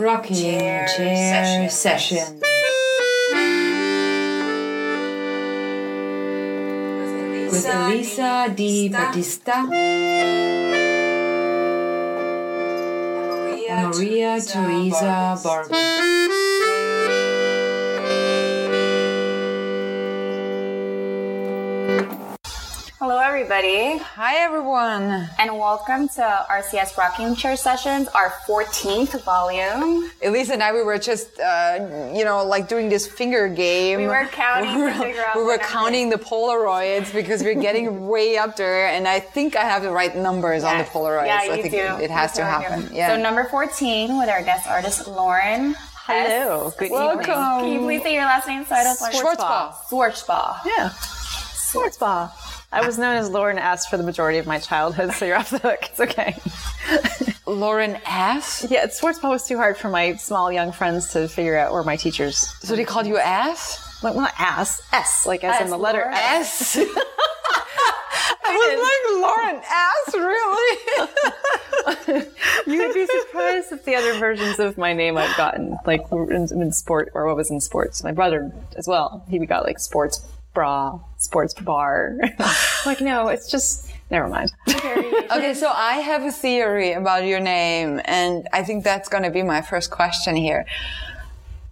Rocking 0.00 0.34
chair, 0.34 0.86
chair 0.96 1.68
session. 1.68 2.40
With 7.50 7.66
Elisa 7.68 8.50
Di 8.56 8.88
Battista. 8.88 9.66
Maria 13.68 14.40
Teresa 14.40 15.38
Barber. 15.44 16.39
Everybody, 23.40 23.96
Hi, 23.96 24.36
everyone. 24.44 25.26
and 25.38 25.56
welcome 25.58 26.08
to 26.08 26.46
RCS 26.50 26.98
Rocking 26.98 27.34
Chair 27.34 27.56
Sessions, 27.56 28.06
our 28.08 28.28
14th 28.46 29.24
volume. 29.24 30.10
Elisa 30.22 30.52
and 30.52 30.62
I, 30.62 30.74
we 30.74 30.82
were 30.82 30.98
just, 30.98 31.40
uh, 31.40 32.10
you 32.14 32.26
know, 32.26 32.44
like 32.44 32.68
doing 32.68 32.90
this 32.90 33.06
finger 33.06 33.48
game. 33.48 34.00
We 34.00 34.08
were 34.08 34.28
counting 34.30 34.74
We 34.76 34.82
were, 34.82 34.92
figure 34.92 35.24
out 35.26 35.36
we 35.36 35.44
were 35.44 35.56
counting 35.56 36.10
the 36.10 36.18
Polaroids 36.18 37.14
because 37.14 37.42
we're 37.42 37.54
getting 37.58 38.08
way 38.08 38.36
up 38.36 38.56
there, 38.56 38.88
and 38.88 39.08
I 39.08 39.20
think 39.20 39.56
I 39.56 39.62
have 39.62 39.82
the 39.82 39.90
right 39.90 40.14
numbers 40.14 40.62
on 40.62 40.76
the 40.76 40.84
Polaroids. 40.84 41.24
Yeah, 41.26 41.38
I 41.40 41.44
you 41.56 41.62
think 41.62 41.72
do. 41.72 41.78
it 41.78 42.10
has 42.10 42.32
to 42.32 42.38
That's 42.42 42.52
how 42.52 42.58
I 42.58 42.62
happen. 42.62 42.88
do. 42.88 42.94
Yeah. 42.94 43.08
So, 43.16 43.22
number 43.22 43.44
14 43.44 44.18
with 44.18 44.28
our 44.28 44.42
guest 44.42 44.68
artist, 44.68 45.08
Lauren. 45.08 45.74
Hello, 46.04 46.74
good 46.78 46.90
Welcome. 46.90 47.20
evening. 47.20 47.34
Can 47.34 47.72
you 47.72 47.80
please 47.80 48.02
say 48.02 48.12
your 48.12 48.24
last 48.26 48.46
name 48.46 48.66
so 48.66 48.74
I 48.74 48.84
don't 48.84 49.00
like 49.00 49.14
Schwartzbach. 49.14 49.74
Schwartzbach. 49.88 50.58
Yeah, 50.66 50.90
sports 50.90 51.96
ball. 51.96 52.34
I 52.72 52.86
was 52.86 52.98
known 52.98 53.16
as 53.16 53.28
Lauren 53.28 53.58
S 53.58 53.86
for 53.86 53.96
the 53.96 54.04
majority 54.04 54.38
of 54.38 54.46
my 54.46 54.60
childhood, 54.60 55.10
so 55.12 55.24
you're 55.24 55.36
off 55.36 55.50
the 55.50 55.58
hook. 55.58 55.80
It's 55.90 55.98
okay. 56.00 56.36
Lauren 57.46 57.96
S. 58.06 58.64
Yeah, 58.70 58.86
sports 58.88 59.18
ball 59.18 59.32
was 59.32 59.44
too 59.46 59.56
hard 59.56 59.76
for 59.76 59.88
my 59.88 60.14
small 60.14 60.52
young 60.52 60.70
friends 60.70 61.12
to 61.12 61.26
figure 61.28 61.58
out, 61.58 61.72
or 61.72 61.82
my 61.82 61.96
teachers. 61.96 62.36
So 62.60 62.76
they 62.76 62.84
called 62.84 63.08
you 63.08 63.18
S? 63.18 64.02
Like, 64.04 64.14
well, 64.14 64.22
not 64.22 64.34
ass, 64.38 64.80
S, 64.92 65.26
like 65.26 65.42
as 65.42 65.60
in 65.60 65.68
the 65.68 65.76
letter 65.76 65.98
Lauren. 65.98 66.14
S. 66.14 66.76
S. 66.76 66.86
I 68.44 68.56
was 68.56 68.78
like, 68.88 69.02
Lauren 69.20 69.60
S, 69.66 70.14
really? 70.14 70.78
You 72.66 72.78
would 72.86 72.94
be 72.94 73.06
surprised 73.06 73.72
at 73.72 73.84
the 73.84 73.94
other 73.96 74.18
versions 74.18 74.58
of 74.58 74.76
my 74.76 74.92
name 74.92 75.16
I've 75.16 75.34
gotten, 75.36 75.76
like 75.86 76.02
in, 76.12 76.48
in 76.50 76.72
sport 76.72 77.10
or 77.14 77.26
what 77.26 77.36
was 77.36 77.50
in 77.50 77.60
sports. 77.60 78.04
My 78.04 78.12
brother 78.12 78.52
as 78.76 78.86
well. 78.86 79.24
He 79.28 79.38
got 79.46 79.64
like 79.64 79.78
sports 79.78 80.20
bra, 80.54 81.00
sports 81.16 81.54
bar. 81.54 82.16
like, 82.86 83.00
no, 83.00 83.28
it's 83.28 83.50
just 83.50 83.90
never 84.10 84.28
mind. 84.28 84.52
Okay, 85.30 85.54
so 85.54 85.70
I 85.72 85.94
have 85.98 86.24
a 86.24 86.32
theory 86.32 86.92
about 86.92 87.24
your 87.24 87.38
name, 87.38 88.00
and 88.04 88.48
I 88.52 88.64
think 88.64 88.82
that's 88.82 89.08
going 89.08 89.22
to 89.22 89.30
be 89.30 89.44
my 89.44 89.62
first 89.62 89.92
question 89.92 90.34
here. 90.34 90.66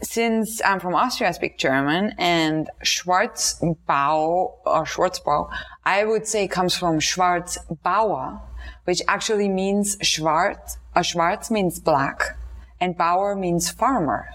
Since 0.01 0.62
I'm 0.65 0.79
from 0.79 0.95
Austria, 0.95 1.31
I 1.31 1.33
speak 1.33 1.59
German, 1.59 2.15
and 2.19 2.70
Schwarzbau 2.85 4.53
or 4.65 4.85
Schwarzbau, 4.85 5.51
I 5.85 6.05
would 6.05 6.29
say 6.29 6.47
comes 6.47 6.77
from 6.77 7.01
Schwarzbauer, 7.01 8.41
which 8.85 9.03
actually 9.09 9.48
means 9.48 9.97
Schwarz. 10.03 10.79
A 10.95 11.03
Schwarz 11.03 11.51
means 11.51 11.81
black, 11.81 12.37
and 12.81 12.97
Bauer 12.97 13.35
means 13.35 13.70
farmer. 13.70 14.29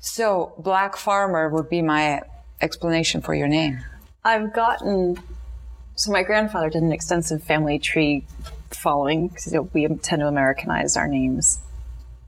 So 0.00 0.52
black 0.58 0.96
farmer 0.96 1.48
would 1.48 1.70
be 1.70 1.80
my 1.80 2.20
explanation 2.60 3.20
for 3.20 3.34
your 3.34 3.48
name. 3.48 3.80
I've 4.24 4.52
gotten. 4.52 5.18
So 5.94 6.12
my 6.12 6.22
grandfather 6.22 6.70
did 6.70 6.82
an 6.82 6.92
extensive 6.92 7.42
family 7.42 7.78
tree 7.78 8.24
following 8.70 9.28
because 9.28 9.46
you 9.46 9.58
know, 9.58 9.68
we 9.72 9.86
tend 9.86 10.20
to 10.20 10.28
Americanize 10.28 10.96
our 10.96 11.08
names. 11.08 11.60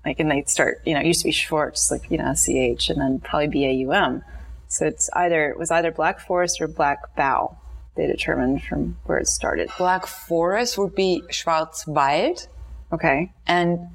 Like, 0.04 0.18
and 0.18 0.30
they 0.30 0.42
start, 0.46 0.82
you 0.84 0.94
know, 0.94 1.00
it 1.00 1.06
used 1.06 1.20
to 1.20 1.28
be 1.28 1.32
Schwartz, 1.32 1.90
like 1.90 2.10
you 2.10 2.18
know, 2.18 2.34
ch, 2.34 2.90
and 2.90 3.00
then 3.00 3.20
probably 3.20 3.48
B 3.48 3.66
A 3.66 3.72
U 3.72 3.92
M. 3.92 4.22
So 4.68 4.86
it's 4.86 5.08
either 5.12 5.50
it 5.50 5.58
was 5.58 5.70
either 5.70 5.92
Black 5.92 6.18
Forest 6.20 6.60
or 6.60 6.68
Black 6.68 7.14
Bow. 7.14 7.56
They 7.94 8.06
determined 8.06 8.64
from 8.64 8.96
where 9.04 9.18
it 9.18 9.28
started. 9.28 9.70
Black 9.76 10.06
forest 10.06 10.78
would 10.78 10.94
be 10.94 11.22
Schwarzwald. 11.30 12.48
Okay, 12.90 13.32
and 13.46 13.88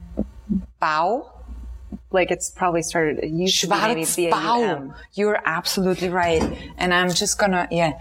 Bau. 0.80 1.34
Like 2.12 2.32
it's 2.32 2.50
probably 2.50 2.82
started. 2.82 3.20
It 3.20 3.30
used 3.30 3.62
to 3.62 3.68
be 3.68 3.76
maybe 3.76 4.02
Schwarzbau. 4.02 4.94
You're 5.14 5.40
absolutely 5.46 6.10
right. 6.10 6.42
And 6.78 6.94
I'm 6.94 7.12
just 7.12 7.38
gonna, 7.38 7.68
yeah, 7.72 7.94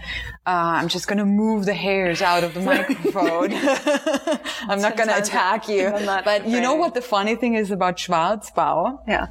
uh, 0.45 0.79
I'm 0.79 0.87
just 0.87 1.07
gonna 1.07 1.25
move 1.25 1.65
the 1.65 1.73
hairs 1.73 2.21
out 2.21 2.43
of 2.43 2.53
the 2.53 2.61
microphone. 2.71 3.51
I'm 4.69 4.81
not 4.81 4.97
gonna 4.97 5.17
attack 5.17 5.67
you. 5.67 5.91
But 6.23 6.47
you 6.47 6.61
know 6.61 6.75
what 6.75 6.93
the 6.93 7.01
funny 7.01 7.35
thing 7.35 7.55
is 7.55 7.71
about 7.71 7.97
Schwarzbau? 7.97 9.01
Yeah. 9.07 9.27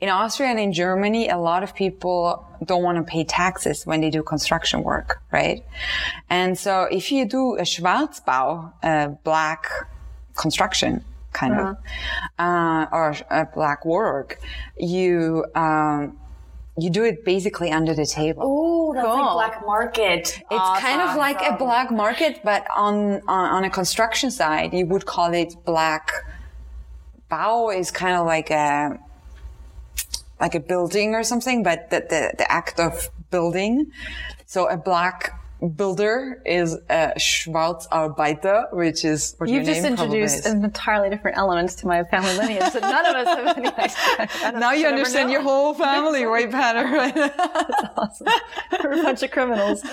In 0.00 0.08
Austria 0.08 0.48
and 0.48 0.58
in 0.58 0.72
Germany, 0.72 1.28
a 1.28 1.36
lot 1.36 1.62
of 1.62 1.74
people 1.74 2.46
don't 2.64 2.82
want 2.82 2.96
to 2.96 3.04
pay 3.04 3.24
taxes 3.24 3.84
when 3.84 4.00
they 4.00 4.08
do 4.08 4.22
construction 4.22 4.82
work, 4.82 5.20
right? 5.30 5.64
And 6.30 6.58
so 6.58 6.84
if 6.84 7.12
you 7.12 7.26
do 7.26 7.56
a 7.56 7.62
Schwarzbau, 7.62 8.72
a 8.82 9.08
black 9.22 9.68
construction 10.34 11.04
kind 11.32 11.54
of, 11.54 11.76
uh, 12.38 12.86
or 12.92 13.14
a 13.30 13.46
black 13.54 13.84
work, 13.84 14.38
you, 14.76 15.44
um, 15.54 16.16
you 16.78 16.88
do 16.90 17.04
it 17.04 17.24
basically 17.24 17.70
under 17.70 17.94
the 17.94 18.06
table. 18.06 18.42
Ooh, 18.44 18.94
that's 18.94 19.06
Cool. 19.06 19.36
like 19.36 19.52
black 19.52 19.66
market. 19.66 20.40
It's 20.50 20.80
kind 20.80 21.00
of 21.02 21.16
like 21.16 21.40
a 21.42 21.56
black 21.56 21.90
market, 21.90 22.40
but 22.42 22.66
on, 22.74 23.20
on 23.28 23.50
on 23.50 23.64
a 23.64 23.70
construction 23.70 24.30
side, 24.30 24.72
you 24.72 24.86
would 24.86 25.04
call 25.04 25.32
it 25.34 25.54
black. 25.64 26.10
Bau 27.28 27.68
is 27.70 27.90
kind 27.90 28.16
of 28.16 28.26
like 28.26 28.50
a 28.50 28.98
like 30.40 30.54
a 30.54 30.60
building 30.60 31.14
or 31.14 31.22
something, 31.22 31.62
but 31.62 31.90
the 31.90 32.00
the, 32.00 32.34
the 32.38 32.50
act 32.50 32.80
of 32.80 33.10
building. 33.30 33.90
So 34.46 34.66
a 34.68 34.76
black 34.76 35.39
builder 35.60 36.42
is 36.46 36.74
a 36.88 37.12
Schwarzarbeiter, 37.18 38.72
which 38.72 39.04
is 39.04 39.34
what 39.38 39.48
You've 39.48 39.66
just 39.66 39.84
introduced 39.84 40.46
an 40.46 40.64
entirely 40.64 41.10
different 41.10 41.36
element 41.36 41.70
to 41.70 41.86
my 41.86 42.02
family 42.04 42.36
lineage 42.36 42.72
that 42.72 42.82
none 42.82 43.06
of 43.06 43.14
us 43.14 43.36
have 43.36 43.58
any 43.58 43.68
idea. 43.68 44.58
Now 44.60 44.72
you 44.72 44.86
understand 44.86 45.30
your 45.30 45.42
whole 45.42 45.74
family 45.74 46.26
way 46.26 46.46
better. 46.46 46.84
Right? 46.84 47.16
awesome. 47.96 48.26
We're 48.82 49.00
a 49.00 49.02
bunch 49.02 49.22
of 49.22 49.30
criminals. 49.30 49.82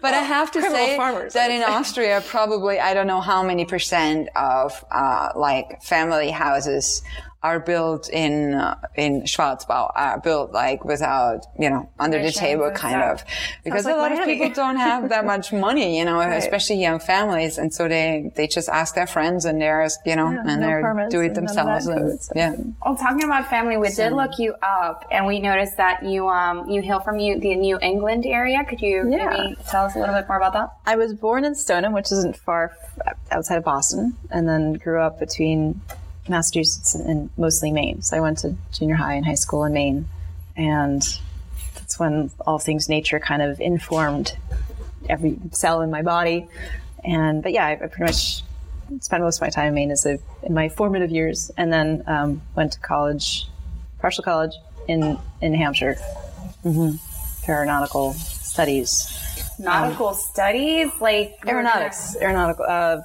But 0.00 0.14
I 0.14 0.22
have 0.22 0.50
to 0.52 0.62
say 0.62 0.96
farmers, 0.96 1.34
that 1.34 1.50
in. 1.50 1.62
Austria, 1.62 2.22
probably 2.26 2.78
I 2.78 2.94
don't 2.94 3.06
know 3.06 3.20
how 3.20 3.42
many 3.42 3.64
percent 3.64 4.28
of 4.36 4.84
uh, 4.90 5.30
like 5.34 5.82
family 5.82 6.30
houses 6.30 7.02
are 7.42 7.58
built 7.58 8.10
in 8.10 8.52
uh, 8.54 8.76
in 8.96 9.22
Schwarzbau 9.22 9.90
are 9.94 10.20
built 10.20 10.52
like 10.52 10.84
without 10.84 11.46
you 11.58 11.70
know 11.70 11.88
under 11.98 12.22
the 12.22 12.30
table 12.32 12.70
kind 12.72 12.94
stuff. 12.94 13.22
of 13.22 13.62
because 13.64 13.86
like 13.86 13.94
a 13.94 13.96
lot 13.96 14.12
of 14.12 14.18
Miami. 14.18 14.34
people 14.38 14.54
don't 14.62 14.76
have 14.76 15.08
that 15.08 15.24
much 15.24 15.50
money 15.50 15.98
you 15.98 16.04
know 16.04 16.20
especially 16.20 16.76
young 16.76 16.98
families 16.98 17.56
and 17.56 17.72
so 17.72 17.88
they 17.88 18.30
they 18.36 18.46
just 18.46 18.68
ask 18.68 18.94
their 18.94 19.06
friends 19.06 19.46
and 19.46 19.58
they're 19.60 19.88
you 20.04 20.14
know 20.16 20.26
and 20.28 20.60
no 20.60 20.94
they 20.94 21.08
do 21.08 21.20
it 21.22 21.34
and 21.36 21.46
none 21.46 21.58
of 21.58 21.82
themselves 21.82 21.86
that 21.86 21.96
and, 21.96 22.10
goes. 22.10 22.30
yeah 22.36 22.54
Well, 22.84 22.96
talking 22.96 23.24
about 23.24 23.48
family, 23.48 23.76
we 23.78 23.88
did 23.88 24.12
look 24.12 24.38
you 24.38 24.54
up, 24.62 25.06
and 25.10 25.24
we 25.26 25.40
noticed 25.40 25.76
that 25.78 26.02
you 26.04 26.28
um 26.28 26.68
you 26.68 26.82
hail 26.82 27.00
from 27.00 27.18
you, 27.18 27.40
the 27.40 27.54
New 27.56 27.78
England 27.80 28.26
area. 28.26 28.64
Could 28.68 28.82
you 28.82 29.08
Yeah. 29.10 29.28
maybe 29.30 29.56
tell 29.70 29.86
us 29.86 29.96
a 29.96 29.98
little 29.98 30.14
bit 30.14 30.28
more 30.28 30.36
about 30.36 30.52
that? 30.52 30.68
I 30.86 30.96
was 30.96 31.14
born 31.14 31.44
in 31.46 31.54
Stoneham, 31.54 31.92
which 31.94 32.12
isn't 32.12 32.36
far 32.36 32.76
outside 33.30 33.56
of 33.56 33.64
Boston, 33.64 34.14
and 34.30 34.46
then 34.48 34.74
grew 34.74 35.00
up 35.00 35.18
between 35.18 35.80
Massachusetts 36.28 36.94
and, 36.94 37.30
mostly 37.36 37.72
Maine. 37.72 38.02
So 38.02 38.16
I 38.16 38.20
went 38.20 38.38
to 38.38 38.54
junior 38.72 38.96
high 38.96 39.14
and 39.14 39.24
high 39.24 39.34
school 39.34 39.64
in 39.64 39.72
Maine, 39.72 40.08
and 40.56 41.02
that's 41.74 41.98
when 41.98 42.30
all 42.46 42.58
things 42.58 42.88
nature 42.88 43.18
kind 43.18 43.42
of 43.42 43.60
informed 43.60 44.36
every 45.08 45.38
cell 45.52 45.80
in 45.80 45.90
my 45.90 46.02
body. 46.02 46.48
And 47.04 47.42
but 47.42 47.52
yeah, 47.52 47.66
I, 47.66 47.72
I 47.72 47.86
pretty 47.86 48.04
much 48.04 48.42
spent 49.00 49.22
most 49.22 49.38
of 49.38 49.42
my 49.42 49.48
time 49.50 49.68
in 49.68 49.74
Maine 49.74 49.90
as 49.90 50.04
a, 50.06 50.18
in 50.42 50.54
my 50.54 50.68
formative 50.68 51.10
years, 51.10 51.50
and 51.56 51.72
then 51.72 52.04
um, 52.06 52.42
went 52.54 52.72
to 52.72 52.80
college, 52.80 53.46
partial 53.98 54.22
college 54.22 54.52
in 54.88 55.18
in 55.40 55.54
Hampshire, 55.54 55.96
for 56.62 56.98
aeronautical 57.48 58.12
studies. 58.12 59.16
Nautical 59.58 60.14
studies, 60.14 60.90
like 61.00 61.38
aeronautics, 61.46 62.16
aeronautical, 62.16 62.64
uh, 62.66 63.02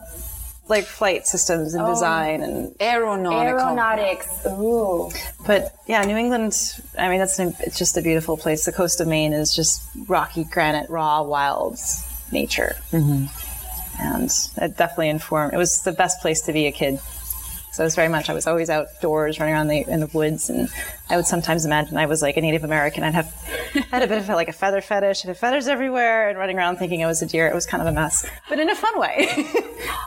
like 0.67 0.85
flight 0.85 1.27
systems 1.27 1.73
and 1.73 1.83
oh. 1.83 1.89
design, 1.89 2.41
and 2.41 2.75
aeronautical 2.81 3.59
Aeronautics. 3.59 4.45
Ooh. 4.47 5.11
but 5.45 5.75
yeah, 5.87 6.03
New 6.03 6.17
England. 6.17 6.55
I 6.97 7.09
mean, 7.09 7.19
that's 7.19 7.39
an, 7.39 7.55
it's 7.59 7.77
just 7.77 7.97
a 7.97 8.01
beautiful 8.01 8.37
place. 8.37 8.65
The 8.65 8.71
coast 8.71 8.99
of 8.99 9.07
Maine 9.07 9.33
is 9.33 9.55
just 9.55 9.83
rocky 10.07 10.43
granite, 10.43 10.89
raw, 10.89 11.23
wild 11.23 11.77
nature, 12.31 12.75
mm-hmm. 12.91 13.25
and 14.01 14.29
it 14.57 14.77
definitely 14.77 15.09
informed. 15.09 15.53
It 15.53 15.57
was 15.57 15.83
the 15.83 15.91
best 15.91 16.21
place 16.21 16.41
to 16.41 16.53
be 16.53 16.65
a 16.67 16.71
kid. 16.71 16.99
So 17.75 17.83
it 17.83 17.87
was 17.87 17.95
very 17.95 18.07
much. 18.07 18.29
I 18.29 18.33
was 18.33 18.47
always 18.47 18.69
outdoors, 18.69 19.37
running 19.37 19.53
around 19.53 19.67
the, 19.67 19.81
in 19.91 19.99
the 19.99 20.07
woods, 20.07 20.49
and 20.49 20.69
I 21.09 21.17
would 21.17 21.25
sometimes 21.25 21.65
imagine 21.65 21.97
I 21.97 22.05
was 22.05 22.21
like 22.21 22.37
a 22.37 22.41
Native 22.41 22.63
American. 22.63 23.03
I'd 23.03 23.13
have 23.13 23.29
had 23.91 24.01
a 24.01 24.07
bit 24.07 24.17
of 24.17 24.29
like 24.29 24.47
a 24.47 24.53
feather 24.53 24.79
fetish, 24.79 25.25
and 25.25 25.27
had 25.27 25.37
feathers 25.37 25.67
everywhere, 25.67 26.29
and 26.29 26.37
running 26.37 26.57
around 26.57 26.77
thinking 26.77 27.03
I 27.03 27.07
was 27.07 27.21
a 27.21 27.25
deer. 27.25 27.49
It 27.49 27.53
was 27.53 27.65
kind 27.65 27.81
of 27.81 27.87
a 27.87 27.91
mess, 27.91 28.25
but 28.47 28.61
in 28.61 28.69
a 28.69 28.75
fun 28.75 28.97
way, 28.97 29.27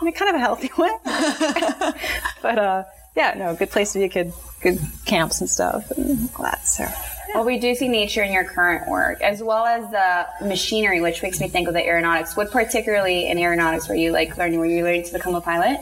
in 0.00 0.06
mean, 0.06 0.14
kind 0.14 0.28
of 0.30 0.36
a 0.36 0.38
healthy 0.38 0.70
way. 0.78 0.90
but 2.42 2.58
uh, 2.58 2.84
yeah, 3.16 3.34
no, 3.36 3.54
good 3.54 3.70
place 3.70 3.92
to 3.92 3.98
be 3.98 4.04
a 4.04 4.08
kid, 4.08 4.32
good 4.62 4.78
camps 5.04 5.40
and 5.40 5.50
stuff 5.50 5.90
and 5.92 6.30
all 6.36 6.44
that. 6.44 6.66
So 6.66 6.86
Well, 7.34 7.44
we 7.44 7.58
do 7.58 7.74
see 7.74 7.88
nature 7.88 8.22
in 8.22 8.32
your 8.32 8.44
current 8.44 8.88
work, 8.88 9.20
as 9.22 9.42
well 9.42 9.66
as 9.66 9.90
the 9.90 10.46
machinery, 10.46 11.00
which 11.00 11.22
makes 11.22 11.40
me 11.40 11.48
think 11.48 11.68
of 11.68 11.74
the 11.74 11.84
aeronautics. 11.84 12.36
What 12.36 12.50
particularly 12.50 13.28
in 13.28 13.38
aeronautics 13.38 13.88
were 13.88 13.94
you 13.96 14.12
like 14.12 14.36
learning? 14.38 14.60
Were 14.60 14.66
you 14.66 14.84
learning 14.84 15.04
to 15.04 15.12
become 15.12 15.34
a 15.34 15.40
pilot? 15.40 15.80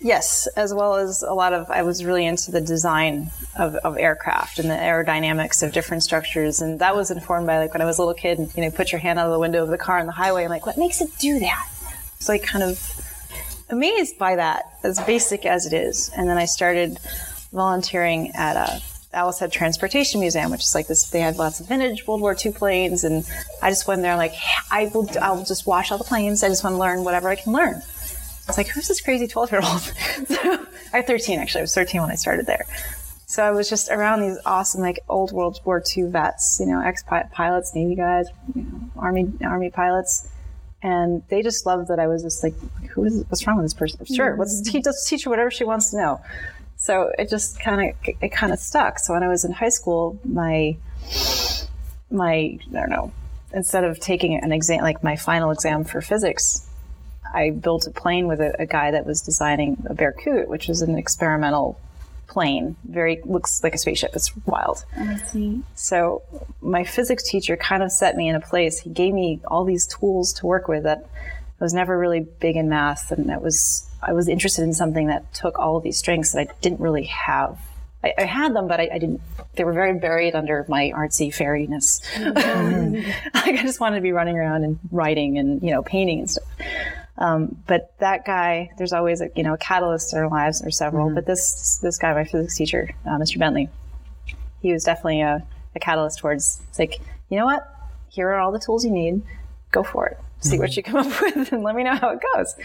Yes, 0.00 0.48
as 0.56 0.74
well 0.74 0.96
as 0.96 1.22
a 1.22 1.32
lot 1.32 1.52
of, 1.52 1.70
I 1.70 1.82
was 1.82 2.04
really 2.04 2.26
into 2.26 2.50
the 2.50 2.60
design 2.60 3.30
of, 3.56 3.76
of 3.76 3.96
aircraft 3.96 4.58
and 4.58 4.68
the 4.68 4.74
aerodynamics 4.74 5.62
of 5.62 5.72
different 5.72 6.02
structures. 6.02 6.60
And 6.60 6.80
that 6.80 6.96
was 6.96 7.12
informed 7.12 7.46
by 7.46 7.58
like 7.58 7.72
when 7.72 7.80
I 7.80 7.84
was 7.84 7.98
a 7.98 8.02
little 8.02 8.14
kid, 8.14 8.50
you 8.56 8.62
know, 8.62 8.70
put 8.72 8.90
your 8.90 9.00
hand 9.00 9.20
out 9.20 9.26
of 9.26 9.32
the 9.32 9.38
window 9.38 9.62
of 9.62 9.68
the 9.68 9.78
car 9.78 9.98
on 9.98 10.06
the 10.06 10.12
highway. 10.12 10.42
I'm 10.42 10.50
like, 10.50 10.66
what 10.66 10.76
makes 10.76 11.00
it 11.00 11.16
do 11.20 11.38
that? 11.38 11.68
It's 12.16 12.28
like 12.28 12.42
kind 12.42 12.64
of 12.64 12.78
amazed 13.72 14.18
by 14.18 14.36
that, 14.36 14.64
as 14.84 15.00
basic 15.00 15.44
as 15.46 15.66
it 15.66 15.72
is. 15.72 16.10
And 16.16 16.28
then 16.28 16.38
I 16.38 16.44
started 16.44 16.98
volunteering 17.52 18.30
at 18.34 18.56
uh, 18.56 18.78
a 19.12 19.16
Owls 19.16 19.40
Head 19.40 19.52
Transportation 19.52 20.20
Museum, 20.20 20.50
which 20.50 20.62
is 20.62 20.74
like 20.74 20.86
this. 20.86 21.10
They 21.10 21.20
had 21.20 21.36
lots 21.36 21.60
of 21.60 21.68
vintage 21.68 22.06
World 22.06 22.20
War 22.20 22.36
II 22.44 22.52
planes, 22.52 23.04
and 23.04 23.24
I 23.60 23.70
just 23.70 23.86
went 23.86 24.02
there 24.02 24.16
like, 24.16 24.34
I 24.70 24.90
will, 24.94 25.08
I'll 25.20 25.44
just 25.44 25.66
watch 25.66 25.90
all 25.90 25.98
the 25.98 26.04
planes. 26.04 26.42
I 26.42 26.48
just 26.48 26.64
want 26.64 26.74
to 26.74 26.78
learn 26.78 27.04
whatever 27.04 27.28
I 27.28 27.36
can 27.36 27.52
learn. 27.52 27.74
I 27.74 28.48
was 28.48 28.56
like, 28.56 28.68
who's 28.68 28.88
this 28.88 29.00
crazy 29.00 29.26
12 29.26 29.52
year 29.52 29.60
old? 29.62 29.80
so, 30.28 30.66
I 30.92 31.00
was 31.00 31.06
13 31.06 31.38
actually. 31.38 31.60
I 31.60 31.62
was 31.62 31.74
13 31.74 32.00
when 32.00 32.10
I 32.10 32.16
started 32.16 32.46
there. 32.46 32.66
So 33.26 33.42
I 33.42 33.50
was 33.50 33.70
just 33.70 33.88
around 33.90 34.20
these 34.20 34.38
awesome, 34.44 34.82
like 34.82 35.00
old 35.08 35.32
World 35.32 35.60
War 35.64 35.82
II 35.96 36.04
vets, 36.04 36.58
you 36.60 36.66
know, 36.66 36.82
ex 36.82 37.02
pilots, 37.02 37.74
Navy 37.74 37.94
guys, 37.94 38.26
you 38.54 38.62
know, 38.62 38.80
Army 38.96 39.32
Army 39.42 39.70
pilots, 39.70 40.28
and 40.82 41.22
they 41.28 41.42
just 41.42 41.64
loved 41.64 41.88
that 41.88 41.98
I 41.98 42.08
was 42.08 42.22
just 42.22 42.42
like, 42.42 42.54
who 42.90 43.04
is? 43.04 43.24
What's 43.28 43.46
wrong 43.46 43.56
with 43.56 43.66
this 43.66 43.74
person? 43.74 44.04
Sure, 44.04 44.36
let's 44.36 44.60
teach, 44.62 44.84
let's 44.84 45.08
teach 45.08 45.24
her 45.24 45.30
whatever 45.30 45.50
she 45.50 45.64
wants 45.64 45.90
to 45.90 45.96
know. 45.96 46.20
So 46.76 47.12
it 47.18 47.30
just 47.30 47.60
kind 47.60 47.90
of 47.90 48.14
it 48.20 48.32
kind 48.32 48.52
of 48.52 48.58
stuck. 48.58 48.98
So 48.98 49.14
when 49.14 49.22
I 49.22 49.28
was 49.28 49.44
in 49.44 49.52
high 49.52 49.68
school, 49.68 50.18
my 50.24 50.76
my 52.10 52.32
I 52.32 52.58
don't 52.72 52.90
know, 52.90 53.12
instead 53.52 53.84
of 53.84 54.00
taking 54.00 54.34
an 54.34 54.50
exam 54.50 54.82
like 54.82 55.04
my 55.04 55.14
final 55.14 55.52
exam 55.52 55.84
for 55.84 56.00
physics, 56.00 56.68
I 57.32 57.50
built 57.50 57.86
a 57.86 57.90
plane 57.90 58.26
with 58.26 58.40
a, 58.40 58.60
a 58.60 58.66
guy 58.66 58.90
that 58.90 59.06
was 59.06 59.22
designing 59.22 59.84
a 59.88 59.94
Berkut, 59.94 60.48
which 60.48 60.68
is 60.68 60.82
an 60.82 60.98
experimental 60.98 61.78
plane. 62.32 62.76
Very 62.84 63.20
looks 63.24 63.62
like 63.62 63.74
a 63.74 63.78
spaceship. 63.78 64.10
It's 64.14 64.34
wild. 64.46 64.84
So 65.74 66.22
my 66.60 66.84
physics 66.84 67.22
teacher 67.24 67.56
kind 67.56 67.82
of 67.82 67.92
set 67.92 68.16
me 68.16 68.28
in 68.28 68.34
a 68.34 68.40
place. 68.40 68.78
He 68.80 68.90
gave 68.90 69.12
me 69.12 69.40
all 69.46 69.64
these 69.64 69.86
tools 69.86 70.32
to 70.34 70.46
work 70.46 70.66
with 70.66 70.84
that 70.84 71.04
I 71.60 71.64
was 71.64 71.74
never 71.74 71.96
really 71.96 72.20
big 72.20 72.56
in 72.56 72.68
math, 72.68 73.12
and 73.12 73.28
that 73.28 73.42
was 73.42 73.88
I 74.02 74.14
was 74.14 74.28
interested 74.28 74.62
in 74.62 74.72
something 74.72 75.06
that 75.08 75.32
took 75.32 75.58
all 75.58 75.76
of 75.76 75.84
these 75.84 75.98
strengths 75.98 76.32
that 76.32 76.48
I 76.48 76.52
didn't 76.60 76.80
really 76.80 77.04
have. 77.04 77.60
I, 78.02 78.14
I 78.18 78.24
had 78.24 78.52
them, 78.52 78.66
but 78.66 78.80
I, 78.80 78.88
I, 78.92 78.98
didn't. 78.98 79.20
They 79.54 79.62
were 79.62 79.72
very 79.72 79.96
buried 79.96 80.34
under 80.34 80.66
my 80.68 80.90
artsy 80.90 81.32
fairiness. 81.32 82.00
Mm-hmm. 82.16 82.94
like 83.34 83.54
I 83.60 83.62
just 83.62 83.78
wanted 83.78 83.96
to 83.96 84.02
be 84.02 84.10
running 84.10 84.36
around 84.36 84.64
and 84.64 84.80
writing 84.90 85.38
and 85.38 85.62
you 85.62 85.70
know 85.70 85.82
painting 85.82 86.20
and 86.20 86.30
stuff. 86.30 86.44
Um, 87.22 87.56
but 87.68 87.94
that 88.00 88.24
guy, 88.24 88.72
there's 88.78 88.92
always 88.92 89.20
a 89.20 89.30
you 89.36 89.44
know 89.44 89.54
a 89.54 89.58
catalyst 89.58 90.12
in 90.12 90.18
our 90.18 90.28
lives 90.28 90.60
or 90.60 90.72
several. 90.72 91.06
Mm-hmm. 91.06 91.14
But 91.14 91.26
this 91.26 91.78
this 91.78 91.96
guy, 91.96 92.12
my 92.12 92.24
physics 92.24 92.56
teacher, 92.56 92.90
uh, 93.06 93.10
Mr. 93.10 93.38
Bentley, 93.38 93.70
he 94.60 94.72
was 94.72 94.82
definitely 94.82 95.20
a, 95.20 95.46
a 95.76 95.78
catalyst 95.78 96.18
towards. 96.18 96.60
It's 96.68 96.80
like 96.80 97.00
you 97.28 97.38
know 97.38 97.46
what, 97.46 97.72
here 98.08 98.28
are 98.28 98.40
all 98.40 98.50
the 98.50 98.58
tools 98.58 98.84
you 98.84 98.90
need. 98.90 99.22
Go 99.70 99.84
for 99.84 100.08
it. 100.08 100.18
See 100.40 100.58
what 100.58 100.76
you 100.76 100.82
come 100.82 101.06
up 101.06 101.20
with, 101.22 101.52
and 101.52 101.62
let 101.62 101.76
me 101.76 101.84
know 101.84 101.94
how 101.94 102.10
it 102.10 102.20
goes. 102.34 102.56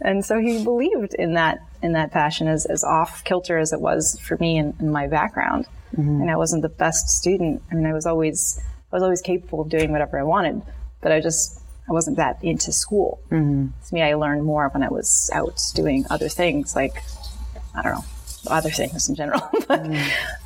And 0.00 0.24
so 0.24 0.38
he 0.38 0.62
believed 0.62 1.14
in 1.14 1.34
that 1.34 1.58
in 1.82 1.92
that 1.92 2.12
passion, 2.12 2.46
as, 2.46 2.66
as 2.66 2.84
off 2.84 3.24
kilter 3.24 3.58
as 3.58 3.72
it 3.72 3.80
was 3.80 4.16
for 4.20 4.36
me 4.36 4.58
and, 4.58 4.74
and 4.78 4.92
my 4.92 5.08
background. 5.08 5.66
And 5.96 6.30
I 6.30 6.36
wasn't 6.36 6.62
the 6.62 6.68
best 6.68 7.08
student. 7.08 7.62
I 7.72 7.74
mean, 7.74 7.86
I 7.86 7.92
was 7.92 8.06
always 8.06 8.60
I 8.92 8.96
was 8.96 9.02
always 9.02 9.20
capable 9.20 9.62
of 9.62 9.68
doing 9.68 9.90
whatever 9.90 10.20
I 10.20 10.22
wanted, 10.22 10.62
but 11.00 11.10
I 11.10 11.20
just 11.20 11.60
I 11.88 11.92
wasn't 11.92 12.16
that 12.18 12.38
into 12.42 12.72
school. 12.72 13.20
Mm-hmm. 13.30 13.68
To 13.86 13.94
me, 13.94 14.02
I 14.02 14.14
learned 14.14 14.44
more 14.44 14.68
when 14.68 14.82
I 14.82 14.88
was 14.88 15.30
out 15.32 15.60
doing 15.74 16.04
other 16.10 16.28
things, 16.28 16.76
like 16.76 17.02
I 17.74 17.82
don't 17.82 17.92
know, 17.94 18.04
other 18.48 18.70
things 18.70 19.08
in 19.08 19.14
general. 19.14 19.40
but, 19.68 19.86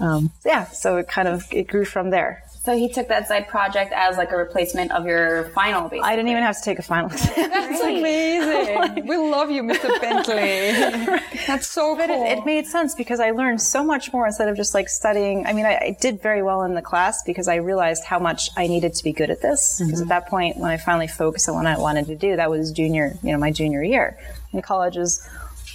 um, 0.01 0.31
yeah, 0.45 0.67
so 0.67 0.97
it 0.99 1.09
kind 1.09 1.29
of 1.29 1.45
it 1.51 1.67
grew 1.67 1.85
from 1.85 2.11
there. 2.11 2.45
So 2.65 2.77
he 2.77 2.89
took 2.89 3.09
that 3.09 3.27
side 3.27 3.49
project 3.49 3.93
as 3.93 4.17
like 4.17 4.31
a 4.31 4.37
replacement 4.37 4.93
of 4.93 5.05
your 5.05 5.47
final. 5.51 5.89
Basically. 5.89 6.09
I 6.09 6.15
didn't 6.15 6.31
even 6.31 6.45
have 6.45 6.57
to 6.57 6.63
take 6.63 6.79
a 6.79 6.83
final 6.83 7.11
exam. 7.11 7.33
That's 7.51 7.81
amazing. 7.81 9.05
we 9.09 9.17
love 9.17 9.51
you, 9.51 9.65
Mr. 9.65 10.01
Bentley. 10.01 11.19
That's 11.49 11.67
so 11.67 11.97
But 11.97 12.07
cool. 12.07 12.25
it, 12.25 12.39
it 12.39 12.47
made 12.47 12.67
sense 12.67 12.95
because 12.95 13.19
I 13.19 13.33
learned 13.33 13.61
so 13.61 13.83
much 13.83 14.13
more 14.13 14.27
instead 14.27 14.49
of 14.49 14.57
just 14.57 14.75
like 14.75 14.89
studying. 14.89 15.45
I 15.45 15.53
mean, 15.53 15.67
I, 15.67 15.75
I 15.77 15.97
did 16.01 16.23
very 16.23 16.41
well 16.45 16.63
in 16.63 16.75
the 16.75 16.83
class 16.83 17.25
because 17.25 17.49
I 17.49 17.57
realized 17.57 18.05
how 18.05 18.21
much 18.21 18.51
I 18.57 18.69
needed 18.69 18.95
to 18.95 19.03
be 19.03 19.13
good 19.13 19.31
at 19.31 19.43
this. 19.43 19.81
Mm-hmm. 19.81 19.87
Because 19.87 20.03
at 20.03 20.09
that 20.09 20.29
point, 20.29 20.57
when 20.57 20.71
I 20.71 20.77
finally 20.77 21.09
focused 21.09 21.49
on 21.49 21.57
what 21.57 21.67
I 21.67 21.77
wanted 21.77 22.07
to 22.07 22.15
do, 22.15 22.37
that 22.37 22.49
was 22.49 22.71
junior, 22.71 23.19
you 23.25 23.33
know, 23.33 23.39
my 23.39 23.51
junior 23.51 23.83
year. 23.83 24.17
And 24.53 24.63
colleges 24.63 25.27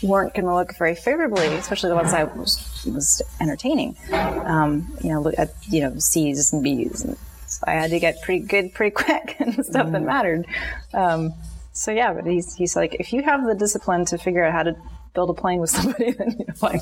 weren't 0.03 0.33
going 0.33 0.45
to 0.45 0.53
look 0.53 0.75
very 0.77 0.95
favorably, 0.95 1.47
especially 1.47 1.89
the 1.89 1.95
ones 1.95 2.13
I 2.13 2.25
was, 2.25 2.85
was 2.85 3.21
entertaining. 3.41 3.95
Um, 4.11 4.91
you 5.03 5.09
know, 5.09 5.21
look 5.21 5.35
at 5.37 5.53
you 5.69 5.81
know 5.81 5.97
C's 5.97 6.53
and 6.53 6.63
B's, 6.63 7.03
and 7.03 7.17
so 7.47 7.63
I 7.67 7.73
had 7.73 7.89
to 7.91 7.99
get 7.99 8.21
pretty 8.21 8.45
good 8.45 8.73
pretty 8.73 8.91
quick 9.03 9.35
and 9.39 9.53
stuff 9.65 9.91
that 9.91 10.01
mattered. 10.01 10.45
Um, 10.93 11.33
so 11.73 11.91
yeah, 11.91 12.13
but 12.13 12.25
he's 12.25 12.55
he's 12.55 12.75
like, 12.75 12.95
if 12.99 13.13
you 13.13 13.23
have 13.23 13.45
the 13.45 13.55
discipline 13.55 14.05
to 14.05 14.17
figure 14.17 14.43
out 14.43 14.53
how 14.53 14.63
to 14.63 14.75
build 15.13 15.29
a 15.31 15.33
plane 15.33 15.59
with 15.59 15.69
somebody, 15.77 16.11
then 16.11 16.35
you 16.39 16.45
know, 16.47 16.53
fine, 16.53 16.79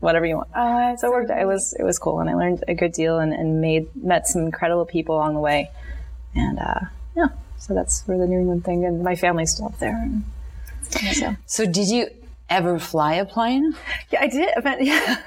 whatever 0.00 0.26
you 0.26 0.36
want. 0.36 0.48
Oh, 0.54 0.96
so 0.96 1.08
it 1.08 1.10
worked. 1.10 1.30
It 1.30 1.46
was 1.46 1.74
it 1.78 1.82
was 1.82 1.98
cool, 1.98 2.20
and 2.20 2.30
I 2.30 2.34
learned 2.34 2.64
a 2.68 2.74
good 2.74 2.92
deal, 2.92 3.18
and, 3.18 3.32
and 3.32 3.60
made 3.60 3.94
met 3.94 4.26
some 4.26 4.42
incredible 4.42 4.86
people 4.86 5.16
along 5.16 5.34
the 5.34 5.40
way, 5.40 5.70
and 6.34 6.58
uh, 6.58 6.80
yeah. 7.16 7.28
So 7.58 7.74
that's 7.74 8.06
where 8.06 8.16
the 8.16 8.26
New 8.26 8.38
England 8.38 8.64
thing, 8.64 8.84
and 8.84 9.02
my 9.02 9.16
family's 9.16 9.52
still 9.52 9.66
up 9.66 9.78
there. 9.78 9.96
And, 9.96 10.24
so. 11.14 11.36
so, 11.44 11.66
did 11.66 11.88
you 11.88 12.08
ever 12.48 12.78
fly 12.78 13.14
a 13.14 13.24
plane? 13.24 13.74
Yeah, 14.10 14.22
I 14.22 14.28
did. 14.28 14.50
But 14.62 14.84
yeah, 14.84 15.20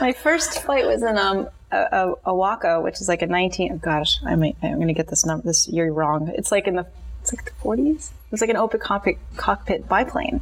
my 0.00 0.12
first 0.12 0.62
flight 0.62 0.86
was 0.86 1.02
in 1.02 1.18
um 1.18 1.48
a, 1.70 1.78
a, 1.92 2.14
a 2.26 2.34
Waco, 2.34 2.80
which 2.82 3.00
is 3.00 3.08
like 3.08 3.22
a 3.22 3.26
19. 3.26 3.72
Oh 3.72 3.76
gosh, 3.78 4.18
I 4.24 4.36
might, 4.36 4.56
I'm 4.62 4.74
going 4.76 4.88
to 4.88 4.94
get 4.94 5.08
this 5.08 5.24
number 5.24 5.44
this 5.44 5.68
year 5.68 5.90
wrong. 5.90 6.30
It's 6.34 6.52
like 6.52 6.66
in 6.66 6.76
the 6.76 6.86
it's 7.20 7.32
like 7.32 7.44
the 7.44 7.52
40s. 7.62 8.10
It 8.10 8.32
was 8.32 8.40
like 8.40 8.50
an 8.50 8.56
open 8.56 8.80
cockpit 8.80 9.16
cockpit 9.36 9.88
biplane. 9.88 10.40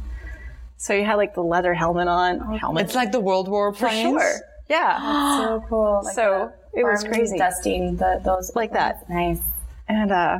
So 0.77 0.93
you 0.93 1.05
had 1.05 1.15
like 1.15 1.35
the 1.35 1.43
leather 1.43 1.73
helmet 1.75 2.07
on. 2.07 2.57
helmet 2.57 2.85
It's 2.85 2.95
like 2.95 3.11
the 3.11 3.19
World 3.19 3.47
War 3.47 3.71
planes. 3.71 4.13
for 4.13 4.19
sure. 4.19 4.39
Yeah. 4.67 4.97
That's 4.99 5.43
so 5.43 5.65
cool. 5.69 6.01
Like 6.03 6.15
So, 6.15 6.51
it 6.73 6.83
was 6.83 7.03
crazy. 7.03 7.37
Dusting 7.37 7.97
the, 7.97 8.19
those 8.23 8.55
Like 8.55 8.73
that. 8.73 9.07
Nice. 9.09 9.41
And 9.87 10.11
uh, 10.11 10.39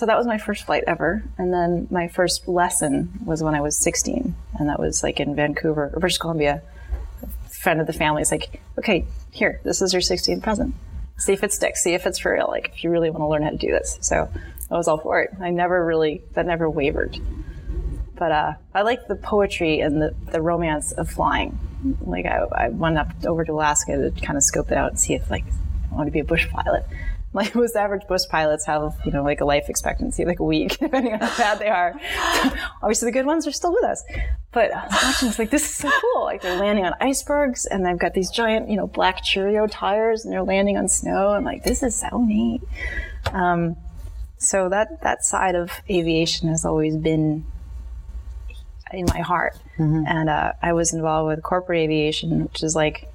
so 0.00 0.06
that 0.06 0.16
was 0.16 0.26
my 0.26 0.38
first 0.38 0.64
flight 0.64 0.82
ever. 0.86 1.22
And 1.36 1.52
then 1.52 1.86
my 1.90 2.08
first 2.08 2.48
lesson 2.48 3.12
was 3.22 3.42
when 3.42 3.54
I 3.54 3.60
was 3.60 3.76
16. 3.76 4.34
And 4.58 4.68
that 4.70 4.80
was 4.80 5.02
like 5.02 5.20
in 5.20 5.34
Vancouver, 5.34 5.92
British 5.94 6.16
Columbia. 6.16 6.62
A 7.22 7.26
friend 7.50 7.82
of 7.82 7.86
the 7.86 7.92
family 7.92 8.22
is 8.22 8.30
like, 8.30 8.62
okay, 8.78 9.04
here, 9.30 9.60
this 9.62 9.82
is 9.82 9.92
your 9.92 10.00
16th 10.00 10.42
present. 10.42 10.74
See 11.18 11.34
if 11.34 11.44
it 11.44 11.52
sticks. 11.52 11.82
See 11.82 11.92
if 11.92 12.06
it's 12.06 12.18
for 12.18 12.32
real. 12.32 12.46
Like, 12.48 12.70
if 12.74 12.82
you 12.82 12.88
really 12.88 13.10
want 13.10 13.20
to 13.20 13.26
learn 13.26 13.42
how 13.42 13.50
to 13.50 13.58
do 13.58 13.70
this. 13.70 13.98
So 14.00 14.26
I 14.70 14.74
was 14.74 14.88
all 14.88 14.96
for 14.96 15.20
it. 15.20 15.34
I 15.38 15.50
never 15.50 15.84
really, 15.84 16.22
that 16.32 16.46
never 16.46 16.70
wavered. 16.70 17.18
But 18.14 18.32
uh, 18.32 18.52
I 18.74 18.80
like 18.80 19.06
the 19.06 19.16
poetry 19.16 19.80
and 19.80 20.00
the, 20.00 20.14
the 20.32 20.40
romance 20.40 20.92
of 20.92 21.10
flying. 21.10 21.58
Like, 22.00 22.24
I, 22.24 22.46
I 22.52 22.68
went 22.70 22.96
up 22.96 23.10
over 23.26 23.44
to 23.44 23.52
Alaska 23.52 24.10
to 24.10 24.18
kind 24.22 24.38
of 24.38 24.44
scope 24.44 24.72
it 24.72 24.78
out 24.78 24.92
and 24.92 24.98
see 24.98 25.12
if, 25.12 25.30
like, 25.30 25.44
I 25.92 25.94
want 25.94 26.06
to 26.06 26.10
be 26.10 26.20
a 26.20 26.24
bush 26.24 26.48
pilot. 26.48 26.86
Like 27.32 27.54
most 27.54 27.76
average 27.76 28.06
bush 28.08 28.22
pilots 28.28 28.66
have, 28.66 28.96
you 29.04 29.12
know, 29.12 29.22
like 29.22 29.40
a 29.40 29.44
life 29.44 29.68
expectancy 29.68 30.24
like 30.24 30.40
a 30.40 30.44
week, 30.44 30.78
depending 30.80 31.14
on 31.14 31.20
how 31.20 31.36
bad 31.36 31.58
they 31.58 31.68
are. 31.68 31.94
Obviously, 32.82 33.06
the 33.06 33.12
good 33.12 33.26
ones 33.26 33.46
are 33.46 33.52
still 33.52 33.72
with 33.72 33.84
us. 33.84 34.04
But 34.52 34.72
I 34.74 34.86
was 34.86 35.02
watching, 35.02 35.28
it's 35.28 35.38
like, 35.38 35.50
this 35.50 35.64
is 35.64 35.76
so 35.76 35.90
cool. 36.00 36.24
Like 36.24 36.42
they're 36.42 36.58
landing 36.58 36.84
on 36.84 36.94
icebergs 37.00 37.66
and 37.66 37.86
they've 37.86 37.98
got 37.98 38.14
these 38.14 38.30
giant, 38.30 38.68
you 38.68 38.76
know, 38.76 38.86
black 38.86 39.22
Cheerio 39.22 39.66
tires 39.66 40.24
and 40.24 40.32
they're 40.32 40.42
landing 40.42 40.76
on 40.76 40.88
snow. 40.88 41.28
I'm 41.28 41.44
like, 41.44 41.62
this 41.62 41.82
is 41.82 41.94
so 41.94 42.24
neat. 42.24 42.62
Um, 43.32 43.76
so 44.38 44.68
that, 44.70 45.02
that 45.02 45.24
side 45.24 45.54
of 45.54 45.70
aviation 45.88 46.48
has 46.48 46.64
always 46.64 46.96
been 46.96 47.44
in 48.92 49.06
my 49.06 49.20
heart. 49.20 49.56
And 49.78 50.28
uh, 50.28 50.52
I 50.62 50.74
was 50.74 50.92
involved 50.92 51.28
with 51.28 51.42
corporate 51.42 51.78
aviation, 51.78 52.42
which 52.42 52.62
is 52.62 52.74
like, 52.74 53.08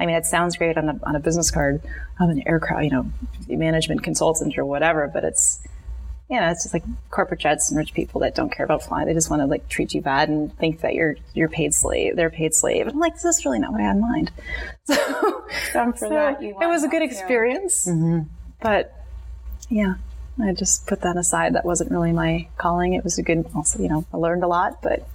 I 0.00 0.06
mean, 0.06 0.16
it 0.16 0.24
sounds 0.24 0.56
great 0.56 0.78
on 0.78 0.88
a, 0.88 0.98
on 1.02 1.16
a 1.16 1.20
business 1.20 1.50
card. 1.50 1.82
I'm 2.20 2.30
an 2.30 2.46
aircraft, 2.46 2.84
you 2.84 2.90
know, 2.90 3.06
management 3.48 4.02
consultant 4.02 4.56
or 4.58 4.64
whatever, 4.64 5.10
but 5.12 5.24
it's, 5.24 5.60
you 6.30 6.38
know, 6.40 6.48
it's 6.48 6.62
just 6.64 6.74
like 6.74 6.84
corporate 7.10 7.40
jets 7.40 7.70
and 7.70 7.78
rich 7.78 7.92
people 7.94 8.20
that 8.20 8.34
don't 8.34 8.50
care 8.52 8.64
about 8.64 8.82
flying. 8.82 9.06
They 9.06 9.14
just 9.14 9.30
want 9.30 9.42
to 9.42 9.46
like 9.46 9.68
treat 9.68 9.92
you 9.92 10.00
bad 10.00 10.28
and 10.28 10.56
think 10.58 10.80
that 10.80 10.94
you're 10.94 11.16
you're 11.34 11.48
paid 11.48 11.74
slave. 11.74 12.16
They're 12.16 12.30
paid 12.30 12.54
slave. 12.54 12.82
And 12.86 12.92
I'm 12.92 13.00
like, 13.00 13.14
this 13.14 13.24
is 13.24 13.44
really 13.44 13.58
not 13.58 13.72
what 13.72 13.80
I 13.80 13.84
had 13.84 13.96
in 13.96 14.02
mind. 14.02 14.30
So, 14.84 15.44
Done 15.72 15.92
for 15.92 15.98
so 15.98 16.08
that. 16.10 16.42
You 16.42 16.50
it 16.50 16.54
want 16.54 16.70
was 16.70 16.82
a 16.84 16.88
good 16.88 17.02
that, 17.02 17.06
too. 17.06 17.12
experience, 17.12 17.86
mm-hmm. 17.86 18.20
but 18.60 18.94
yeah, 19.68 19.94
I 20.42 20.52
just 20.52 20.86
put 20.86 21.02
that 21.02 21.16
aside. 21.16 21.54
That 21.54 21.64
wasn't 21.64 21.90
really 21.90 22.12
my 22.12 22.48
calling. 22.56 22.94
It 22.94 23.04
was 23.04 23.18
a 23.18 23.22
good, 23.22 23.46
also, 23.54 23.78
you 23.78 23.88
know, 23.88 24.04
I 24.12 24.16
learned 24.16 24.42
a 24.44 24.48
lot, 24.48 24.80
but 24.82 25.06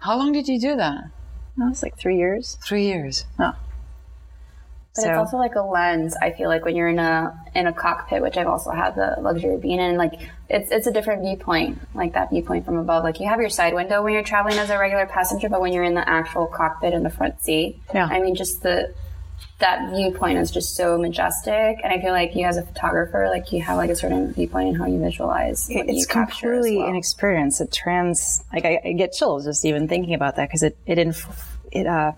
How 0.00 0.16
long 0.18 0.32
did 0.32 0.48
you 0.48 0.60
do 0.60 0.76
that? 0.76 1.04
That 1.56 1.68
was 1.68 1.82
like 1.82 1.96
three 1.96 2.16
years. 2.18 2.58
Three 2.64 2.86
years. 2.86 3.24
Oh. 3.38 3.54
But 4.94 5.02
So- 5.02 5.10
it's 5.10 5.18
also 5.18 5.36
like 5.38 5.56
a 5.56 5.60
lens. 5.62 6.16
I 6.22 6.30
feel 6.30 6.48
like 6.48 6.64
when 6.64 6.76
you're 6.76 6.88
in 6.88 7.00
a 7.00 7.36
in 7.54 7.66
a 7.66 7.72
cockpit, 7.72 8.22
which 8.22 8.36
I've 8.36 8.46
also 8.46 8.70
had 8.70 8.94
the 8.94 9.16
luxury 9.20 9.54
of 9.54 9.60
being 9.62 9.80
in, 9.80 9.96
like 9.96 10.12
it's 10.48 10.70
it's 10.70 10.86
a 10.86 10.92
different 10.92 11.22
viewpoint, 11.22 11.78
like 11.94 12.12
that 12.12 12.30
viewpoint 12.30 12.64
from 12.64 12.76
above. 12.76 13.02
Like 13.02 13.18
you 13.18 13.28
have 13.28 13.40
your 13.40 13.48
side 13.50 13.74
window 13.74 14.02
when 14.04 14.12
you're 14.12 14.22
traveling 14.22 14.56
as 14.58 14.70
a 14.70 14.78
regular 14.78 15.06
passenger, 15.06 15.48
but 15.48 15.60
when 15.60 15.72
you're 15.72 15.82
in 15.84 15.94
the 15.94 16.08
actual 16.08 16.46
cockpit 16.46 16.92
in 16.94 17.02
the 17.02 17.10
front 17.10 17.42
seat, 17.42 17.80
Yeah. 17.92 18.06
I 18.10 18.20
mean, 18.20 18.34
just 18.36 18.62
the 18.62 18.94
that 19.58 19.90
viewpoint 19.92 20.38
is 20.38 20.50
just 20.50 20.74
so 20.76 20.96
majestic, 20.96 21.78
and 21.82 21.92
I 21.92 22.00
feel 22.00 22.12
like 22.12 22.34
you 22.36 22.44
as 22.46 22.56
a 22.56 22.62
photographer, 22.62 23.28
like 23.30 23.52
you 23.52 23.62
have 23.62 23.76
like 23.76 23.90
a 23.90 23.96
certain 23.96 24.32
viewpoint 24.32 24.68
in 24.68 24.74
how 24.76 24.86
you 24.86 25.00
visualize. 25.00 25.66
It's 25.70 25.92
you 25.92 26.06
completely 26.06 26.78
well. 26.78 26.88
an 26.88 26.94
experience. 26.96 27.60
It 27.60 27.72
trans 27.72 28.44
like 28.52 28.64
I, 28.64 28.80
I 28.84 28.92
get 28.92 29.12
chills 29.12 29.44
just 29.44 29.64
even 29.64 29.88
thinking 29.88 30.14
about 30.14 30.36
that 30.36 30.48
because 30.48 30.62
it 30.62 30.76
it 30.86 30.98
inf- 30.98 31.58
it 31.72 31.86
uh 31.88 32.12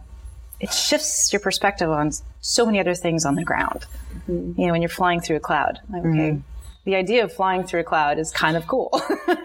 it 0.61 0.73
shifts 0.73 1.33
your 1.33 1.41
perspective 1.41 1.91
on 1.91 2.13
so 2.41 2.65
many 2.67 2.81
other 2.81 2.95
things 2.95 3.25
on 3.25 3.35
the 3.35 3.45
ground. 3.45 3.87
Mm-hmm. 4.29 4.61
You 4.61 4.67
know, 4.67 4.73
when 4.73 4.83
you're 4.83 4.89
flying 4.89 5.21
through 5.21 5.37
a 5.37 5.41
cloud, 5.41 5.81
like, 5.91 6.01
okay, 6.01 6.09
mm-hmm. 6.09 6.41
the 6.85 6.97
idea 6.97 7.25
of 7.25 7.33
flying 7.33 7.65
through 7.65 7.81
a 7.81 7.85
cloud 7.85 8.19
is 8.19 8.31
kind 8.31 8.57
of 8.57 8.67
cool. 8.67 8.91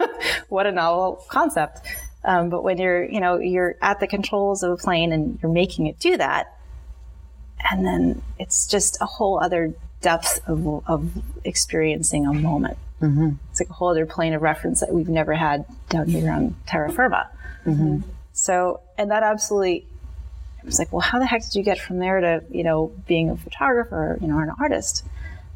what 0.49 0.65
a 0.65 0.71
novel 0.71 1.23
concept! 1.27 1.81
Um, 2.23 2.49
but 2.49 2.63
when 2.63 2.77
you're 2.77 3.03
you 3.03 3.19
know 3.19 3.37
you're 3.39 3.75
at 3.81 3.99
the 3.99 4.07
controls 4.07 4.63
of 4.63 4.71
a 4.71 4.77
plane 4.77 5.11
and 5.11 5.39
you're 5.41 5.51
making 5.51 5.87
it 5.87 5.99
do 5.99 6.17
that, 6.17 6.55
and 7.69 7.85
then 7.85 8.21
it's 8.39 8.67
just 8.67 8.97
a 9.01 9.05
whole 9.05 9.39
other 9.43 9.73
depth 10.01 10.39
of, 10.47 10.87
of 10.87 11.11
experiencing 11.43 12.25
a 12.25 12.33
moment. 12.33 12.77
Mm-hmm. 13.01 13.31
It's 13.49 13.59
like 13.59 13.69
a 13.69 13.73
whole 13.73 13.89
other 13.89 14.05
plane 14.05 14.33
of 14.33 14.41
reference 14.41 14.79
that 14.79 14.93
we've 14.93 15.09
never 15.09 15.33
had 15.33 15.65
down 15.89 16.07
here 16.07 16.31
on 16.31 16.55
terra 16.67 16.91
firma. 16.91 17.29
So, 18.33 18.81
and 18.97 19.11
that 19.11 19.23
absolutely, 19.23 19.85
it 20.61 20.65
was 20.65 20.79
like, 20.79 20.91
well, 20.91 21.01
how 21.01 21.19
the 21.19 21.25
heck 21.25 21.43
did 21.43 21.55
you 21.55 21.63
get 21.63 21.79
from 21.79 21.97
there 21.99 22.19
to, 22.21 22.43
you 22.49 22.63
know, 22.63 22.91
being 23.07 23.29
a 23.29 23.35
photographer, 23.37 24.17
you 24.21 24.27
know, 24.27 24.35
or 24.35 24.43
an 24.43 24.51
artist? 24.59 25.03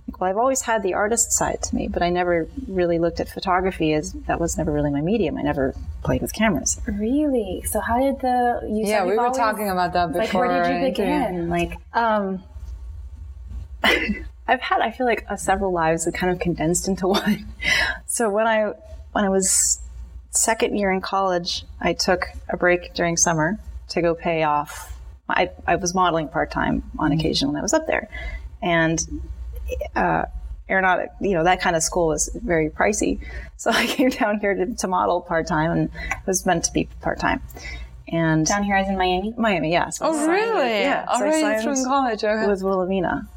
Like, 0.07 0.21
well, 0.21 0.29
I've 0.29 0.37
always 0.37 0.61
had 0.61 0.83
the 0.83 0.93
artist 0.93 1.31
side 1.31 1.61
to 1.63 1.75
me, 1.75 1.87
but 1.87 2.03
I 2.03 2.09
never 2.11 2.47
really 2.67 2.99
looked 2.99 3.19
at 3.19 3.27
photography 3.27 3.93
as 3.93 4.13
that 4.27 4.39
was 4.39 4.55
never 4.57 4.71
really 4.71 4.91
my 4.91 5.01
medium. 5.01 5.35
I 5.37 5.41
never 5.41 5.73
played 6.03 6.21
with 6.21 6.31
cameras. 6.33 6.79
really. 6.87 7.63
So 7.65 7.79
how 7.79 7.99
did 7.99 8.19
the 8.21 8.61
you 8.69 8.85
Yeah, 8.85 8.99
said 8.99 9.07
we 9.07 9.15
were 9.15 9.21
always- 9.25 9.37
talking 9.37 9.69
about 9.69 9.93
that 9.93 10.07
before. 10.13 10.19
Like 10.21 10.29
before. 10.29 10.47
where 10.47 10.63
did 10.63 10.69
you 10.69 10.73
our 10.75 10.79
interview. 10.87 11.29
begin? 11.31 11.49
Like 11.49 11.77
Um, 11.93 12.43
I've 14.47 14.61
had, 14.61 14.81
I 14.81 14.91
feel 14.91 15.05
like, 15.07 15.25
uh, 15.29 15.35
several 15.37 15.71
lives 15.71 16.05
that 16.05 16.13
kind 16.13 16.31
of 16.31 16.39
condensed 16.39 16.87
into 16.87 17.07
one. 17.19 17.45
so 18.05 18.29
when 18.29 18.45
I 18.47 18.73
when 19.11 19.23
I 19.25 19.29
was 19.29 19.79
second 20.31 20.75
year 20.77 20.91
in 20.91 21.01
college, 21.01 21.63
I 21.81 21.93
took 21.93 22.25
a 22.49 22.57
break 22.57 22.93
during 22.93 23.17
summer 23.17 23.57
to 23.89 24.01
go 24.01 24.13
pay 24.13 24.43
off. 24.43 24.91
I, 25.27 25.49
I 25.65 25.75
was 25.77 25.93
modeling 25.95 26.27
part 26.29 26.51
time 26.51 26.83
on 26.99 27.11
occasion 27.11 27.47
when 27.49 27.57
I 27.57 27.61
was 27.61 27.73
up 27.73 27.87
there, 27.87 28.09
and 28.61 28.99
uh, 29.95 30.25
aeronautic, 30.69 31.09
you 31.21 31.33
know, 31.33 31.43
that 31.43 31.61
kind 31.61 31.75
of 31.75 31.83
school 31.83 32.07
was 32.07 32.29
very 32.35 32.69
pricey. 32.69 33.19
So 33.57 33.71
I 33.71 33.85
came 33.87 34.09
down 34.09 34.39
here 34.41 34.53
to, 34.53 34.75
to 34.75 34.87
model 34.87 35.21
part 35.21 35.47
time, 35.47 35.71
and 35.71 35.85
it 36.11 36.27
was 36.27 36.45
meant 36.45 36.65
to 36.65 36.73
be 36.73 36.89
part 37.01 37.19
time. 37.19 37.41
And 38.09 38.45
down 38.45 38.63
here 38.63 38.75
as 38.75 38.87
in 38.89 38.97
Miami. 38.97 39.33
Miami, 39.37 39.71
yeah. 39.71 39.89
So 39.89 40.05
I 40.05 40.09
Oh, 40.09 40.11
signed 40.13 40.27
with- 40.27 40.39
really? 40.41 40.79
Yeah. 40.81 41.05
so 41.05 41.11
I 41.11 41.15
Already 41.29 41.63
through 41.63 41.77
in 41.79 41.85
college. 41.85 42.23
Okay. 42.25 42.47
with 42.47 42.61
Wilhelmina. 42.61 43.29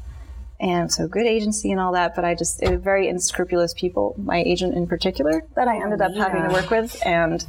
And 0.59 0.91
so 0.91 1.07
good 1.07 1.25
agency 1.25 1.71
and 1.71 1.79
all 1.79 1.93
that, 1.93 2.15
but 2.17 2.25
I 2.25 2.35
just, 2.35 2.61
it 2.61 2.69
was 2.69 2.81
very 2.81 3.07
unscrupulous 3.07 3.73
people, 3.73 4.13
my 4.17 4.39
agent 4.43 4.73
in 4.75 4.87
particular, 4.87 5.41
that 5.55 5.69
I 5.69 5.81
ended 5.81 6.01
up 6.01 6.13
having 6.13 6.43
to 6.43 6.49
work 6.49 6.69
with. 6.69 7.01
And 7.05 7.43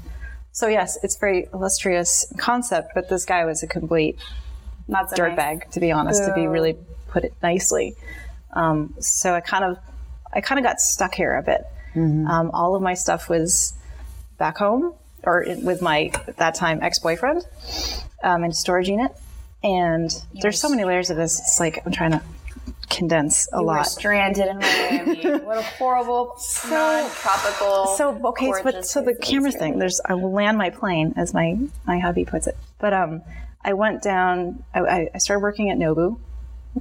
so, 0.52 0.66
yes, 0.66 0.98
it's 1.02 1.16
very 1.16 1.48
illustrious 1.52 2.32
concept, 2.38 2.92
but 2.94 3.08
this 3.08 3.24
guy 3.24 3.44
was 3.44 3.62
a 3.62 3.66
complete 3.66 4.18
Not 4.88 5.10
so 5.10 5.16
nice. 5.16 5.36
dirtbag, 5.36 5.70
to 5.70 5.80
be 5.80 5.92
honest, 5.92 6.24
to 6.24 6.34
be 6.34 6.46
really 6.46 6.76
put 7.08 7.24
it 7.24 7.34
nicely. 7.42 7.96
Um, 8.52 8.94
so 9.00 9.34
I 9.34 9.40
kind 9.40 9.64
of, 9.64 9.78
I 10.32 10.40
kind 10.40 10.58
of 10.58 10.64
got 10.64 10.80
stuck 10.80 11.14
here 11.14 11.34
a 11.36 11.42
bit. 11.42 11.62
Um, 12.28 12.50
all 12.52 12.76
of 12.76 12.82
my 12.82 12.94
stuff 12.94 13.28
was 13.28 13.74
back 14.38 14.58
home 14.58 14.94
or 15.24 15.42
in, 15.42 15.64
with 15.64 15.82
my 15.82 16.12
at 16.28 16.36
that 16.36 16.54
time 16.54 16.80
ex-boyfriend 16.82 17.44
um, 18.22 18.44
in 18.44 18.50
a 18.50 18.54
storage 18.54 18.88
unit. 18.88 19.12
And 19.62 20.10
there's 20.40 20.60
so 20.60 20.68
many 20.68 20.84
layers 20.84 21.10
of 21.10 21.16
this. 21.16 21.38
It's 21.40 21.60
like 21.60 21.84
I'm 21.84 21.92
trying 21.92 22.12
to 22.12 22.22
condense 22.90 23.48
a 23.52 23.56
You 23.58 23.62
were 23.62 23.76
lot. 23.76 23.86
stranded 23.86 24.46
in 24.48 24.58
Miami. 24.58 25.22
what 25.44 25.58
a 25.58 25.62
horrible, 25.62 26.36
non-tropical. 26.68 27.86
So 27.96 28.20
okay, 28.28 28.52
but 28.62 28.84
so 28.84 29.00
the 29.00 29.14
place 29.14 29.18
to 29.18 29.22
be 29.22 29.32
camera 29.32 29.52
thing. 29.52 29.78
There's 29.78 30.00
I 30.04 30.14
will 30.14 30.32
land 30.32 30.58
my 30.58 30.70
plane, 30.70 31.14
as 31.16 31.32
my 31.32 31.58
my 31.86 31.98
hubby 31.98 32.24
puts 32.24 32.46
it. 32.46 32.56
But 32.78 32.92
um, 32.92 33.22
I 33.64 33.72
went 33.74 34.02
down. 34.02 34.64
I- 34.74 35.08
I, 35.14 35.18
started 35.18 35.42
working 35.42 35.70
at 35.70 35.78
Nobu, 35.78 36.18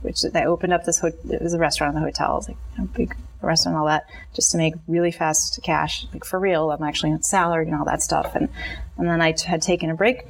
which 0.01 0.23
I 0.33 0.45
opened 0.45 0.73
up 0.73 0.83
this. 0.85 0.99
Ho- 0.99 1.07
it 1.29 1.41
was 1.41 1.53
a 1.53 1.59
restaurant 1.59 1.95
in 1.95 2.01
the 2.01 2.05
hotel. 2.05 2.33
It 2.33 2.35
was 2.37 2.47
like 2.49 2.57
a 2.77 2.81
big 2.83 3.15
restaurant, 3.41 3.75
and 3.75 3.81
all 3.81 3.87
that, 3.87 4.05
just 4.33 4.51
to 4.51 4.57
make 4.57 4.73
really 4.87 5.11
fast 5.11 5.59
cash, 5.63 6.05
like 6.13 6.25
for 6.25 6.39
real. 6.39 6.71
I'm 6.71 6.83
actually 6.83 7.11
on 7.11 7.21
salary 7.23 7.67
and 7.67 7.75
all 7.75 7.85
that 7.85 8.01
stuff. 8.01 8.35
And 8.35 8.49
and 8.97 9.07
then 9.07 9.21
I 9.21 9.31
t- 9.33 9.47
had 9.47 9.61
taken 9.61 9.89
a 9.89 9.95
break 9.95 10.23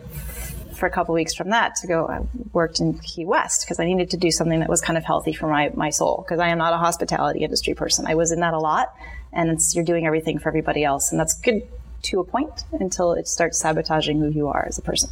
for 0.79 0.85
a 0.85 0.89
couple 0.89 1.13
weeks 1.13 1.35
from 1.35 1.49
that 1.49 1.75
to 1.75 1.87
go. 1.87 2.07
I 2.07 2.21
worked 2.53 2.79
in 2.79 2.97
Key 2.99 3.25
West 3.25 3.65
because 3.65 3.79
I 3.79 3.85
needed 3.85 4.09
to 4.11 4.17
do 4.17 4.31
something 4.31 4.59
that 4.61 4.69
was 4.69 4.81
kind 4.81 4.97
of 4.97 5.03
healthy 5.03 5.33
for 5.33 5.47
my 5.47 5.71
my 5.75 5.89
soul 5.89 6.23
because 6.25 6.39
I 6.39 6.47
am 6.49 6.57
not 6.57 6.73
a 6.73 6.77
hospitality 6.77 7.41
industry 7.41 7.73
person. 7.73 8.07
I 8.07 8.15
was 8.15 8.31
in 8.31 8.39
that 8.39 8.53
a 8.53 8.59
lot, 8.59 8.93
and 9.33 9.59
you're 9.73 9.83
doing 9.83 10.05
everything 10.05 10.39
for 10.39 10.49
everybody 10.49 10.83
else, 10.83 11.11
and 11.11 11.19
that's 11.19 11.33
good 11.33 11.61
to 12.01 12.19
a 12.19 12.23
point 12.23 12.63
until 12.71 13.13
it 13.13 13.27
starts 13.27 13.59
sabotaging 13.59 14.19
who 14.19 14.29
you 14.29 14.47
are 14.47 14.65
as 14.67 14.77
a 14.77 14.81
person. 14.81 15.09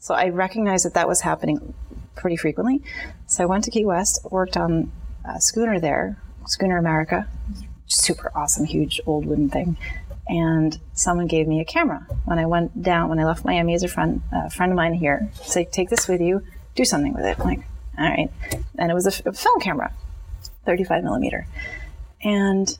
So 0.00 0.14
I 0.14 0.28
recognized 0.28 0.84
that 0.84 0.94
that 0.94 1.08
was 1.08 1.20
happening 1.20 1.74
pretty 2.16 2.36
frequently. 2.36 2.82
So 3.26 3.42
I 3.44 3.46
went 3.46 3.64
to 3.64 3.70
Key 3.70 3.84
West, 3.84 4.26
worked 4.30 4.56
on 4.56 4.90
a 5.24 5.40
schooner 5.40 5.78
there, 5.78 6.16
Schooner 6.46 6.78
America, 6.78 7.28
super 7.86 8.30
awesome, 8.34 8.64
huge 8.66 9.00
old 9.06 9.26
wooden 9.26 9.48
thing. 9.48 9.76
And 10.28 10.78
someone 10.92 11.26
gave 11.26 11.46
me 11.46 11.60
a 11.60 11.64
camera 11.64 12.06
when 12.24 12.38
I 12.38 12.46
went 12.46 12.82
down, 12.82 13.08
when 13.08 13.20
I 13.20 13.24
left 13.24 13.44
Miami 13.44 13.74
as 13.74 13.82
a 13.82 13.88
friend, 13.88 14.22
a 14.32 14.50
friend 14.50 14.72
of 14.72 14.76
mine 14.76 14.94
here, 14.94 15.30
said, 15.34 15.70
take 15.72 15.88
this 15.88 16.08
with 16.08 16.20
you, 16.20 16.42
do 16.74 16.84
something 16.84 17.14
with 17.14 17.24
it. 17.24 17.38
I'm 17.38 17.46
like, 17.46 17.60
all 17.96 18.08
right. 18.08 18.30
And 18.76 18.90
it 18.90 18.94
was 18.94 19.06
a 19.06 19.32
film 19.32 19.60
camera, 19.60 19.92
35 20.64 21.04
millimeter. 21.04 21.46
And 22.22 22.76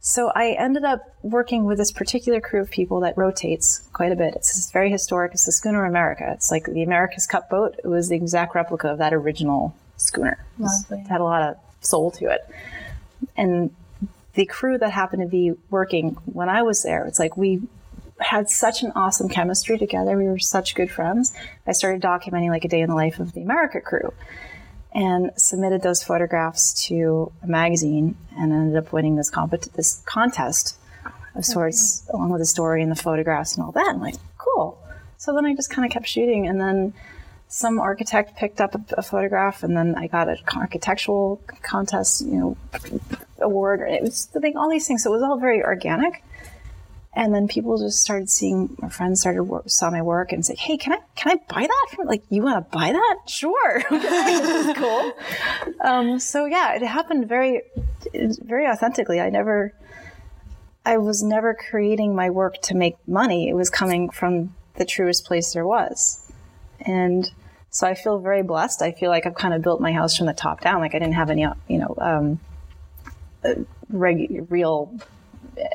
so 0.00 0.30
I 0.34 0.52
ended 0.52 0.84
up 0.84 1.02
working 1.22 1.64
with 1.64 1.76
this 1.76 1.92
particular 1.92 2.40
crew 2.40 2.62
of 2.62 2.70
people 2.70 3.00
that 3.00 3.18
rotates 3.18 3.88
quite 3.92 4.12
a 4.12 4.16
bit. 4.16 4.34
It's 4.36 4.70
very 4.70 4.90
historic. 4.90 5.32
It's 5.32 5.44
the 5.44 5.52
Schooner 5.52 5.84
America. 5.84 6.30
It's 6.32 6.50
like 6.50 6.64
the 6.64 6.82
America's 6.82 7.26
Cup 7.26 7.50
boat. 7.50 7.78
It 7.82 7.88
was 7.88 8.08
the 8.08 8.16
exact 8.16 8.54
replica 8.54 8.88
of 8.88 8.98
that 8.98 9.12
original 9.12 9.74
schooner. 9.96 10.42
It. 10.58 10.70
It 10.90 11.06
had 11.08 11.20
a 11.20 11.24
lot 11.24 11.42
of 11.42 11.56
soul 11.80 12.10
to 12.12 12.30
it. 12.30 12.48
And 13.36 13.74
the 14.38 14.46
crew 14.46 14.78
that 14.78 14.92
happened 14.92 15.20
to 15.20 15.26
be 15.26 15.52
working 15.68 16.10
when 16.26 16.48
I 16.48 16.62
was 16.62 16.84
there, 16.84 17.04
it's 17.06 17.18
like 17.18 17.36
we 17.36 17.60
had 18.20 18.48
such 18.48 18.84
an 18.84 18.92
awesome 18.94 19.28
chemistry 19.28 19.76
together. 19.76 20.16
We 20.16 20.28
were 20.28 20.38
such 20.38 20.76
good 20.76 20.92
friends. 20.92 21.34
I 21.66 21.72
started 21.72 22.00
documenting 22.00 22.48
like 22.48 22.64
a 22.64 22.68
day 22.68 22.80
in 22.80 22.88
the 22.88 22.94
life 22.94 23.18
of 23.18 23.32
the 23.32 23.42
America 23.42 23.80
crew 23.80 24.14
and 24.92 25.32
submitted 25.34 25.82
those 25.82 26.04
photographs 26.04 26.86
to 26.86 27.32
a 27.42 27.48
magazine 27.48 28.16
and 28.36 28.52
ended 28.52 28.76
up 28.76 28.92
winning 28.92 29.16
this 29.16 29.28
compet- 29.28 29.72
this 29.72 30.02
contest 30.04 30.76
of 31.34 31.44
sorts 31.44 32.08
along 32.10 32.30
with 32.30 32.40
the 32.40 32.46
story 32.46 32.80
and 32.80 32.92
the 32.92 33.02
photographs 33.02 33.56
and 33.56 33.66
all 33.66 33.72
that. 33.72 33.88
I'm 33.88 34.00
like, 34.00 34.14
cool. 34.38 34.78
So 35.16 35.34
then 35.34 35.46
I 35.46 35.54
just 35.56 35.68
kind 35.68 35.84
of 35.84 35.90
kept 35.90 36.06
shooting 36.06 36.46
and 36.46 36.60
then 36.60 36.94
some 37.48 37.80
architect 37.80 38.36
picked 38.36 38.60
up 38.60 38.74
a, 38.74 38.84
a 38.98 39.02
photograph 39.02 39.62
and 39.62 39.76
then 39.76 39.94
I 39.96 40.06
got 40.06 40.28
an 40.28 40.36
architectural 40.54 41.42
contest, 41.62 42.24
you 42.24 42.34
know, 42.34 42.56
award. 43.40 43.80
It 43.80 44.02
was 44.02 44.28
all 44.56 44.70
these 44.70 44.86
things. 44.86 45.02
So 45.02 45.10
it 45.10 45.14
was 45.14 45.22
all 45.22 45.38
very 45.38 45.62
organic. 45.62 46.22
And 47.14 47.34
then 47.34 47.48
people 47.48 47.78
just 47.78 48.00
started 48.00 48.30
seeing 48.30 48.76
my 48.80 48.90
friends 48.90 49.22
started 49.22 49.44
saw 49.66 49.90
my 49.90 50.02
work 50.02 50.30
and 50.30 50.44
said, 50.46 50.58
"Hey, 50.58 50.76
can 50.76 50.92
I 50.92 50.98
can 51.16 51.32
I 51.32 51.52
buy 51.52 51.62
that? 51.66 51.86
From, 51.90 52.06
like, 52.06 52.22
you 52.28 52.42
want 52.42 52.70
to 52.70 52.76
buy 52.76 52.92
that? 52.92 53.16
Sure, 53.26 53.80
cool." 54.74 55.12
Um, 55.80 56.20
so 56.20 56.44
yeah, 56.44 56.74
it 56.74 56.82
happened 56.82 57.28
very, 57.28 57.62
very 58.14 58.68
authentically. 58.68 59.20
I 59.20 59.30
never, 59.30 59.72
I 60.86 60.98
was 60.98 61.22
never 61.22 61.54
creating 61.54 62.14
my 62.14 62.30
work 62.30 62.60
to 62.62 62.76
make 62.76 62.96
money. 63.08 63.48
It 63.48 63.54
was 63.54 63.68
coming 63.68 64.10
from 64.10 64.54
the 64.76 64.84
truest 64.84 65.24
place 65.24 65.54
there 65.54 65.66
was, 65.66 66.30
and 66.86 67.28
so 67.78 67.86
I 67.86 67.94
feel 67.94 68.18
very 68.18 68.42
blessed. 68.42 68.82
I 68.82 68.90
feel 68.90 69.08
like 69.08 69.24
I've 69.24 69.36
kind 69.36 69.54
of 69.54 69.62
built 69.62 69.80
my 69.80 69.92
house 69.92 70.16
from 70.16 70.26
the 70.26 70.32
top 70.32 70.62
down. 70.62 70.80
Like 70.80 70.96
I 70.96 70.98
didn't 70.98 71.14
have 71.14 71.30
any, 71.30 71.46
you 71.68 71.78
know, 71.78 71.94
um, 71.98 72.40
uh, 73.44 73.54
reg- 73.88 74.46
real 74.50 74.92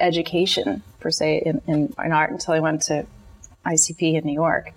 education 0.01 0.83
per 0.99 1.11
se 1.11 1.43
in, 1.45 1.61
in, 1.65 1.95
in 2.03 2.11
art 2.11 2.29
until 2.29 2.55
I 2.55 2.59
went 2.59 2.81
to 2.83 3.05
ICP 3.65 4.15
in 4.15 4.25
New 4.25 4.33
York, 4.33 4.73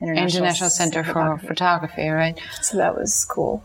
International 0.00 0.70
Center 0.70 1.04
for. 1.04 1.36
Photography, 1.36 2.08
right? 2.08 2.40
So 2.62 2.78
that 2.78 2.96
was 2.96 3.26
cool. 3.26 3.62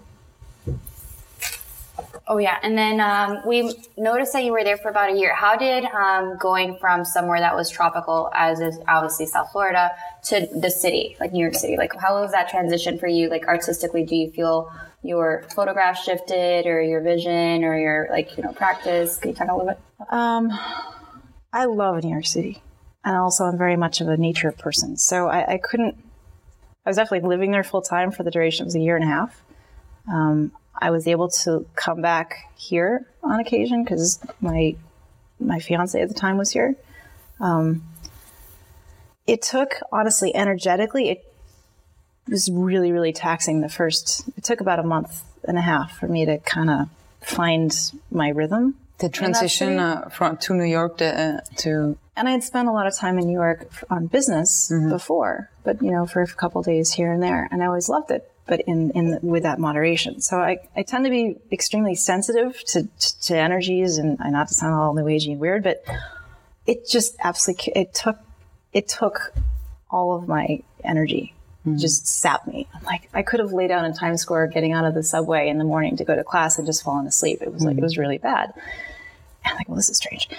Oh 2.27 2.39
yeah, 2.39 2.57
and 2.63 2.75
then 2.75 2.99
um, 2.99 3.41
we 3.45 3.71
noticed 3.97 4.33
that 4.33 4.43
you 4.43 4.51
were 4.51 4.63
there 4.63 4.77
for 4.77 4.89
about 4.89 5.11
a 5.11 5.15
year. 5.15 5.35
How 5.35 5.55
did 5.55 5.85
um, 5.85 6.37
going 6.39 6.75
from 6.77 7.05
somewhere 7.05 7.39
that 7.39 7.55
was 7.55 7.69
tropical, 7.69 8.31
as 8.33 8.59
is 8.59 8.79
obviously 8.87 9.27
South 9.27 9.51
Florida, 9.51 9.91
to 10.25 10.47
the 10.59 10.71
city, 10.71 11.15
like 11.19 11.33
New 11.33 11.41
York 11.41 11.53
City, 11.53 11.77
like 11.77 11.93
how 11.99 12.19
was 12.19 12.31
that 12.31 12.49
transition 12.49 12.97
for 12.97 13.07
you? 13.07 13.29
Like 13.29 13.47
artistically, 13.47 14.03
do 14.05 14.15
you 14.15 14.31
feel 14.31 14.71
your 15.03 15.45
photograph 15.55 16.01
shifted, 16.03 16.65
or 16.65 16.81
your 16.81 17.01
vision, 17.01 17.63
or 17.63 17.77
your 17.77 18.07
like 18.09 18.35
you 18.37 18.43
know 18.43 18.53
practice? 18.53 19.17
Can 19.17 19.29
you 19.29 19.35
talk 19.35 19.49
a 19.49 19.55
little 19.55 19.67
bit? 19.67 19.79
Um, 20.09 20.51
I 21.53 21.65
love 21.65 22.03
New 22.03 22.09
York 22.09 22.25
City, 22.25 22.63
and 23.03 23.15
also 23.15 23.43
I'm 23.45 23.57
very 23.57 23.77
much 23.77 24.01
of 24.01 24.07
a 24.07 24.17
nature 24.17 24.51
person. 24.51 24.97
So 24.97 25.27
I, 25.27 25.53
I 25.53 25.57
couldn't. 25.59 25.95
I 26.87 26.89
was 26.89 26.97
definitely 26.97 27.29
living 27.29 27.51
there 27.51 27.63
full 27.63 27.83
time 27.83 28.11
for 28.11 28.23
the 28.23 28.31
duration. 28.31 28.63
It 28.63 28.65
was 28.65 28.75
a 28.75 28.79
year 28.79 28.95
and 28.95 29.05
a 29.05 29.07
half. 29.07 29.43
Um, 30.11 30.51
I 30.77 30.91
was 30.91 31.07
able 31.07 31.29
to 31.29 31.65
come 31.75 32.01
back 32.01 32.51
here 32.55 33.05
on 33.23 33.39
occasion 33.39 33.83
because 33.83 34.19
my 34.41 34.75
my 35.39 35.59
fiance 35.59 35.99
at 35.99 36.07
the 36.07 36.13
time 36.13 36.37
was 36.37 36.51
here. 36.51 36.75
Um, 37.39 37.83
it 39.27 39.41
took 39.41 39.75
honestly 39.91 40.35
energetically 40.35 41.09
it 41.09 41.33
was 42.27 42.49
really 42.51 42.91
really 42.91 43.11
taxing 43.11 43.61
the 43.61 43.69
first 43.69 44.27
it 44.37 44.43
took 44.43 44.61
about 44.61 44.79
a 44.79 44.83
month 44.83 45.23
and 45.43 45.57
a 45.57 45.61
half 45.61 45.97
for 45.97 46.07
me 46.07 46.25
to 46.25 46.37
kind 46.39 46.69
of 46.69 46.89
find 47.21 47.91
my 48.11 48.29
rhythm. 48.29 48.75
The 48.99 49.09
transition 49.09 49.77
uh, 49.77 50.09
from 50.09 50.37
to 50.37 50.53
New 50.53 50.63
York 50.63 50.97
to, 50.99 51.05
uh, 51.05 51.39
to 51.57 51.97
and 52.15 52.29
I 52.29 52.31
had 52.31 52.43
spent 52.43 52.69
a 52.69 52.71
lot 52.71 52.87
of 52.87 52.95
time 52.95 53.19
in 53.19 53.27
New 53.27 53.33
York 53.33 53.67
on 53.89 54.07
business 54.07 54.71
before, 54.89 55.49
but 55.63 55.81
you 55.81 55.91
know, 55.91 56.05
for 56.05 56.21
a 56.21 56.27
couple 56.27 56.61
days 56.61 56.93
here 56.93 57.11
and 57.11 57.21
there, 57.21 57.49
and 57.51 57.61
I 57.61 57.65
always 57.65 57.89
loved 57.89 58.09
it, 58.09 58.31
but 58.47 58.61
in 58.61 58.91
in 58.91 59.11
the, 59.11 59.19
with 59.21 59.43
that 59.43 59.59
moderation. 59.59 60.21
So 60.21 60.37
I, 60.37 60.59
I 60.75 60.83
tend 60.83 61.05
to 61.05 61.11
be 61.11 61.37
extremely 61.51 61.95
sensitive 61.95 62.63
to 62.67 62.87
to 63.23 63.37
energies, 63.37 63.97
and 63.97 64.17
I 64.21 64.29
not 64.29 64.47
to 64.49 64.53
sound 64.53 64.75
all 64.75 64.93
new 64.93 65.03
agey 65.03 65.31
and 65.31 65.39
weird, 65.39 65.63
but 65.63 65.83
it 66.65 66.87
just 66.87 67.15
absolutely 67.23 67.73
it 67.75 67.93
took 67.93 68.19
it 68.73 68.87
took 68.87 69.33
all 69.89 70.15
of 70.15 70.27
my 70.27 70.61
energy. 70.83 71.33
Mm-hmm. 71.65 71.77
Just 71.77 72.05
sapped 72.07 72.47
me. 72.47 72.67
I'm 72.75 72.83
like, 72.83 73.09
I 73.13 73.23
could 73.23 73.39
have 73.39 73.51
laid 73.51 73.69
down 73.69 73.85
in 73.85 73.93
Times 73.93 74.21
Square 74.21 74.47
getting 74.47 74.73
out 74.73 74.85
of 74.85 74.93
the 74.93 75.01
subway 75.01 75.49
in 75.49 75.57
the 75.57 75.63
morning 75.63 75.97
to 75.97 76.05
go 76.05 76.15
to 76.15 76.23
class 76.23 76.59
and 76.59 76.67
just 76.67 76.83
fallen 76.83 77.07
asleep. 77.07 77.41
It 77.41 77.51
was 77.51 77.63
like, 77.63 77.71
it 77.71 77.75
mm-hmm. 77.77 77.83
was 77.83 77.97
really 77.97 78.19
bad. 78.19 78.53
And 78.53 79.51
I'm 79.51 79.55
like, 79.55 79.67
well, 79.67 79.77
this 79.77 79.89
is 79.89 79.97
strange. 79.97 80.29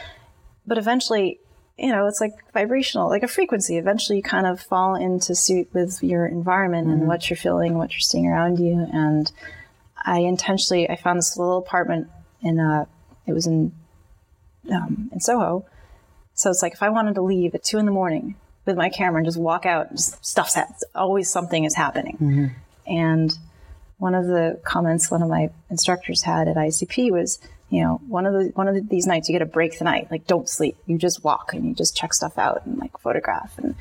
But 0.67 0.79
eventually, 0.79 1.41
you 1.79 1.93
know, 1.93 2.07
it's 2.07 2.21
like 2.21 2.33
vibrational, 2.53 3.09
like 3.09 3.23
a 3.23 3.29
frequency. 3.29 3.77
Eventually, 3.77 4.19
you 4.19 4.23
kind 4.23 4.47
of 4.47 4.61
fall 4.61 4.95
into 4.95 5.35
suit 5.35 5.69
with 5.75 6.03
your 6.03 6.27
environment 6.27 6.89
and 6.89 7.07
what 7.07 7.29
you're 7.29 7.37
feeling, 7.37 7.77
what 7.77 7.93
you're 7.93 8.01
seeing 8.01 8.27
around 8.27 8.59
you. 8.59 8.89
And 8.93 9.31
I 10.05 10.21
intentionally, 10.21 10.89
I 10.89 10.97
found 10.97 11.19
this 11.19 11.37
little 11.37 11.59
apartment 11.59 12.09
in, 12.41 12.59
uh, 12.61 12.87
it 13.27 13.35
was 13.35 13.47
in, 13.47 13.73
um, 14.73 15.11
in 15.13 15.21
Soho. 15.21 15.67
So 16.33 16.49
it's 16.51 16.63
like 16.63 16.73
if 16.73 16.83
I 16.83 16.89
wanted 16.89 17.15
to 17.17 17.23
leave 17.23 17.55
at 17.55 17.63
two 17.63 17.79
in 17.79 17.85
the 17.85 17.93
morning 17.93 18.37
with 18.65 18.77
my 18.77 18.89
camera 18.89 19.19
and 19.19 19.27
just 19.27 19.39
walk 19.39 19.67
out, 19.67 19.91
just 19.91 20.25
stuff's 20.25 20.55
happening. 20.55 20.79
Always 20.95 21.31
something 21.31 21.65
is 21.65 21.75
happening. 21.75 22.17
And 22.87 23.33
one 23.99 24.15
of 24.15 24.27
the 24.27 24.61
comments 24.65 25.11
one 25.11 25.23
of 25.23 25.29
my 25.29 25.51
instructors 25.71 26.23
had 26.23 26.49
at 26.49 26.57
ICP 26.57 27.11
was, 27.11 27.39
you 27.71 27.83
know, 27.83 28.01
one 28.07 28.27
of 28.27 28.33
the 28.33 28.53
one 28.55 28.69
of 28.69 28.75
the, 28.75 28.81
these 28.81 29.07
nights 29.07 29.29
you 29.29 29.33
get 29.35 29.43
a 29.43 29.47
break 29.47 29.79
the 29.79 29.85
night. 29.85 30.09
Like, 30.11 30.27
don't 30.27 30.49
sleep. 30.49 30.77
You 30.87 30.99
just 30.99 31.25
walk 31.25 31.53
and 31.53 31.65
you 31.67 31.75
just 31.75 31.97
check 31.97 32.15
stuff 32.15 32.39
out 32.39 32.65
and 32.65 32.79
like 32.79 32.99
photograph. 32.99 33.59
And 33.59 33.75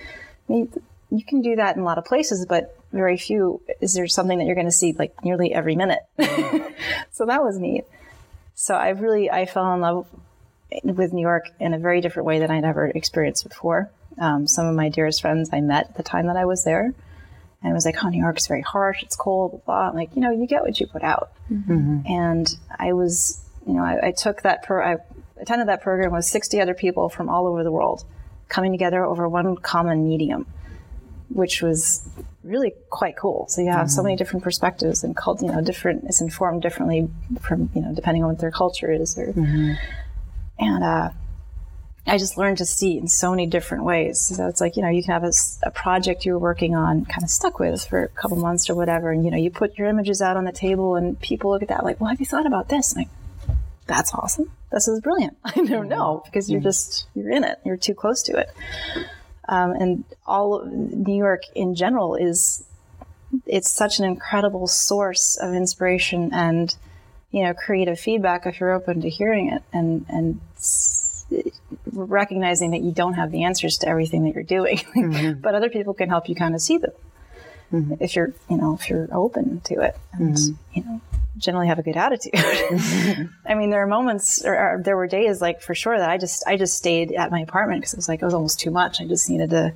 I 0.50 0.54
mean, 0.54 0.74
you 1.12 1.24
can 1.24 1.42
do 1.42 1.56
that 1.58 1.76
in 1.76 1.82
a 1.82 1.86
lot 1.86 1.98
of 1.98 2.06
places, 2.06 2.46
but 2.48 2.78
very 2.92 3.18
few. 3.18 3.62
Is 3.82 3.94
there 3.94 4.08
something 4.08 4.40
that 4.40 4.46
you're 4.46 4.56
going 4.56 4.68
to 4.68 4.72
see 4.72 4.94
like 4.94 5.24
nearly 5.24 5.54
every 5.54 5.76
minute? 5.76 6.00
so 7.12 7.26
that 7.26 7.44
was 7.44 7.58
neat. 7.58 7.86
So 8.56 8.74
I 8.74 8.90
really 8.90 9.30
I 9.30 9.46
fell 9.46 9.74
in 9.74 9.82
love 9.82 10.08
with 10.84 11.14
New 11.14 11.22
York 11.22 11.52
in 11.60 11.74
a 11.74 11.80
very 11.80 12.02
different 12.02 12.26
way 12.26 12.40
than 12.40 12.52
I'd 12.52 12.64
ever 12.64 12.88
experienced 12.88 13.48
before. 13.48 13.92
Um, 14.18 14.48
some 14.48 14.66
of 14.66 14.76
my 14.76 14.90
dearest 14.90 15.22
friends 15.22 15.50
I 15.52 15.62
met 15.62 15.90
at 15.90 15.98
the 15.98 16.04
time 16.04 16.28
that 16.28 16.38
I 16.38 16.46
was 16.46 16.64
there, 16.64 16.86
and 16.86 17.72
it 17.72 17.74
was 17.74 17.86
like, 17.86 18.04
"Oh, 18.04 18.10
New 18.10 18.22
York's 18.22 18.48
very 18.48 18.62
harsh. 18.62 19.04
It's 19.04 19.16
cold." 19.16 19.52
Blah 19.52 19.60
blah. 19.66 19.90
I'm 19.90 19.96
like, 19.96 20.16
you 20.16 20.22
know, 20.22 20.32
you 20.32 20.48
get 20.48 20.64
what 20.64 20.80
you 20.80 20.88
put 20.88 21.04
out. 21.04 21.32
And 22.08 22.58
I 22.80 22.94
was, 22.94 23.44
you 23.68 23.74
know, 23.74 23.84
I, 23.84 24.08
I 24.08 24.12
took 24.12 24.42
that 24.44 24.64
pro. 24.64 24.84
I 24.84 24.98
attended 25.38 25.68
that 25.68 25.82
program 25.82 26.12
with 26.12 26.26
60 26.26 26.62
other 26.62 26.74
people 26.74 27.10
from 27.10 27.30
all 27.30 27.48
over 27.48 27.64
the 27.64 27.72
world, 27.72 28.06
coming 28.48 28.72
together 28.72 29.04
over 29.04 29.28
one 29.28 29.58
common 29.58 30.08
medium, 30.08 30.46
which 31.30 31.62
was 31.62 32.08
really 32.44 32.74
quite 32.90 33.18
cool. 33.18 33.48
So 33.50 33.62
you 33.62 33.72
have 33.72 33.90
so 33.90 34.04
many 34.04 34.16
different 34.16 34.44
perspectives 34.44 35.04
and 35.04 35.16
cult, 35.16 35.42
you 35.42 35.52
know, 35.52 35.62
different. 35.62 36.06
It's 36.06 36.22
informed 36.22 36.62
differently 36.62 37.10
from 37.42 37.70
you 37.76 37.82
know 37.82 37.94
depending 37.94 38.24
on 38.24 38.30
what 38.30 38.40
their 38.40 38.52
culture 38.52 38.92
is, 38.92 39.18
or 39.18 39.34
and 40.58 40.84
uh, 40.84 41.10
I 42.08 42.18
just 42.20 42.38
learned 42.38 42.60
to 42.60 42.66
see 42.66 42.98
in 42.98 43.08
so 43.08 43.32
many 43.32 43.48
different 43.48 43.84
ways. 43.84 44.20
So 44.20 44.48
it's 44.48 44.62
like, 44.62 44.76
you 44.78 44.84
know, 44.84 44.90
you 44.90 45.04
can 45.04 45.14
have 45.20 45.32
a 45.64 45.72
project 45.72 46.24
you're 46.24 46.38
working 46.38 46.76
on 46.76 47.06
kind 47.06 47.24
of 47.24 47.30
stuck 47.30 47.60
with 47.60 47.84
for 47.84 48.04
a 48.04 48.08
couple 48.10 48.38
months 48.38 48.70
or 48.70 48.76
whatever. 48.76 49.10
And, 49.10 49.26
you 49.26 49.32
know, 49.32 49.38
you 49.38 49.50
put 49.50 49.78
your 49.78 49.88
images 49.88 50.22
out 50.22 50.38
on 50.38 50.44
the 50.46 50.52
table 50.52 50.96
and 50.96 51.20
people 51.20 51.50
look 51.50 51.64
at 51.64 51.70
that 51.70 51.84
like, 51.84 52.00
well, 52.00 52.10
have 52.12 52.20
you 52.20 52.26
thought 52.28 52.46
about 52.46 52.70
this? 52.70 52.96
Like, 52.96 53.10
that's 53.88 54.14
awesome. 54.14 54.52
This 54.72 54.88
is 54.88 55.00
brilliant. 55.02 55.38
I 55.46 55.64
don't 55.64 55.88
know 55.88 56.18
mm-hmm. 56.18 56.26
because 56.26 56.50
you're 56.50 56.60
mm-hmm. 56.60 56.68
just, 56.68 57.08
you're 57.16 57.32
in 57.32 57.44
it. 57.44 57.60
You're 57.64 57.78
too 57.78 57.94
close 57.94 58.24
to 58.24 58.38
it. 58.38 58.50
Um, 59.48 59.72
and 59.74 60.04
all 60.26 60.56
of 60.56 60.72
New 60.72 61.16
York 61.16 61.44
in 61.54 61.76
general 61.76 62.16
is, 62.16 62.64
it's 63.46 63.70
such 63.70 64.00
an 64.00 64.06
incredible 64.06 64.68
source 64.68 65.38
of 65.38 65.54
inspiration 65.54 66.34
and, 66.34 66.76
you 67.32 67.44
know, 67.44 67.54
creative 67.54 68.00
feedback 68.00 68.46
if 68.46 68.60
you're 68.60 68.72
open 68.72 69.02
to 69.02 69.10
hearing 69.10 69.52
it 69.52 69.62
and, 69.74 70.06
and 70.10 70.40
recognizing 71.92 72.72
that 72.72 72.82
you 72.82 72.92
don't 72.92 73.14
have 73.14 73.32
the 73.32 73.44
answers 73.44 73.78
to 73.80 73.88
everything 73.88 74.24
that 74.24 74.34
you're 74.34 74.44
doing, 74.44 74.78
mm-hmm. 74.96 75.40
but 75.42 75.54
other 75.54 75.70
people 75.70 75.94
can 75.94 76.10
help 76.10 76.28
you 76.30 76.36
kind 76.36 76.56
of 76.56 76.62
see 76.62 76.78
them 76.78 76.92
if 78.00 78.16
you're, 78.16 78.34
you 78.50 78.58
know, 78.58 78.74
if 78.74 78.90
you're 78.90 79.10
open 79.12 79.60
to 79.62 79.82
it 79.82 79.98
and, 80.14 80.38
you 80.74 80.84
know, 80.84 81.02
generally 81.38 81.68
have 81.68 81.80
a 81.80 81.84
good 81.84 81.98
attitude. 81.98 82.34
I 83.46 83.56
mean, 83.56 83.70
there 83.70 83.82
are 83.84 83.88
moments 83.88 84.44
or, 84.46 84.54
or 84.56 84.82
there 84.84 84.96
were 84.96 85.08
days 85.08 85.42
like 85.42 85.62
for 85.62 85.76
sure 85.76 85.98
that 85.98 86.10
I 86.10 86.18
just, 86.18 86.44
I 86.48 86.58
just 86.58 86.78
stayed 86.78 87.12
at 87.12 87.32
my 87.32 87.42
apartment 87.42 87.82
because 87.82 87.94
it 87.94 87.98
was 87.98 88.08
like, 88.08 88.22
it 88.22 88.26
was 88.26 88.34
almost 88.34 88.60
too 88.60 88.72
much. 88.72 89.02
I 89.02 89.06
just 89.06 89.30
needed 89.30 89.50
to, 89.52 89.74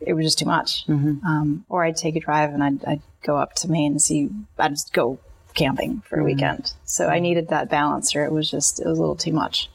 it 0.00 0.14
was 0.14 0.24
just 0.24 0.38
too 0.38 0.46
much. 0.46 0.84
Um, 1.26 1.64
or 1.68 1.84
I'd 1.84 1.96
take 1.96 2.16
a 2.16 2.20
drive 2.20 2.52
and 2.54 2.62
I'd, 2.62 2.84
I'd 2.84 3.02
go 3.22 3.36
up 3.36 3.54
to 3.56 3.70
Maine 3.70 3.92
and 3.92 4.02
see, 4.02 4.30
I'd 4.58 4.70
just 4.70 4.92
go 4.92 5.18
camping 5.54 6.00
for 6.08 6.20
a 6.20 6.24
weekend. 6.24 6.72
So 6.84 7.08
I 7.08 7.18
needed 7.18 7.48
that 7.48 7.68
balance 7.68 8.14
or 8.14 8.24
it 8.24 8.32
was 8.32 8.48
just, 8.50 8.80
it 8.80 8.86
was 8.86 8.98
a 8.98 9.00
little 9.00 9.16
too 9.16 9.32
much. 9.32 9.68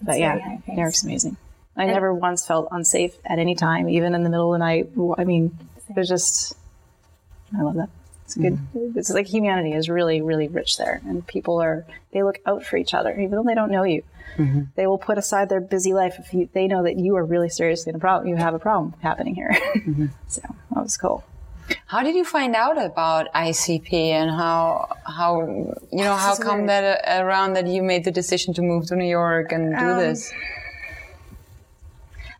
But 0.00 0.18
yeah, 0.18 0.58
New 0.68 0.80
York's 0.80 1.02
amazing. 1.04 1.36
I 1.76 1.86
never 1.86 2.12
once 2.14 2.46
felt 2.46 2.68
unsafe 2.70 3.14
at 3.24 3.38
any 3.38 3.54
time, 3.54 3.88
even 3.88 4.14
in 4.14 4.22
the 4.22 4.28
middle 4.30 4.52
of 4.52 4.58
the 4.58 4.64
night. 4.64 4.90
I 5.18 5.24
mean, 5.24 5.56
it 5.88 5.96
was 5.96 6.08
just, 6.08 6.54
I 7.58 7.62
love 7.62 7.74
that. 7.76 7.88
It's 8.36 8.40
good. 8.74 8.96
It's 8.96 9.10
like 9.10 9.26
humanity 9.26 9.72
is 9.72 9.88
really, 9.88 10.22
really 10.22 10.48
rich 10.48 10.76
there. 10.78 11.00
And 11.06 11.26
people 11.26 11.60
are, 11.62 11.84
they 12.12 12.22
look 12.22 12.38
out 12.46 12.64
for 12.64 12.76
each 12.76 12.94
other, 12.94 13.12
even 13.12 13.30
though 13.32 13.42
they 13.42 13.54
don't 13.54 13.70
know 13.70 13.84
you. 13.84 14.02
They 14.76 14.86
will 14.86 14.96
put 14.98 15.18
aside 15.18 15.50
their 15.50 15.60
busy 15.60 15.92
life 15.92 16.16
if 16.18 16.32
you, 16.32 16.48
they 16.54 16.66
know 16.66 16.82
that 16.84 16.96
you 16.98 17.16
are 17.16 17.24
really 17.24 17.50
seriously 17.50 17.90
in 17.90 17.96
a 17.96 17.98
problem. 17.98 18.28
You 18.28 18.36
have 18.36 18.54
a 18.54 18.58
problem 18.58 18.94
happening 19.02 19.34
here. 19.34 19.52
so 20.28 20.40
that 20.70 20.82
was 20.82 20.96
cool. 20.96 21.22
How 21.86 22.02
did 22.02 22.14
you 22.14 22.24
find 22.24 22.56
out 22.56 22.82
about 22.82 23.32
ICP 23.34 23.92
and 23.92 24.30
how 24.30 24.88
how 25.06 25.42
you 25.42 25.98
know 26.04 26.16
how 26.16 26.34
come 26.34 26.58
weird. 26.66 26.70
that 26.70 27.04
uh, 27.06 27.24
around 27.24 27.52
that 27.54 27.66
you 27.66 27.82
made 27.82 28.04
the 28.04 28.10
decision 28.10 28.54
to 28.54 28.62
move 28.62 28.86
to 28.86 28.96
New 28.96 29.04
York 29.08 29.52
and 29.52 29.70
do 29.70 29.84
Um, 29.84 29.98
this? 29.98 30.32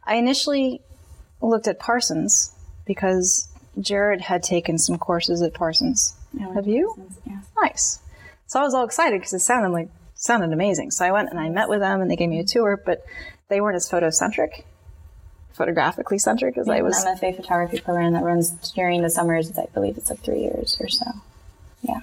I 0.04 0.16
initially 0.16 0.80
looked 1.40 1.68
at 1.68 1.78
Parsons 1.78 2.52
because 2.86 3.48
Jared 3.80 4.20
had 4.20 4.42
taken 4.42 4.78
some 4.78 4.98
courses 4.98 5.42
at 5.42 5.54
Parsons. 5.54 6.14
Have 6.54 6.66
you? 6.66 6.94
Yeah. 7.26 7.40
Nice. 7.62 8.00
So 8.46 8.60
I 8.60 8.62
was 8.62 8.74
all 8.74 8.84
excited 8.84 9.20
because 9.20 9.32
it 9.32 9.40
sounded 9.40 9.70
like 9.70 9.88
sounded 10.14 10.52
amazing. 10.52 10.90
So 10.90 11.04
I 11.04 11.10
went 11.10 11.30
and 11.30 11.40
I 11.40 11.48
met 11.48 11.68
with 11.68 11.80
them 11.80 12.00
and 12.00 12.10
they 12.10 12.16
gave 12.16 12.28
me 12.28 12.38
a 12.38 12.44
tour, 12.44 12.80
but 12.84 13.04
they 13.48 13.60
weren't 13.60 13.76
as 13.76 13.90
photocentric, 13.90 14.64
photographically 15.52 16.18
centric 16.18 16.56
as 16.58 16.68
I 16.68 16.82
was 16.82 17.02
An 17.02 17.12
was. 17.12 17.20
MFA 17.20 17.36
photography 17.36 17.80
program 17.80 18.12
that 18.12 18.22
runs 18.22 18.50
during 18.72 19.02
the 19.02 19.10
summers. 19.10 19.56
I 19.58 19.66
believe 19.74 19.96
it's 19.96 20.10
like 20.10 20.20
three 20.20 20.40
years 20.42 20.76
or 20.80 20.88
so. 20.88 21.06
Yeah. 21.82 22.00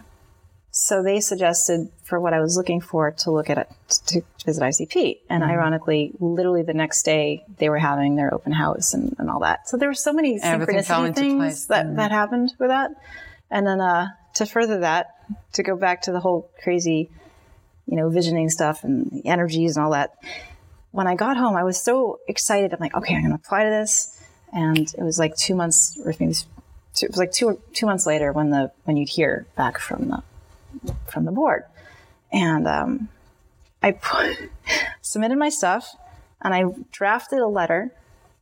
So 0.71 1.01
they 1.01 1.19
suggested 1.19 1.89
for 2.03 2.19
what 2.19 2.33
I 2.33 2.39
was 2.39 2.55
looking 2.55 2.79
for 2.79 3.11
to 3.11 3.31
look 3.31 3.49
at 3.49 3.57
it 3.57 3.69
to 4.07 4.21
visit 4.45 4.61
ICP. 4.61 5.19
And 5.29 5.43
ironically, 5.43 6.11
literally 6.19 6.61
the 6.61 6.75
next 6.75 7.03
day 7.03 7.43
they 7.57 7.69
were 7.69 7.79
having 7.79 8.15
their 8.15 8.33
open 8.33 8.51
house 8.51 8.93
and, 8.93 9.15
and 9.17 9.31
all 9.31 9.39
that. 9.39 9.67
So 9.67 9.77
there 9.77 9.89
were 9.89 9.95
so 9.95 10.13
many 10.13 10.39
synchronicity 10.39 11.15
things 11.15 11.67
that, 11.67 11.95
that 11.95 12.11
happened 12.11 12.53
with 12.59 12.69
that. 12.69 12.91
And 13.49 13.65
then 13.65 13.81
uh, 13.81 14.09
to 14.35 14.45
further 14.45 14.79
that, 14.81 15.15
to 15.53 15.63
go 15.63 15.75
back 15.75 16.03
to 16.03 16.11
the 16.11 16.19
whole 16.19 16.51
crazy, 16.61 17.09
you 17.87 17.97
know, 17.97 18.09
visioning 18.09 18.49
stuff 18.49 18.83
and 18.83 19.09
the 19.09 19.25
energies 19.25 19.75
and 19.75 19.83
all 19.83 19.91
that. 19.91 20.15
When 20.91 21.07
I 21.07 21.15
got 21.15 21.37
home, 21.37 21.55
I 21.55 21.63
was 21.63 21.81
so 21.81 22.19
excited. 22.27 22.73
I'm 22.73 22.79
like, 22.79 22.95
okay, 22.95 23.15
I'm 23.15 23.21
going 23.21 23.31
to 23.31 23.41
apply 23.43 23.63
to 23.63 23.69
this. 23.69 24.23
And 24.53 24.91
it 24.97 25.03
was 25.03 25.17
like 25.17 25.35
two 25.35 25.55
months, 25.55 25.99
or 26.03 26.11
maybe 26.11 26.25
it 26.25 26.27
was 26.27 26.45
two, 26.93 27.05
it 27.05 27.11
was 27.11 27.17
like 27.17 27.31
two 27.31 27.61
two 27.73 27.85
months 27.85 28.07
later 28.07 28.31
when 28.31 28.49
the 28.49 28.71
when 28.85 28.97
you'd 28.97 29.09
hear 29.09 29.45
back 29.55 29.77
from 29.77 30.07
the 30.07 30.23
from 31.07 31.25
the 31.25 31.31
board. 31.31 31.63
and 32.31 32.67
um, 32.67 33.09
I 33.81 33.91
put, 33.91 34.37
submitted 35.01 35.37
my 35.37 35.49
stuff, 35.49 35.95
and 36.41 36.53
I 36.53 36.65
drafted 36.91 37.39
a 37.39 37.47
letter 37.47 37.91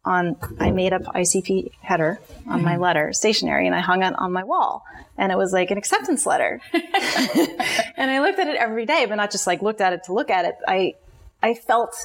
on. 0.05 0.37
I 0.59 0.71
made 0.71 0.93
up 0.93 1.03
ICP 1.03 1.71
header 1.81 2.19
on 2.47 2.63
my 2.63 2.77
letter, 2.77 3.13
stationery, 3.13 3.65
and 3.65 3.75
I 3.75 3.79
hung 3.79 4.03
it 4.03 4.13
on 4.17 4.31
my 4.31 4.43
wall, 4.43 4.85
and 5.17 5.31
it 5.31 5.37
was 5.37 5.53
like 5.53 5.71
an 5.71 5.77
acceptance 5.77 6.25
letter. 6.25 6.61
and 6.73 8.11
I 8.11 8.19
looked 8.21 8.39
at 8.39 8.47
it 8.47 8.57
every 8.57 8.85
day, 8.85 9.05
but 9.07 9.15
not 9.15 9.31
just 9.31 9.47
like 9.47 9.61
looked 9.61 9.81
at 9.81 9.93
it 9.93 10.03
to 10.05 10.13
look 10.13 10.29
at 10.29 10.45
it. 10.45 10.55
I 10.67 10.95
I 11.41 11.53
felt 11.53 11.95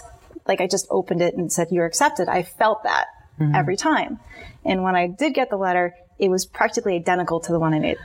like 0.46 0.60
I 0.60 0.66
just 0.66 0.86
opened 0.90 1.22
it 1.22 1.34
and 1.36 1.52
said, 1.52 1.68
You're 1.70 1.86
accepted. 1.86 2.28
I 2.28 2.42
felt 2.42 2.84
that 2.84 3.06
every 3.54 3.76
time. 3.76 4.20
And 4.64 4.82
when 4.82 4.94
I 4.94 5.08
did 5.08 5.34
get 5.34 5.50
the 5.50 5.56
letter, 5.56 5.94
it 6.18 6.28
was 6.28 6.46
practically 6.46 6.94
identical 6.94 7.40
to 7.40 7.52
the 7.52 7.58
one 7.58 7.74
I 7.74 7.80
made. 7.80 7.98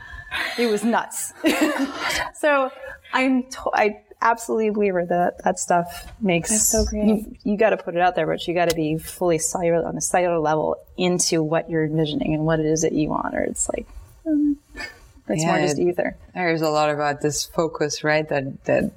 It 0.58 0.68
was 0.68 0.84
nuts. 0.84 1.34
so 2.36 2.72
I'm, 3.14 3.44
to- 3.44 3.72
I 3.74 4.02
absolutely 4.22 4.70
believe 4.72 4.94
that 5.10 5.44
that 5.44 5.60
stuff 5.60 6.12
makes 6.20 6.62
so 6.68 6.84
great. 6.86 7.06
You, 7.06 7.36
you 7.44 7.58
got 7.58 7.70
to 7.72 7.78
put 7.78 7.96
it 7.96 8.02
out 8.02 8.16
there, 8.16 8.26
but 8.28 8.46
you 8.48 8.54
got 8.54 8.70
to 8.70 8.76
be 8.76 8.98
fully 8.98 9.38
cellular 9.38 9.86
on 9.88 9.96
a 9.98 10.02
cellular 10.02 10.40
level 10.40 10.76
into 10.98 11.44
what 11.44 11.70
you're 11.70 11.86
envisioning 11.86 12.34
and 12.34 12.46
what 12.46 12.60
it 12.60 12.66
is 12.66 12.82
that 12.82 12.94
you 12.94 13.10
want, 13.10 13.36
or 13.36 13.42
it's 13.44 13.70
like, 13.70 13.86
mm, 14.26 14.56
it's 15.30 15.46
more 15.46 15.58
Yeah, 15.60 15.66
just 15.68 15.80
ether. 15.80 16.18
There's 16.34 16.62
a 16.62 16.70
lot 16.70 16.90
about 16.90 17.22
this 17.22 17.46
focus, 17.46 18.04
right? 18.04 18.28
That 18.30 18.64
that 18.66 18.92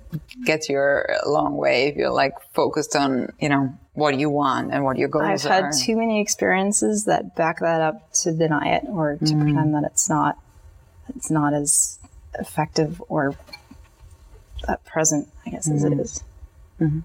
gets 0.45 0.69
you 0.69 0.79
a 0.79 1.29
long 1.29 1.57
way 1.57 1.89
if 1.89 1.97
you're 1.97 2.11
like 2.11 2.33
focused 2.53 2.97
on, 2.97 3.33
you 3.41 3.49
know, 3.49 3.75
what 3.95 4.19
you 4.19 4.31
want 4.31 4.73
and 4.73 4.85
what 4.85 4.97
your 4.97 5.09
goals 5.09 5.45
I've 5.45 5.51
are. 5.51 5.65
had 5.67 5.73
too 5.85 5.97
many 5.97 6.21
experiences 6.21 7.05
that 7.05 7.35
back 7.37 7.61
that 7.61 7.81
up 7.81 8.13
to 8.23 8.33
deny 8.33 8.77
it 8.77 8.85
or 8.89 9.17
to 9.17 9.25
Mm. 9.25 9.43
pretend 9.43 9.75
that 9.75 9.83
it's 9.85 10.09
not 10.09 10.39
it's 11.17 11.31
not 11.31 11.55
as 11.55 11.99
effective 12.39 13.03
or 13.09 13.35
at 14.69 14.85
present, 14.85 15.29
I 15.47 15.51
guess, 15.51 15.69
as 15.71 15.85
it 15.85 15.93
is. 15.93 16.23
Mm. 16.81 16.99
is. 16.99 17.03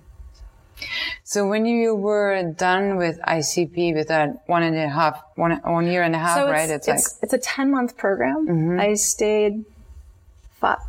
so 1.24 1.48
when 1.48 1.66
you 1.66 1.96
were 1.96 2.54
done 2.58 2.98
with 2.98 3.20
ICP 3.22 3.94
with 3.96 4.08
that 4.10 4.44
one 4.48 4.64
and 4.64 4.76
a 4.78 4.90
half, 4.90 5.22
one 5.36 5.52
one 5.64 5.88
year 5.88 6.04
and 6.04 6.16
a 6.16 6.20
half, 6.20 6.38
So 6.38 6.50
right? 6.50 6.70
it's, 6.70 6.88
it's, 6.88 7.20
it's 7.22 7.34
a 7.34 7.38
ten 7.38 7.72
month 7.72 7.98
program. 7.98 8.48
Mm-hmm. 8.48 8.80
I 8.80 8.94
stayed 8.96 9.66
five, 10.60 10.80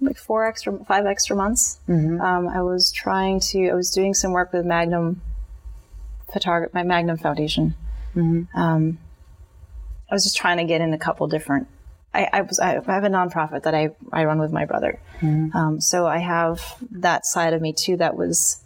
like 0.00 0.16
four 0.16 0.46
extra, 0.46 0.78
five 0.84 1.06
extra 1.06 1.36
months. 1.36 1.78
Mm-hmm. 1.88 2.20
Um, 2.20 2.48
I 2.48 2.62
was 2.62 2.90
trying 2.92 3.40
to. 3.50 3.68
I 3.70 3.74
was 3.74 3.90
doing 3.90 4.14
some 4.14 4.32
work 4.32 4.52
with 4.52 4.64
Magnum 4.64 5.20
photography, 6.32 6.72
my 6.74 6.82
Magnum 6.82 7.16
Foundation. 7.16 7.74
Mm-hmm. 8.14 8.58
Um, 8.58 8.98
I 10.10 10.14
was 10.14 10.24
just 10.24 10.36
trying 10.36 10.58
to 10.58 10.64
get 10.64 10.80
in 10.80 10.92
a 10.92 10.98
couple 10.98 11.26
different. 11.28 11.68
I, 12.14 12.28
I 12.32 12.40
was. 12.42 12.60
I 12.60 12.80
have 12.86 13.04
a 13.04 13.08
nonprofit 13.08 13.64
that 13.64 13.74
I 13.74 13.90
I 14.12 14.24
run 14.24 14.38
with 14.38 14.52
my 14.52 14.64
brother. 14.64 15.00
Mm-hmm. 15.20 15.56
Um, 15.56 15.80
so 15.80 16.06
I 16.06 16.18
have 16.18 16.76
that 16.92 17.26
side 17.26 17.52
of 17.52 17.60
me 17.60 17.72
too. 17.72 17.96
That 17.96 18.16
was 18.16 18.62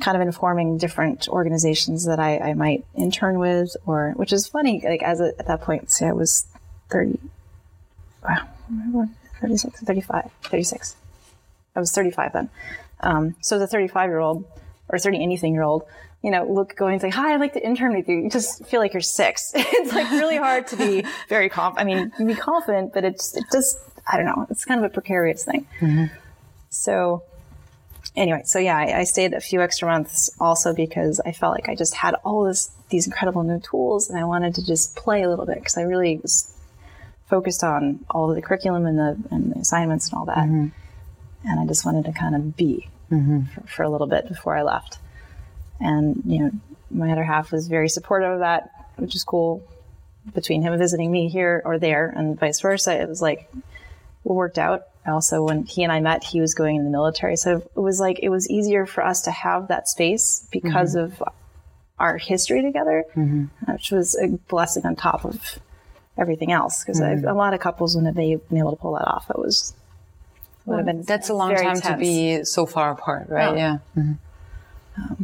kind 0.00 0.16
of 0.16 0.22
informing 0.22 0.78
different 0.78 1.28
organizations 1.28 2.06
that 2.06 2.18
I, 2.18 2.38
I 2.38 2.54
might 2.54 2.84
intern 2.96 3.38
with, 3.38 3.76
or 3.86 4.12
which 4.16 4.32
is 4.32 4.46
funny. 4.46 4.82
Like 4.84 5.02
as 5.02 5.20
a, 5.20 5.32
at 5.38 5.46
that 5.48 5.62
point, 5.62 5.90
see, 5.90 6.06
I 6.06 6.12
was 6.12 6.46
thirty. 6.90 7.18
Wow, 8.22 8.48
36, 9.40 9.80
35, 9.80 10.30
36. 10.42 10.96
I 11.74 11.80
was 11.80 11.90
thirty-five 11.92 12.32
then. 12.32 12.50
Um, 13.00 13.36
so 13.40 13.58
the 13.58 13.66
thirty-five-year-old 13.66 14.44
or 14.88 14.98
thirty 14.98 15.22
anything 15.22 15.54
year 15.54 15.62
old, 15.62 15.84
you 16.22 16.30
know, 16.30 16.44
look 16.44 16.76
going 16.76 16.94
and 16.94 17.00
say, 17.00 17.10
"Hi, 17.10 17.34
I'd 17.34 17.40
like 17.40 17.54
to 17.54 17.64
intern 17.64 17.94
with 17.94 18.08
you." 18.08 18.16
You 18.16 18.30
just 18.30 18.64
feel 18.66 18.80
like 18.80 18.92
you're 18.92 19.00
six. 19.00 19.52
it's 19.54 19.92
like 19.92 20.10
really 20.10 20.36
hard 20.36 20.66
to 20.68 20.76
be 20.76 21.04
very 21.28 21.48
conf. 21.48 21.76
I 21.78 21.84
mean, 21.84 21.98
you 21.98 22.10
can 22.10 22.26
be 22.26 22.34
confident, 22.34 22.92
but 22.92 23.04
it's 23.04 23.36
it 23.36 23.44
just 23.52 23.78
I 24.06 24.16
don't 24.16 24.26
know. 24.26 24.46
It's 24.50 24.64
kind 24.64 24.84
of 24.84 24.90
a 24.90 24.92
precarious 24.92 25.44
thing. 25.44 25.66
Mm-hmm. 25.80 26.14
So 26.68 27.22
anyway, 28.16 28.42
so 28.44 28.58
yeah, 28.58 28.76
I, 28.76 29.00
I 29.00 29.04
stayed 29.04 29.32
a 29.32 29.40
few 29.40 29.60
extra 29.62 29.88
months 29.88 30.30
also 30.38 30.74
because 30.74 31.20
I 31.20 31.32
felt 31.32 31.54
like 31.54 31.68
I 31.68 31.74
just 31.74 31.94
had 31.94 32.14
all 32.24 32.44
this 32.44 32.70
these 32.90 33.06
incredible 33.06 33.42
new 33.42 33.60
tools 33.60 34.10
and 34.10 34.18
I 34.18 34.24
wanted 34.24 34.54
to 34.56 34.66
just 34.66 34.96
play 34.96 35.22
a 35.22 35.28
little 35.28 35.46
bit 35.46 35.56
because 35.56 35.78
I 35.78 35.82
really 35.82 36.18
was 36.18 36.52
focused 37.26 37.62
on 37.62 38.04
all 38.10 38.28
of 38.28 38.36
the 38.36 38.42
curriculum 38.42 38.86
and 38.86 38.98
the 38.98 39.16
and 39.30 39.52
the 39.54 39.60
assignments 39.60 40.08
and 40.08 40.18
all 40.18 40.26
that, 40.26 40.38
mm-hmm. 40.38 40.68
and 41.44 41.60
I 41.60 41.66
just 41.66 41.86
wanted 41.86 42.04
to 42.06 42.12
kind 42.12 42.34
of 42.34 42.56
be 42.56 42.88
mm-hmm. 43.10 43.44
for, 43.44 43.66
for 43.66 43.82
a 43.84 43.88
little 43.88 44.08
bit 44.08 44.28
before 44.28 44.56
I 44.56 44.62
left. 44.62 44.98
And 45.80 46.22
you 46.26 46.38
know, 46.40 46.50
my 46.90 47.12
other 47.12 47.24
half 47.24 47.52
was 47.52 47.68
very 47.68 47.88
supportive 47.88 48.32
of 48.32 48.40
that, 48.40 48.70
which 48.96 49.14
is 49.14 49.24
cool. 49.24 49.62
Between 50.34 50.62
him 50.62 50.76
visiting 50.78 51.10
me 51.10 51.28
here 51.28 51.62
or 51.64 51.78
there, 51.78 52.12
and 52.14 52.38
vice 52.38 52.60
versa, 52.60 53.00
it 53.00 53.08
was 53.08 53.22
like 53.22 53.50
we 54.24 54.34
worked 54.34 54.58
out. 54.58 54.82
Also, 55.06 55.42
when 55.42 55.64
he 55.64 55.82
and 55.82 55.90
I 55.90 56.00
met, 56.00 56.22
he 56.22 56.40
was 56.40 56.54
going 56.54 56.76
in 56.76 56.84
the 56.84 56.90
military, 56.90 57.36
so 57.36 57.56
it 57.56 57.80
was 57.80 57.98
like 57.98 58.20
it 58.22 58.28
was 58.28 58.48
easier 58.50 58.84
for 58.84 59.04
us 59.04 59.22
to 59.22 59.30
have 59.30 59.68
that 59.68 59.88
space 59.88 60.46
because 60.52 60.94
mm-hmm. 60.94 61.22
of 61.22 61.28
our 61.98 62.18
history 62.18 62.62
together, 62.62 63.04
mm-hmm. 63.16 63.72
which 63.72 63.90
was 63.90 64.14
a 64.16 64.28
blessing 64.48 64.84
on 64.84 64.96
top 64.96 65.24
of 65.24 65.58
everything 66.18 66.52
else. 66.52 66.84
Because 66.84 67.00
mm-hmm. 67.00 67.26
a 67.26 67.34
lot 67.34 67.54
of 67.54 67.60
couples 67.60 67.96
wouldn't 67.96 68.14
have 68.14 68.48
been 68.48 68.58
able 68.58 68.70
to 68.70 68.76
pull 68.76 68.92
that 68.92 69.08
off. 69.08 69.30
It 69.30 69.38
was 69.38 69.74
would 70.66 70.76
have 70.76 70.86
been 70.86 71.02
That's 71.02 71.28
a 71.30 71.34
long 71.34 71.54
time 71.54 71.80
to 71.80 71.96
be 71.96 72.44
so 72.44 72.66
far 72.66 72.92
apart, 72.92 73.28
right? 73.28 73.48
Oh. 73.48 73.54
Yeah. 73.54 73.78
Yeah. 73.96 74.12
So 74.96 75.16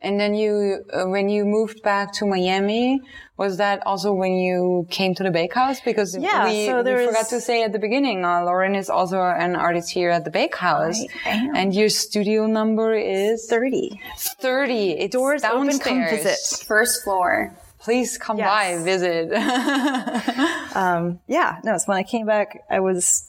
And 0.00 0.18
then 0.20 0.34
you, 0.34 0.84
uh, 0.92 1.04
when 1.06 1.28
you 1.28 1.44
moved 1.44 1.82
back 1.82 2.12
to 2.14 2.26
Miami, 2.26 3.00
was 3.36 3.56
that 3.56 3.84
also 3.86 4.12
when 4.12 4.32
you 4.32 4.86
came 4.90 5.14
to 5.16 5.22
the 5.22 5.30
Bakehouse? 5.30 5.80
Because 5.80 6.16
Yeah, 6.16 6.44
we, 6.48 6.66
so 6.66 6.82
we 6.82 7.06
forgot 7.06 7.28
to 7.30 7.40
say 7.40 7.62
at 7.64 7.72
the 7.72 7.78
beginning, 7.78 8.24
uh, 8.24 8.44
Lauren 8.44 8.74
is 8.74 8.88
also 8.88 9.20
an 9.20 9.56
artist 9.56 9.90
here 9.90 10.10
at 10.10 10.24
the 10.24 10.30
Bakehouse. 10.30 11.02
And 11.24 11.74
your 11.74 11.88
studio 11.88 12.46
number 12.46 12.94
is 12.94 13.46
thirty 13.48 14.00
30. 14.18 14.90
It's 14.92 15.12
doors 15.12 15.42
open. 15.44 15.68
downstairs. 15.68 16.10
Come 16.10 16.16
visit. 16.16 16.66
First 16.66 17.02
floor. 17.04 17.56
Please 17.80 18.16
come 18.16 18.38
Yes. 18.38 18.48
by, 18.48 18.82
visit. 18.82 19.28
yeah, 21.28 21.58
no, 21.64 21.74
it's 21.74 21.86
when 21.86 21.98
I 21.98 22.02
came 22.02 22.24
back, 22.26 22.64
I 22.70 22.80
was 22.80 23.24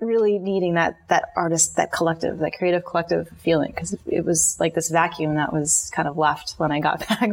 really 0.00 0.38
needing 0.38 0.74
that 0.74 0.96
that 1.08 1.32
artist, 1.36 1.76
that 1.76 1.92
collective, 1.92 2.38
that 2.38 2.52
creative 2.58 2.84
collective 2.84 3.28
feeling 3.38 3.70
because 3.72 3.96
it 4.06 4.24
was 4.24 4.58
like 4.58 4.74
this 4.74 4.90
vacuum 4.90 5.34
that 5.34 5.52
was 5.52 5.90
kind 5.94 6.08
of 6.08 6.16
left 6.16 6.54
when 6.58 6.72
I 6.72 6.80
got 6.80 7.00
back. 7.08 7.30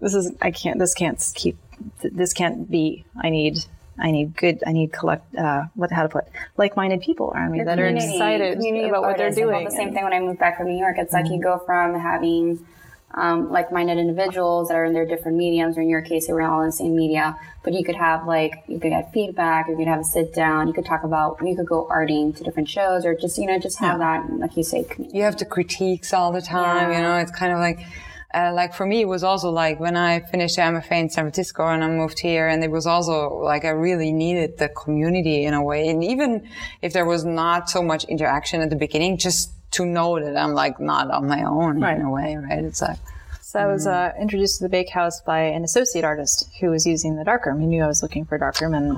This 0.00 0.14
is 0.14 0.32
I 0.42 0.50
can't. 0.50 0.78
This 0.78 0.94
can't 0.94 1.32
keep. 1.34 1.56
This 2.02 2.32
can't 2.32 2.70
be. 2.70 3.04
I 3.22 3.30
need. 3.30 3.64
I 3.98 4.10
need 4.10 4.36
good. 4.36 4.62
I 4.66 4.72
need 4.72 4.92
collect. 4.92 5.34
Uh, 5.36 5.64
what 5.74 5.92
how 5.92 6.02
to 6.02 6.08
put 6.08 6.24
like-minded 6.56 7.00
people 7.00 7.30
around 7.32 7.52
me 7.52 7.62
that 7.62 7.78
are 7.78 7.86
excited 7.86 8.58
about 8.58 9.02
what 9.02 9.16
they're 9.16 9.30
doing. 9.30 9.64
The 9.64 9.70
same 9.70 9.88
and- 9.88 9.94
thing 9.94 10.04
when 10.04 10.12
I 10.12 10.20
moved 10.20 10.40
back 10.40 10.56
from 10.58 10.66
New 10.66 10.78
York. 10.78 10.96
It's 10.98 11.12
like 11.12 11.30
you 11.30 11.40
go 11.40 11.58
from 11.64 11.98
having 11.98 12.66
um, 13.16 13.50
like-minded 13.50 13.96
individuals 13.96 14.68
that 14.68 14.74
are 14.74 14.84
in 14.84 14.92
their 14.92 15.06
different 15.06 15.36
mediums, 15.36 15.78
or 15.78 15.82
in 15.82 15.88
your 15.88 16.02
case, 16.02 16.26
they 16.26 16.32
were 16.32 16.42
all 16.42 16.60
in 16.60 16.66
the 16.66 16.72
same 16.72 16.96
media. 16.96 17.36
But 17.62 17.72
you 17.72 17.84
could 17.84 17.94
have 17.94 18.26
like 18.26 18.64
you 18.66 18.78
could 18.78 18.90
get 18.90 19.12
feedback, 19.12 19.68
you 19.68 19.76
could 19.76 19.86
have 19.86 20.00
a 20.00 20.04
sit 20.04 20.34
down, 20.34 20.66
you 20.66 20.74
could 20.74 20.84
talk 20.84 21.04
about, 21.04 21.38
you 21.42 21.56
could 21.56 21.66
go 21.66 21.86
arting 21.90 22.36
to 22.36 22.44
different 22.44 22.68
shows, 22.68 23.04
or 23.04 23.14
just 23.14 23.38
you 23.38 23.46
know 23.46 23.58
just 23.58 23.78
have 23.78 24.00
that, 24.00 24.28
like 24.38 24.56
you 24.56 24.64
say, 24.64 24.84
community. 24.84 25.16
you 25.16 25.24
have 25.24 25.38
the 25.38 25.44
critiques 25.44 26.12
all 26.12 26.32
the 26.32 26.42
time. 26.42 26.92
You 26.92 26.98
know, 26.98 27.16
it's 27.16 27.30
kind 27.30 27.52
of 27.52 27.60
like, 27.60 27.86
uh, 28.34 28.52
like 28.52 28.74
for 28.74 28.84
me, 28.84 29.02
it 29.02 29.08
was 29.08 29.22
also 29.22 29.48
like 29.48 29.78
when 29.78 29.96
I 29.96 30.20
finished 30.20 30.58
MFA 30.58 30.92
in 30.92 31.08
San 31.08 31.24
Francisco 31.24 31.66
and 31.68 31.84
I 31.84 31.88
moved 31.88 32.18
here, 32.18 32.48
and 32.48 32.64
it 32.64 32.70
was 32.70 32.86
also 32.86 33.28
like 33.28 33.64
I 33.64 33.70
really 33.70 34.12
needed 34.12 34.58
the 34.58 34.68
community 34.68 35.44
in 35.44 35.54
a 35.54 35.62
way. 35.62 35.88
And 35.88 36.02
even 36.02 36.48
if 36.82 36.92
there 36.92 37.06
was 37.06 37.24
not 37.24 37.70
so 37.70 37.80
much 37.80 38.04
interaction 38.04 38.60
at 38.60 38.70
the 38.70 38.76
beginning, 38.76 39.18
just 39.18 39.53
to 39.74 39.86
know 39.86 40.18
that 40.18 40.36
I'm 40.36 40.52
like 40.54 40.80
not 40.80 41.10
on 41.10 41.28
my 41.28 41.42
own 41.44 41.80
Right. 41.80 41.96
in 41.98 42.02
a 42.04 42.10
way, 42.10 42.36
right? 42.36 42.64
It's 42.64 42.82
like, 42.82 42.98
So 43.40 43.60
I 43.60 43.66
was 43.66 43.86
uh, 43.86 44.12
introduced 44.20 44.58
to 44.58 44.64
the 44.64 44.68
Bakehouse 44.68 45.20
by 45.20 45.40
an 45.40 45.62
associate 45.64 46.04
artist 46.04 46.48
who 46.60 46.70
was 46.70 46.86
using 46.86 47.16
the 47.16 47.24
darkroom. 47.24 47.60
He 47.60 47.66
knew 47.66 47.82
I 47.82 47.86
was 47.86 48.02
looking 48.02 48.24
for 48.24 48.34
a 48.34 48.38
darkroom 48.38 48.74
and 48.74 48.90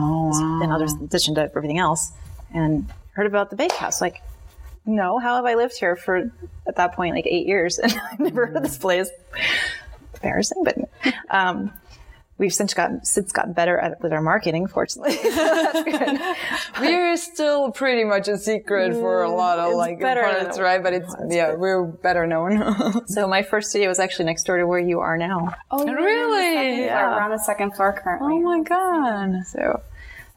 in 0.62 0.70
other 0.72 0.86
in 0.86 1.04
addition 1.04 1.34
to 1.36 1.42
everything 1.42 1.78
else, 1.78 2.12
and 2.54 2.86
heard 3.12 3.26
about 3.26 3.50
the 3.50 3.56
Bakehouse. 3.56 4.00
Like, 4.00 4.22
no, 4.86 5.18
how 5.18 5.34
have 5.36 5.44
I 5.44 5.54
lived 5.54 5.76
here 5.78 5.96
for 5.96 6.30
at 6.66 6.76
that 6.76 6.94
point 6.94 7.14
like 7.14 7.26
eight 7.26 7.46
years 7.46 7.78
and 7.84 7.92
I've 8.12 8.20
never 8.20 8.46
heard 8.46 8.56
of 8.56 8.62
this 8.62 8.78
place? 8.78 9.10
Embarrassing, 10.14 10.64
but 10.64 10.76
um, 11.30 11.72
we've 12.38 12.52
since 12.52 12.74
gotten 12.74 13.04
since 13.04 13.32
gotten 13.32 13.52
better 13.52 13.78
at 13.78 14.00
with 14.02 14.12
our 14.12 14.20
marketing. 14.20 14.66
Fortunately, 14.66 15.18
we're 16.80 17.16
still 17.16 17.70
pretty 17.70 18.04
much 18.04 18.28
a 18.28 18.38
secret 18.38 18.92
for 18.92 19.22
a 19.22 19.30
lot 19.30 19.58
of 19.58 19.68
It's 19.68 19.76
like 19.76 20.00
better 20.00 20.22
parts, 20.22 20.58
right? 20.58 20.82
But 20.82 20.92
it's, 20.94 21.14
yeah, 21.28 21.54
we're 21.54 21.84
better 21.84 22.26
known. 22.26 23.06
so 23.06 23.26
my 23.26 23.42
first 23.42 23.70
studio 23.70 23.88
was 23.88 23.98
actually 23.98 24.26
next 24.26 24.44
door 24.44 24.58
to 24.58 24.66
where 24.66 24.78
you 24.78 25.00
are 25.00 25.16
now. 25.16 25.54
Oh, 25.70 25.84
Really? 25.86 26.84
Yeah. 26.84 27.10
We're 27.10 27.22
on 27.22 27.30
the 27.30 27.38
second 27.38 27.74
floor 27.74 27.92
currently. 27.92 28.34
oh 28.34 28.40
my 28.40 28.62
God. 28.62 29.46
So, 29.46 29.82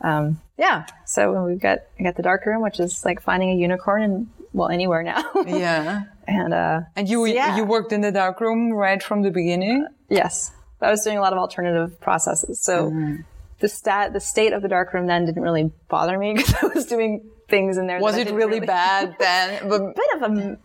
um, 0.01 0.39
yeah. 0.57 0.85
So 1.05 1.45
we've 1.45 1.59
got 1.59 1.79
we 1.97 2.05
got 2.05 2.15
the 2.15 2.23
dark 2.23 2.45
room, 2.45 2.62
which 2.62 2.79
is 2.79 3.03
like 3.05 3.21
finding 3.21 3.51
a 3.51 3.55
unicorn 3.55 4.01
in 4.03 4.29
well 4.53 4.69
anywhere 4.69 5.03
now. 5.03 5.23
Yeah. 5.45 6.03
and 6.27 6.53
uh, 6.53 6.81
And 6.95 7.07
you, 7.09 7.25
yeah. 7.25 7.57
you 7.57 7.65
worked 7.65 7.91
in 7.91 8.01
the 8.01 8.12
dark 8.12 8.39
room 8.41 8.71
right 8.71 9.01
from 9.01 9.21
the 9.21 9.31
beginning? 9.31 9.88
yes, 10.09 10.51
I 10.81 10.89
was 10.91 11.03
doing 11.03 11.17
a 11.17 11.21
lot 11.21 11.33
of 11.33 11.39
alternative 11.39 11.99
processes. 11.99 12.59
So 12.59 12.89
Mm-hmm. 12.89 13.21
the 13.59 13.67
stat 13.67 14.13
the 14.13 14.19
state 14.19 14.53
of 14.53 14.61
the 14.61 14.67
dark 14.69 14.93
room 14.93 15.07
then 15.07 15.25
didn't 15.25 15.41
really 15.43 15.71
bother 15.89 16.17
me 16.17 16.33
because 16.37 16.55
I 16.61 16.67
was 16.67 16.85
doing 16.85 17.23
things 17.49 17.77
in 17.77 17.87
there. 17.87 17.99
Was 17.99 18.15
that 18.15 18.21
it 18.21 18.23
didn't 18.25 18.37
really, 18.37 18.59
bad 18.59 19.15
then? 19.19 19.67
But 19.69 19.95
bit 19.95 20.05
of 20.15 20.21
a 20.23 20.57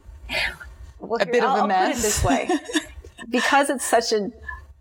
well, 1.01 1.21
A 1.21 1.27
bit 1.27 1.43
of 1.45 1.51
a 1.51 1.61
I'll 1.61 1.67
mess. 1.67 2.03
This 2.03 2.25
way, 2.25 2.49
because 3.31 3.69
it's 3.71 3.85
such 3.85 4.13
an 4.13 4.33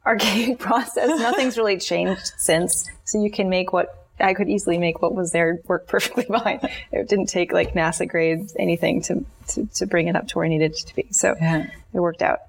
archaic 0.06 0.60
process, 0.60 1.08
nothing's 1.20 1.58
really 1.58 1.78
changed 1.78 2.32
since. 2.38 2.90
So 3.06 3.22
you 3.22 3.32
can 3.32 3.50
make 3.50 3.74
what 3.74 4.06
I 4.20 4.34
could 4.34 4.48
easily 4.48 4.78
make 4.78 5.02
what 5.02 5.16
was 5.16 5.32
there 5.32 5.60
work 5.68 5.88
perfectly 5.88 6.24
fine. 6.26 6.60
It 6.92 7.10
didn't 7.10 7.26
take 7.28 7.52
like 7.52 7.74
NASA 7.74 8.08
grades 8.08 8.56
anything 8.60 9.02
to 9.04 9.26
to, 9.50 9.66
to 9.76 9.86
bring 9.86 10.08
it 10.08 10.16
up 10.16 10.28
to 10.30 10.38
where 10.38 10.46
it 10.46 10.50
needed 10.50 10.76
to 10.76 10.96
be. 10.96 11.08
So 11.12 11.36
Yeah. 11.42 11.68
it 11.94 12.00
worked 12.00 12.22
out. 12.22 12.40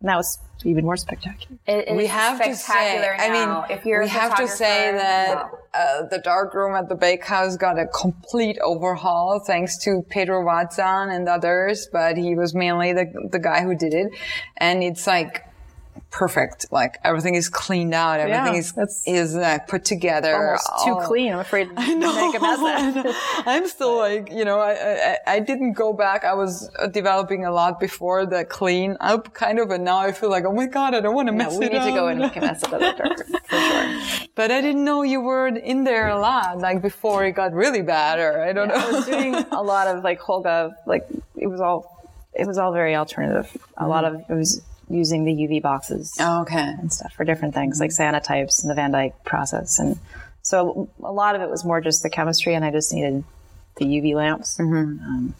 Now 0.00 0.20
it's 0.20 0.38
even 0.64 0.84
more 0.84 0.96
spectacular. 0.96 1.58
It, 1.66 1.88
it 1.88 1.96
we 1.96 2.04
is 2.04 2.10
have 2.10 2.38
to 2.38 2.54
say, 2.54 2.54
spectacular 2.54 3.16
I 3.18 3.30
mean, 3.30 3.78
if 3.78 3.84
you're 3.84 4.02
we 4.02 4.08
have 4.08 4.36
to 4.36 4.48
say 4.48 4.92
that 4.92 5.36
wow. 5.36 5.58
uh, 5.74 6.06
the 6.10 6.18
dark 6.18 6.54
room 6.54 6.74
at 6.74 6.88
the 6.88 6.94
bakehouse 6.94 7.56
got 7.56 7.78
a 7.78 7.86
complete 7.86 8.58
overhaul 8.60 9.40
thanks 9.46 9.78
to 9.84 10.04
Pedro 10.08 10.44
Watson 10.44 11.10
and 11.10 11.28
others, 11.28 11.88
but 11.92 12.16
he 12.16 12.34
was 12.34 12.54
mainly 12.54 12.92
the 12.92 13.06
the 13.30 13.38
guy 13.38 13.62
who 13.62 13.74
did 13.76 13.94
it, 13.94 14.10
and 14.56 14.82
it's 14.82 15.06
like 15.06 15.44
perfect. 16.10 16.66
Like 16.70 16.98
everything 17.04 17.34
is 17.34 17.48
cleaned 17.48 17.94
out, 17.94 18.20
everything 18.20 18.56
is 18.56 18.72
is 19.06 19.36
uh, 19.36 19.58
put 19.68 19.84
together. 19.84 20.34
Almost 20.34 20.84
too 20.84 20.96
clean. 21.08 21.32
I'm 21.32 21.38
afraid 21.40 21.68
to 21.68 21.74
make 21.76 22.34
a 22.36 22.40
mess. 22.40 23.16
I'm 23.46 23.66
still 23.68 23.96
like, 23.98 24.30
you 24.32 24.44
know, 24.44 24.58
I, 24.60 24.72
I, 24.74 25.16
I 25.34 25.40
didn't 25.40 25.72
go 25.74 25.92
back. 25.92 26.24
I 26.24 26.34
was 26.34 26.70
uh, 26.78 26.86
developing 26.88 27.44
a 27.44 27.50
lot 27.52 27.78
before 27.80 28.26
the 28.26 28.44
clean 28.44 28.96
up 29.00 29.32
kind 29.34 29.58
of, 29.58 29.70
and 29.70 29.84
now 29.84 29.98
I 29.98 30.12
feel 30.12 30.30
like, 30.30 30.44
oh 30.44 30.52
my 30.52 30.66
God, 30.66 30.94
I 30.94 31.00
don't 31.00 31.14
want 31.14 31.28
to 31.28 31.32
Yeah, 31.34 31.38
mess 31.38 31.54
it 31.54 31.58
We 31.60 31.68
need 31.68 31.84
to 31.84 31.90
go 31.92 32.06
up. 32.06 32.10
and 32.12 32.20
make 32.20 32.36
a 32.36 32.40
mess 32.40 32.62
of 32.62 32.70
the 32.70 32.78
dark 32.78 33.18
for 33.46 33.56
sure. 33.58 34.28
But 34.34 34.50
I 34.52 34.60
didn't 34.60 34.84
know 34.84 35.02
you 35.02 35.20
were 35.20 35.48
in 35.48 35.84
there 35.84 36.08
a 36.08 36.18
lot, 36.18 36.58
like 36.58 36.80
before 36.82 37.24
it 37.24 37.32
got 37.32 37.52
really 37.52 37.82
bad, 37.82 38.18
or 38.20 38.40
I 38.42 38.52
don't 38.52 38.70
I 38.70 38.74
know. 38.76 38.88
I 38.88 38.92
was 38.92 39.06
doing 39.06 39.34
a 39.50 39.62
lot 39.62 39.86
of 39.88 40.04
like 40.04 40.20
Holga, 40.20 40.72
like 40.86 41.06
it 41.36 41.46
was 41.48 41.60
all, 41.60 41.78
it 42.34 42.46
was 42.46 42.56
all 42.58 42.72
very 42.72 42.94
alternative. 42.94 43.56
A 43.76 43.88
lot 43.88 44.04
of 44.04 44.14
it 44.28 44.34
was 44.34 44.62
using 44.90 45.24
the 45.24 45.32
UV 45.32 45.62
boxes 45.62 46.16
okay. 46.20 46.74
and 46.78 46.92
stuff 46.92 47.12
for 47.12 47.24
different 47.24 47.54
things, 47.54 47.80
like 47.80 47.90
cyanotypes 47.90 48.62
and 48.62 48.70
the 48.70 48.74
Van 48.74 48.90
Dyke 48.90 49.24
process, 49.24 49.78
and 49.78 49.98
so 50.42 50.88
a 51.02 51.12
lot 51.12 51.34
of 51.34 51.42
it 51.42 51.50
was 51.50 51.64
more 51.64 51.80
just 51.80 52.02
the 52.02 52.10
chemistry, 52.10 52.54
and 52.54 52.64
I 52.64 52.70
just 52.70 52.92
needed 52.92 53.22
the 53.76 53.84
UV 53.84 54.14
lamps. 54.14 54.58
Um, 54.58 55.34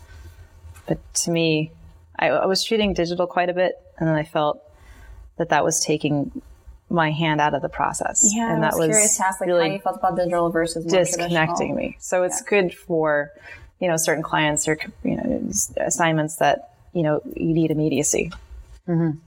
but 0.87 0.99
to 1.15 1.31
me, 1.31 1.73
I, 2.19 2.29
I 2.29 2.47
was 2.47 2.63
shooting 2.63 2.93
digital 2.95 3.27
quite 3.27 3.49
a 3.49 3.55
bit, 3.55 3.73
and 3.99 4.09
then 4.09 4.17
I 4.17 4.25
felt 4.25 4.63
that 5.37 5.49
that 5.51 5.65
was 5.65 5.81
taking 5.81 6.43
my 6.91 7.11
hand 7.11 7.41
out 7.41 7.55
of 7.55 7.63
the 7.63 7.69
process, 7.69 8.33
Yeah, 8.35 8.53
and 8.55 8.65
I 8.65 8.71
that 8.71 8.79
was 8.79 8.89
curious 8.89 9.17
to 9.19 9.27
ask 9.27 9.41
like 9.41 9.47
really 9.47 9.69
how 9.69 9.75
you 9.75 9.81
felt 9.81 9.97
about 9.97 10.17
digital 10.17 10.51
versus 10.51 10.85
disconnecting 10.85 11.75
me. 11.75 11.97
So 12.01 12.23
it's 12.23 12.41
good 12.43 12.75
for, 12.75 13.31
you 13.79 13.89
know, 13.89 13.97
certain 13.97 14.23
clients 14.23 14.67
or, 14.67 14.79
you 15.05 15.17
know, 15.17 15.51
assignments 15.79 16.37
that, 16.37 16.75
you 16.93 17.03
know, 17.03 17.21
you 17.37 17.53
need 17.53 17.71
immediacy. 17.71 18.33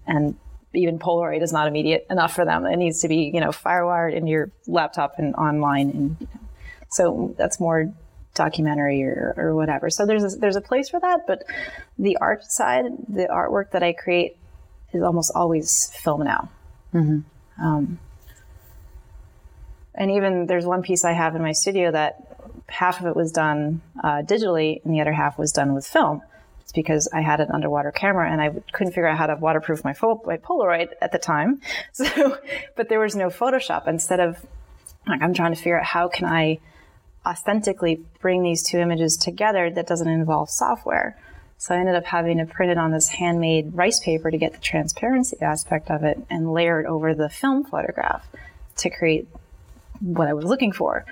And 0.07 0.35
even 0.73 0.99
Polaroid 0.99 1.41
is 1.41 1.51
not 1.51 1.67
immediate 1.67 2.07
enough 2.09 2.33
for 2.33 2.45
them. 2.45 2.65
It 2.65 2.77
needs 2.77 3.01
to 3.01 3.07
be, 3.07 3.31
you 3.33 3.41
know, 3.41 3.49
firewired 3.49 4.15
in 4.15 4.27
your 4.27 4.51
laptop 4.67 5.15
and 5.17 5.35
online. 5.35 5.89
And 5.89 6.15
you 6.19 6.27
know, 6.33 6.41
so 6.89 7.35
that's 7.37 7.59
more 7.59 7.93
documentary 8.33 9.03
or, 9.03 9.33
or 9.37 9.55
whatever. 9.55 9.89
So 9.89 10.05
there's 10.05 10.33
a, 10.33 10.37
there's 10.37 10.55
a 10.55 10.61
place 10.61 10.89
for 10.89 10.99
that. 10.99 11.27
But 11.27 11.43
the 11.99 12.17
art 12.17 12.43
side, 12.45 12.85
the 13.09 13.27
artwork 13.27 13.71
that 13.71 13.83
I 13.83 13.93
create 13.93 14.37
is 14.93 15.03
almost 15.03 15.31
always 15.35 15.91
film 16.01 16.23
now. 16.23 16.49
Um, 17.61 17.99
and 19.93 20.11
even 20.11 20.45
there's 20.47 20.65
one 20.65 20.81
piece 20.81 21.03
I 21.03 21.11
have 21.11 21.35
in 21.35 21.41
my 21.41 21.51
studio 21.51 21.91
that 21.91 22.37
half 22.67 23.01
of 23.01 23.07
it 23.07 23.15
was 23.15 23.31
done 23.31 23.81
uh, 24.01 24.21
digitally 24.23 24.83
and 24.85 24.93
the 24.93 25.01
other 25.01 25.11
half 25.11 25.37
was 25.37 25.51
done 25.51 25.73
with 25.73 25.85
film. 25.85 26.21
It's 26.71 26.75
because 26.77 27.09
I 27.11 27.19
had 27.19 27.41
an 27.41 27.51
underwater 27.51 27.91
camera 27.91 28.31
and 28.31 28.41
I 28.41 28.49
couldn't 28.71 28.93
figure 28.93 29.07
out 29.07 29.17
how 29.17 29.27
to 29.27 29.35
waterproof 29.35 29.83
my, 29.83 29.91
pho- 29.91 30.21
my 30.25 30.37
Polaroid 30.37 30.91
at 31.01 31.11
the 31.11 31.19
time. 31.19 31.59
So, 31.93 32.37
but 32.77 32.87
there 32.87 32.99
was 32.99 33.15
no 33.15 33.27
Photoshop. 33.27 33.87
Instead 33.87 34.21
of 34.21 34.37
like, 35.05 35.21
I'm 35.21 35.33
trying 35.33 35.51
to 35.53 35.57
figure 35.57 35.77
out 35.77 35.85
how 35.85 36.07
can 36.07 36.25
I 36.25 36.59
authentically 37.25 38.01
bring 38.21 38.41
these 38.41 38.63
two 38.63 38.77
images 38.77 39.17
together 39.17 39.69
that 39.69 39.85
doesn't 39.85 40.07
involve 40.07 40.49
software. 40.49 41.17
So 41.57 41.75
I 41.75 41.79
ended 41.79 41.95
up 41.95 42.05
having 42.05 42.37
to 42.37 42.45
print 42.45 42.71
it 42.71 42.77
on 42.77 42.91
this 42.91 43.09
handmade 43.09 43.75
rice 43.75 43.99
paper 43.99 44.31
to 44.31 44.37
get 44.37 44.53
the 44.53 44.59
transparency 44.59 45.37
aspect 45.41 45.91
of 45.91 46.03
it 46.03 46.17
and 46.29 46.53
layer 46.53 46.79
it 46.79 46.87
over 46.87 47.13
the 47.13 47.29
film 47.29 47.65
photograph 47.65 48.25
to 48.77 48.89
create 48.89 49.27
what 49.99 50.29
I 50.29 50.33
was 50.33 50.45
looking 50.45 50.71
for. 50.71 51.05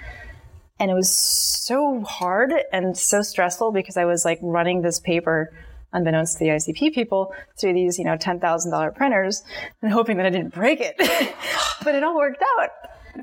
And 0.79 0.89
it 0.89 0.93
was 0.93 1.15
so 1.15 2.01
hard 2.01 2.53
and 2.71 2.97
so 2.97 3.21
stressful 3.21 3.71
because 3.71 3.97
I 3.97 4.05
was 4.05 4.23
like 4.23 4.39
running 4.41 4.81
this 4.81 4.99
paper 4.99 5.51
unbeknownst 5.91 6.37
to 6.37 6.45
the 6.45 6.49
ICP 6.51 6.93
people 6.93 7.33
through 7.57 7.73
these, 7.73 7.97
you 7.97 8.05
know, 8.05 8.15
$10,000 8.15 8.95
printers 8.95 9.43
and 9.81 9.91
hoping 9.91 10.17
that 10.17 10.25
I 10.25 10.29
didn't 10.29 10.53
break 10.53 10.79
it. 10.81 10.95
but 11.83 11.95
it 11.95 12.03
all 12.03 12.15
worked 12.15 12.43
out. 12.59 12.69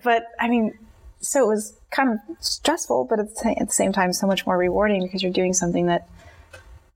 But 0.03 0.27
I 0.39 0.49
mean, 0.49 0.77
so 1.21 1.45
it 1.45 1.49
was 1.49 1.79
kind 1.91 2.11
of 2.11 2.19
stressful, 2.41 3.07
but 3.09 3.21
at 3.21 3.31
the, 3.31 3.35
sa- 3.35 3.51
at 3.51 3.69
the 3.69 3.73
same 3.73 3.93
time, 3.93 4.13
so 4.13 4.27
much 4.27 4.47
more 4.47 4.59
rewarding 4.59 5.03
because 5.03 5.23
you're 5.23 5.33
doing 5.33 5.53
something 5.53 5.87
that, 5.87 6.09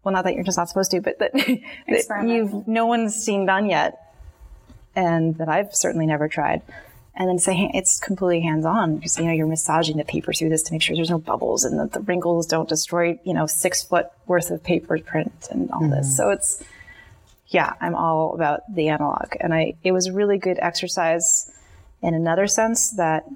well, 0.04 0.12
not 0.12 0.24
that 0.24 0.34
you're 0.34 0.44
just 0.44 0.58
not 0.58 0.68
supposed 0.68 0.90
to, 0.90 1.00
but 1.00 1.18
that, 1.20 1.32
that 1.32 2.24
you've, 2.26 2.66
no 2.66 2.86
one's 2.86 3.14
seen 3.14 3.46
done 3.46 3.68
yet 3.68 3.98
and 4.96 5.36
that 5.38 5.48
I've 5.48 5.74
certainly 5.74 6.06
never 6.06 6.28
tried. 6.28 6.62
And 7.14 7.28
then 7.28 7.38
say 7.38 7.70
it's 7.74 7.98
completely 7.98 8.40
hands-on 8.40 8.96
because 8.96 9.18
you 9.18 9.24
know 9.24 9.32
you're 9.32 9.46
massaging 9.46 9.96
the 9.96 10.04
paper 10.04 10.32
through 10.32 10.48
this 10.48 10.62
to 10.64 10.72
make 10.72 10.80
sure 10.80 10.96
there's 10.96 11.10
no 11.10 11.18
bubbles 11.18 11.64
and 11.64 11.78
that 11.78 11.92
the 11.92 12.00
wrinkles 12.00 12.46
don't 12.46 12.68
destroy 12.68 13.18
you 13.24 13.34
know 13.34 13.46
six 13.46 13.82
foot 13.82 14.06
worth 14.26 14.50
of 14.50 14.62
paper 14.62 14.98
print 14.98 15.48
and 15.50 15.70
all 15.70 15.80
this. 15.80 16.06
Mm-hmm. 16.06 16.14
So 16.16 16.30
it's 16.30 16.64
yeah, 17.48 17.74
I'm 17.80 17.94
all 17.94 18.34
about 18.34 18.62
the 18.72 18.88
analog, 18.88 19.34
and 19.40 19.52
I 19.52 19.74
it 19.82 19.92
was 19.92 20.06
a 20.06 20.12
really 20.12 20.38
good 20.38 20.58
exercise 20.60 21.50
in 22.00 22.14
another 22.14 22.46
sense 22.46 22.90
that 22.92 23.26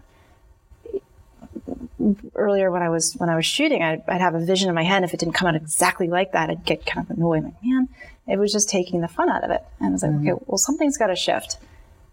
earlier 2.34 2.70
when 2.70 2.82
I 2.82 2.88
was 2.88 3.14
when 3.14 3.28
I 3.28 3.36
was 3.36 3.46
shooting, 3.46 3.82
I'd, 3.82 4.02
I'd 4.08 4.20
have 4.20 4.34
a 4.34 4.44
vision 4.44 4.68
in 4.68 4.74
my 4.74 4.82
head. 4.82 4.96
And 4.96 5.04
if 5.04 5.14
it 5.14 5.20
didn't 5.20 5.34
come 5.34 5.48
out 5.48 5.54
exactly 5.54 6.08
like 6.08 6.32
that, 6.32 6.50
I'd 6.50 6.64
get 6.64 6.84
kind 6.86 7.08
of 7.08 7.16
annoyed. 7.16 7.44
Like, 7.44 7.62
man, 7.62 7.88
it 8.26 8.38
was 8.38 8.52
just 8.52 8.68
taking 8.68 9.00
the 9.00 9.08
fun 9.08 9.30
out 9.30 9.44
of 9.44 9.50
it. 9.50 9.62
And 9.80 9.88
I 9.88 9.92
was 9.92 10.02
like, 10.02 10.12
mm-hmm. 10.12 10.28
okay, 10.28 10.44
well, 10.46 10.58
something's 10.58 10.98
got 10.98 11.08
to 11.08 11.16
shift. 11.16 11.58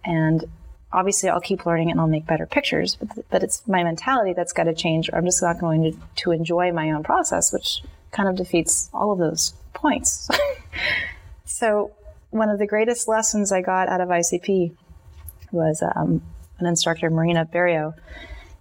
And 0.04 0.46
obviously, 0.94 1.30
I'll 1.30 1.42
keep 1.42 1.66
learning 1.66 1.92
and 1.92 2.00
I'll 2.00 2.08
make 2.08 2.26
better 2.26 2.46
pictures. 2.46 2.96
But, 2.96 3.30
but 3.30 3.44
it's 3.44 3.68
my 3.68 3.84
mentality 3.84 4.34
that's 4.34 4.54
got 4.54 4.64
to 4.66 4.74
change, 4.74 5.10
or 5.10 5.18
I'm 5.18 5.26
just 5.26 5.42
not 5.42 5.60
going 5.60 5.84
to, 5.84 5.98
to 6.24 6.32
enjoy 6.32 6.72
my 6.72 6.92
own 6.92 7.04
process, 7.04 7.52
which 7.54 7.82
kind 8.12 8.28
of 8.30 8.36
defeats 8.36 8.90
all 8.94 9.12
of 9.12 9.20
those 9.20 9.54
points. 9.74 10.30
so, 11.46 11.92
one 12.30 12.50
of 12.50 12.60
the 12.60 12.68
greatest 12.68 13.08
lessons 13.08 13.52
I 13.52 13.62
got 13.62 13.90
out 13.90 14.02
of 14.02 14.10
ICP 14.10 14.76
was 15.52 15.84
um, 15.96 16.22
an 16.60 16.66
instructor, 16.66 17.10
Marina 17.10 17.46
Berio, 17.46 17.94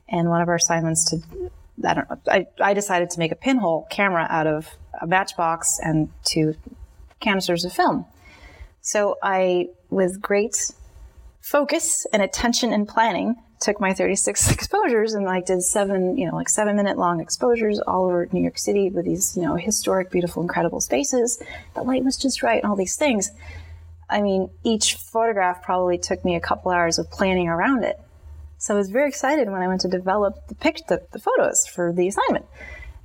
and 0.08 0.28
one 0.28 0.42
of 0.42 0.48
our 0.48 0.56
assignments 0.56 1.10
to 1.10 1.50
I 1.84 1.94
don't 1.94 2.10
know. 2.10 2.18
I, 2.28 2.46
I 2.60 2.74
decided 2.74 3.10
to 3.10 3.18
make 3.18 3.32
a 3.32 3.36
pinhole 3.36 3.86
camera 3.90 4.26
out 4.28 4.46
of 4.46 4.76
a 5.00 5.06
matchbox 5.06 5.78
and 5.82 6.10
two 6.24 6.54
canisters 7.20 7.64
of 7.64 7.72
film. 7.72 8.06
So 8.80 9.16
I, 9.22 9.68
with 9.88 10.20
great 10.20 10.70
focus 11.40 12.06
and 12.12 12.22
attention 12.22 12.72
and 12.72 12.86
planning, 12.86 13.36
took 13.60 13.80
my 13.80 13.92
36 13.92 14.50
exposures 14.52 15.14
and 15.14 15.24
like 15.24 15.46
did 15.46 15.62
seven, 15.62 16.16
you 16.16 16.26
know, 16.26 16.34
like 16.34 16.48
seven 16.48 16.76
minute 16.76 16.98
long 16.98 17.20
exposures 17.20 17.78
all 17.80 18.06
over 18.06 18.28
New 18.32 18.40
York 18.40 18.58
City 18.58 18.90
with 18.90 19.04
these, 19.04 19.36
you 19.36 19.42
know, 19.42 19.54
historic, 19.54 20.10
beautiful, 20.10 20.42
incredible 20.42 20.80
spaces. 20.80 21.42
The 21.74 21.82
light 21.82 22.04
was 22.04 22.16
just 22.16 22.42
right 22.42 22.62
and 22.62 22.70
all 22.70 22.76
these 22.76 22.96
things. 22.96 23.30
I 24.08 24.22
mean, 24.22 24.50
each 24.64 24.94
photograph 24.94 25.62
probably 25.62 25.98
took 25.98 26.24
me 26.24 26.34
a 26.34 26.40
couple 26.40 26.72
hours 26.72 26.98
of 26.98 27.10
planning 27.10 27.48
around 27.48 27.84
it. 27.84 28.00
So 28.58 28.74
I 28.74 28.76
was 28.76 28.90
very 28.90 29.08
excited 29.08 29.48
when 29.48 29.62
I 29.62 29.68
went 29.68 29.82
to 29.82 29.88
develop 29.88 30.48
the 30.48 30.54
pic, 30.54 30.86
the, 30.88 31.02
the 31.12 31.18
photos 31.18 31.66
for 31.66 31.92
the 31.92 32.08
assignment. 32.08 32.46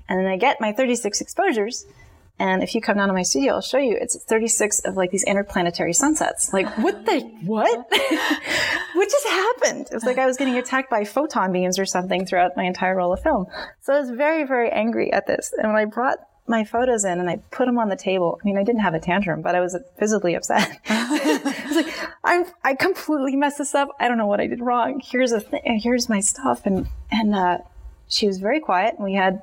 And 0.10 0.19
then 0.19 0.28
I 0.28 0.38
get 0.38 0.60
my 0.60 0.71
36 0.71 1.21
exposures. 1.21 1.86
And 2.38 2.62
if 2.62 2.76
you 2.76 2.82
come 2.82 2.98
down 2.98 3.08
to 3.08 3.13
my 3.13 3.24
studio, 3.24 3.54
I'll 3.54 3.62
show 3.62 3.78
you. 3.78 3.98
It's 4.00 4.21
36 4.24 4.80
of 4.82 4.98
like 4.98 5.12
these 5.12 5.24
interplanetary 5.24 5.93
sunsets. 5.93 6.52
Like, 6.52 6.67
what 6.78 7.06
the, 7.06 7.21
what? 7.45 7.88
what 8.93 9.10
just 9.10 9.28
happened? 9.28 9.88
It 9.89 9.93
was 9.93 10.04
like 10.04 10.17
I 10.17 10.26
was 10.26 10.36
getting 10.36 10.58
attacked 10.58 10.89
by 10.89 11.06
photon 11.06 11.54
beams 11.54 11.80
or 11.80 11.86
something 11.86 12.26
throughout 12.26 12.58
my 12.58 12.63
entire 12.63 12.95
roll 12.95 13.13
of 13.13 13.21
film. 13.21 13.48
So 13.82 13.93
I 13.93 14.00
was 14.00 14.10
very, 14.10 14.43
very 14.43 14.69
angry 14.69 15.13
at 15.13 15.28
this. 15.28 15.54
And 15.58 15.67
when 15.67 15.78
I 15.78 15.86
brought 15.86 16.19
my 16.48 16.63
photos 16.63 17.06
in 17.06 17.19
and 17.19 17.30
I 17.30 17.38
put 17.52 17.65
them 17.65 17.80
on 17.80 17.89
the 17.89 17.95
table. 17.95 18.39
I 18.41 18.45
mean, 18.45 18.58
I 18.58 18.63
didn't 18.63 18.82
have 18.82 18.93
a 18.93 19.00
tantrum, 19.00 19.41
but 19.41 19.56
I 19.56 19.62
was 19.62 19.76
visibly 19.98 20.36
upset. 20.36 20.80
I 20.89 21.41
was 21.67 21.76
like, 21.76 22.10
I'm, 22.24 22.45
I 22.63 22.76
completely 22.76 23.36
messed 23.36 23.58
this 23.58 23.74
up. 23.74 23.89
I 24.00 24.08
don't 24.08 24.17
know 24.17 24.28
what 24.28 24.39
I 24.39 24.48
did 24.48 24.62
wrong. 24.62 25.02
Here's 25.04 25.32
a 25.32 25.39
thing. 25.39 25.80
Here's 25.82 26.08
my 26.08 26.19
stuff. 26.19 26.65
And, 26.65 26.88
and, 27.12 27.34
uh, 27.34 27.58
she 28.08 28.28
was 28.28 28.38
very 28.38 28.60
quiet. 28.60 28.95
And 28.95 29.04
we 29.04 29.13
had, 29.13 29.39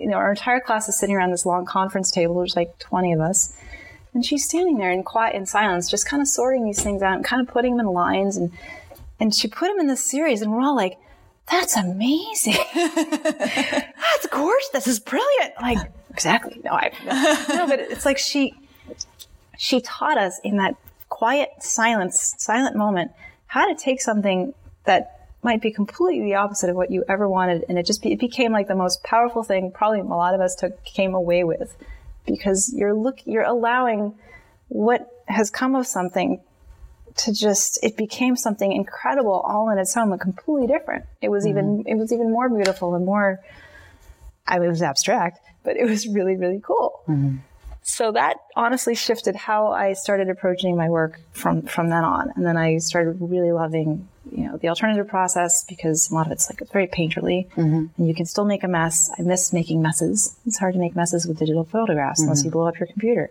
you 0.00 0.08
know, 0.08 0.16
our 0.16 0.30
entire 0.30 0.60
class 0.60 0.88
is 0.88 0.98
sitting 0.98 1.14
around 1.14 1.30
this 1.30 1.44
long 1.44 1.64
conference 1.66 2.10
table. 2.10 2.36
There's 2.38 2.56
like 2.56 2.78
20 2.78 3.12
of 3.12 3.20
us. 3.20 3.56
And 4.12 4.24
she's 4.24 4.44
standing 4.44 4.78
there 4.78 4.90
in 4.90 5.04
quiet 5.04 5.36
and 5.36 5.48
silence, 5.48 5.88
just 5.88 6.06
kind 6.06 6.20
of 6.20 6.26
sorting 6.26 6.64
these 6.64 6.82
things 6.82 7.02
out 7.02 7.14
and 7.14 7.24
kind 7.24 7.46
of 7.46 7.52
putting 7.52 7.76
them 7.76 7.86
in 7.86 7.92
lines. 7.92 8.36
And, 8.36 8.50
and 9.20 9.34
she 9.34 9.46
put 9.46 9.68
them 9.68 9.78
in 9.78 9.86
this 9.86 10.04
series 10.04 10.42
and 10.42 10.50
we're 10.50 10.62
all 10.62 10.74
like, 10.74 10.98
that's 11.48 11.76
amazing. 11.76 12.56
that's 12.74 14.26
gorgeous. 14.30 14.68
This 14.72 14.86
is 14.86 14.98
brilliant. 15.00 15.52
Like, 15.60 15.78
exactly. 16.10 16.60
No, 16.64 16.72
I, 16.72 16.92
no, 17.48 17.66
but 17.68 17.78
it's 17.78 18.04
like 18.04 18.18
she, 18.18 18.54
she 19.58 19.80
taught 19.80 20.18
us 20.18 20.40
in 20.42 20.56
that 20.56 20.76
quiet 21.08 21.50
silence, 21.60 22.34
silent 22.38 22.76
moment, 22.76 23.12
how 23.46 23.66
to 23.66 23.74
take 23.74 24.00
something 24.00 24.54
that 24.84 25.19
might 25.42 25.62
be 25.62 25.70
completely 25.72 26.24
the 26.24 26.34
opposite 26.34 26.70
of 26.70 26.76
what 26.76 26.90
you 26.90 27.04
ever 27.08 27.28
wanted. 27.28 27.64
And 27.68 27.78
it 27.78 27.86
just, 27.86 28.02
be, 28.02 28.12
it 28.12 28.18
became 28.18 28.52
like 28.52 28.68
the 28.68 28.74
most 28.74 29.02
powerful 29.02 29.42
thing 29.42 29.72
probably 29.72 30.00
a 30.00 30.04
lot 30.04 30.34
of 30.34 30.40
us 30.40 30.54
took, 30.54 30.84
came 30.84 31.14
away 31.14 31.44
with 31.44 31.76
because 32.26 32.72
you're 32.74 32.94
look, 32.94 33.20
you're 33.24 33.44
allowing 33.44 34.14
what 34.68 35.08
has 35.26 35.50
come 35.50 35.74
of 35.74 35.86
something 35.86 36.40
to 37.16 37.32
just 37.32 37.78
it 37.82 37.96
became 37.96 38.36
something 38.36 38.72
incredible 38.72 39.32
all 39.32 39.70
in 39.70 39.78
its 39.78 39.96
own, 39.96 40.10
but 40.10 40.20
completely 40.20 40.66
different. 40.66 41.04
It 41.20 41.28
was 41.28 41.44
mm-hmm. 41.44 41.58
even 41.58 41.84
it 41.86 41.94
was 41.96 42.12
even 42.12 42.30
more 42.30 42.48
beautiful 42.48 42.94
and 42.94 43.04
more. 43.04 43.40
I 44.46 44.58
mean, 44.58 44.66
it 44.66 44.70
was 44.70 44.82
abstract, 44.82 45.40
but 45.62 45.76
it 45.76 45.84
was 45.84 46.06
really 46.06 46.36
really 46.36 46.60
cool. 46.64 47.02
Mm-hmm. 47.08 47.38
So 47.82 48.12
that 48.12 48.36
honestly 48.56 48.94
shifted 48.94 49.34
how 49.34 49.68
I 49.68 49.94
started 49.94 50.28
approaching 50.28 50.76
my 50.76 50.88
work 50.88 51.20
from 51.32 51.62
from 51.62 51.88
then 51.88 52.04
on, 52.04 52.32
and 52.36 52.44
then 52.44 52.56
I 52.56 52.78
started 52.78 53.16
really 53.20 53.52
loving 53.52 54.08
you 54.30 54.44
know 54.44 54.58
the 54.58 54.68
alternative 54.68 55.08
process 55.08 55.64
because 55.64 56.10
a 56.10 56.14
lot 56.14 56.26
of 56.26 56.32
it's 56.32 56.50
like 56.50 56.60
it's 56.60 56.70
very 56.70 56.86
painterly, 56.86 57.48
mm-hmm. 57.50 57.86
and 57.96 58.08
you 58.08 58.14
can 58.14 58.26
still 58.26 58.44
make 58.44 58.62
a 58.62 58.68
mess. 58.68 59.10
I 59.18 59.22
miss 59.22 59.52
making 59.52 59.82
messes. 59.82 60.36
It's 60.46 60.58
hard 60.58 60.74
to 60.74 60.80
make 60.80 60.94
messes 60.94 61.26
with 61.26 61.38
digital 61.38 61.64
photographs 61.64 62.20
unless 62.20 62.40
mm-hmm. 62.40 62.48
you 62.48 62.52
blow 62.52 62.68
up 62.68 62.78
your 62.78 62.86
computer. 62.86 63.30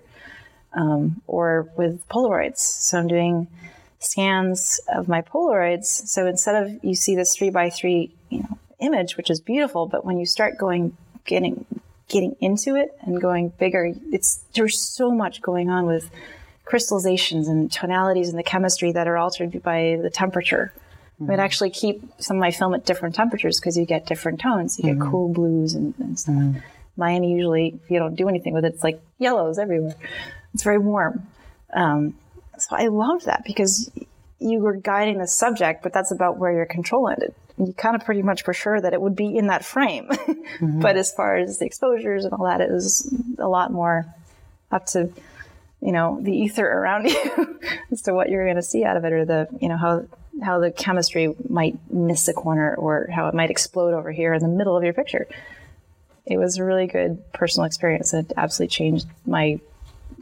Um, 0.71 1.23
or 1.25 1.67
with 1.77 2.07
Polaroids. 2.09 2.59
So 2.59 2.99
I'm 2.99 3.07
doing 3.07 3.47
scans 3.99 4.79
of 4.93 5.07
my 5.07 5.21
Polaroids. 5.21 5.85
So 5.85 6.27
instead 6.27 6.63
of 6.63 6.83
you 6.83 6.95
see 6.95 7.15
this 7.15 7.35
three 7.35 7.49
by 7.49 7.69
three, 7.69 8.11
you 8.29 8.41
know, 8.41 8.57
image, 8.79 9.17
which 9.17 9.29
is 9.29 9.39
beautiful, 9.39 9.87
but 9.87 10.05
when 10.05 10.19
you 10.19 10.25
start 10.25 10.57
going, 10.57 10.95
getting, 11.25 11.65
getting 12.09 12.35
into 12.41 12.75
it 12.75 12.95
and 13.01 13.21
going 13.21 13.49
bigger, 13.57 13.93
it's, 14.11 14.41
there's 14.53 14.79
so 14.79 15.11
much 15.11 15.41
going 15.41 15.69
on 15.69 15.85
with 15.85 16.09
crystallizations 16.65 17.47
and 17.47 17.71
tonalities 17.71 18.29
in 18.29 18.35
the 18.35 18.43
chemistry 18.43 18.91
that 18.91 19.07
are 19.07 19.17
altered 19.17 19.63
by 19.63 19.97
the 20.01 20.09
temperature. 20.09 20.73
Mm-hmm. 21.21 21.31
I'd 21.31 21.39
actually 21.39 21.69
keep 21.69 22.01
some 22.19 22.37
of 22.37 22.41
my 22.41 22.51
film 22.51 22.73
at 22.73 22.85
different 22.85 23.15
temperatures 23.15 23.59
because 23.59 23.77
you 23.77 23.85
get 23.85 24.05
different 24.05 24.39
tones. 24.39 24.77
You 24.77 24.91
mm-hmm. 24.91 25.01
get 25.01 25.09
cool 25.11 25.33
blues 25.33 25.73
and, 25.73 25.93
and 25.99 26.19
stuff. 26.19 26.35
Mm-hmm. 26.35 26.59
Miami 26.97 27.33
usually, 27.33 27.79
if 27.83 27.89
you 27.89 27.99
don't 27.99 28.15
do 28.15 28.27
anything 28.27 28.53
with 28.53 28.65
it, 28.65 28.73
it's 28.73 28.83
like 28.83 29.01
yellows 29.17 29.57
everywhere. 29.57 29.95
It's 30.53 30.63
very 30.63 30.77
warm. 30.77 31.27
Um, 31.73 32.15
so 32.57 32.75
I 32.75 32.87
loved 32.87 33.25
that 33.25 33.43
because 33.45 33.89
you 34.39 34.59
were 34.59 34.75
guiding 34.75 35.19
the 35.19 35.27
subject, 35.27 35.81
but 35.81 35.93
that's 35.93 36.11
about 36.11 36.37
where 36.37 36.51
your 36.51 36.65
control 36.65 37.09
ended. 37.09 37.33
You 37.59 37.73
kind 37.73 37.95
of 37.95 38.05
pretty 38.05 38.21
much 38.21 38.43
for 38.43 38.53
sure 38.53 38.79
that 38.79 38.93
it 38.93 39.01
would 39.01 39.15
be 39.15 39.35
in 39.37 39.47
that 39.47 39.65
frame. 39.65 40.07
mm-hmm. 40.09 40.79
But 40.79 40.95
as 40.95 41.13
far 41.13 41.35
as 41.35 41.59
the 41.59 41.65
exposures 41.65 42.25
and 42.25 42.33
all 42.33 42.45
that, 42.45 42.61
it 42.61 42.71
was 42.71 43.13
a 43.37 43.47
lot 43.47 43.71
more 43.71 44.05
up 44.71 44.85
to, 44.87 45.11
you 45.81 45.91
know, 45.91 46.19
the 46.21 46.31
ether 46.31 46.65
around 46.65 47.05
you 47.09 47.59
as 47.91 48.01
to 48.03 48.13
what 48.13 48.29
you're 48.29 48.45
going 48.45 48.55
to 48.55 48.61
see 48.61 48.83
out 48.85 48.97
of 48.97 49.03
it 49.03 49.11
or 49.11 49.25
the, 49.25 49.47
you 49.59 49.67
know, 49.67 49.77
how, 49.77 50.05
how 50.41 50.59
the 50.59 50.71
chemistry 50.71 51.35
might 51.49 51.77
miss 51.91 52.27
a 52.29 52.33
corner 52.33 52.75
or 52.75 53.09
how 53.11 53.27
it 53.27 53.33
might 53.33 53.51
explode 53.51 53.93
over 53.93 54.11
here 54.11 54.33
in 54.33 54.41
the 54.41 54.47
middle 54.47 54.77
of 54.77 54.83
your 54.83 54.93
picture. 54.93 55.27
It 56.25 56.37
was 56.37 56.57
a 56.57 56.63
really 56.63 56.87
good 56.87 57.31
personal 57.33 57.65
experience. 57.65 58.11
that 58.11 58.31
absolutely 58.37 58.73
changed 58.73 59.07
my 59.25 59.59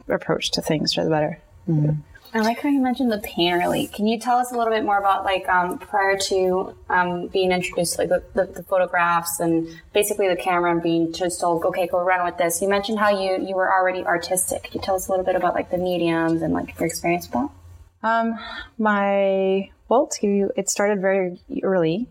approach 0.08 0.50
to 0.52 0.62
things 0.62 0.94
for 0.94 1.04
the 1.04 1.10
better. 1.10 1.38
Mm-hmm. 1.68 2.00
I 2.34 2.40
like 2.40 2.60
how 2.60 2.68
you 2.68 2.80
mentioned 2.80 3.10
the 3.10 3.18
pain 3.18 3.48
painterly. 3.48 3.92
Can 3.92 4.06
you 4.06 4.18
tell 4.18 4.38
us 4.38 4.52
a 4.52 4.56
little 4.56 4.72
bit 4.72 4.84
more 4.84 4.98
about 4.98 5.24
like 5.24 5.48
um, 5.48 5.78
prior 5.78 6.16
to 6.16 6.74
um, 6.88 7.28
being 7.28 7.52
introduced, 7.52 7.98
like 7.98 8.08
the, 8.08 8.22
the, 8.34 8.44
the, 8.44 8.62
photographs 8.62 9.40
and 9.40 9.68
basically 9.92 10.28
the 10.28 10.36
camera 10.36 10.70
and 10.70 10.82
being 10.82 11.12
just 11.12 11.40
told, 11.40 11.64
okay, 11.64 11.86
go 11.86 12.02
run 12.02 12.24
with 12.24 12.36
this. 12.36 12.60
You 12.60 12.68
mentioned 12.68 12.98
how 12.98 13.10
you 13.10 13.44
you 13.46 13.54
were 13.54 13.72
already 13.72 14.04
artistic. 14.04 14.64
Can 14.64 14.72
you 14.74 14.80
tell 14.80 14.94
us 14.94 15.08
a 15.08 15.10
little 15.10 15.24
bit 15.24 15.36
about 15.36 15.54
like 15.54 15.70
the 15.70 15.78
mediums 15.78 16.42
and 16.42 16.52
like 16.52 16.78
your 16.78 16.86
experience 16.86 17.26
with 17.26 17.32
that? 17.32 17.50
Um, 18.02 18.38
my 18.76 19.70
well, 19.88 20.06
to 20.06 20.20
give 20.20 20.30
you, 20.30 20.50
it 20.56 20.68
started 20.68 21.00
very 21.00 21.40
early, 21.62 22.08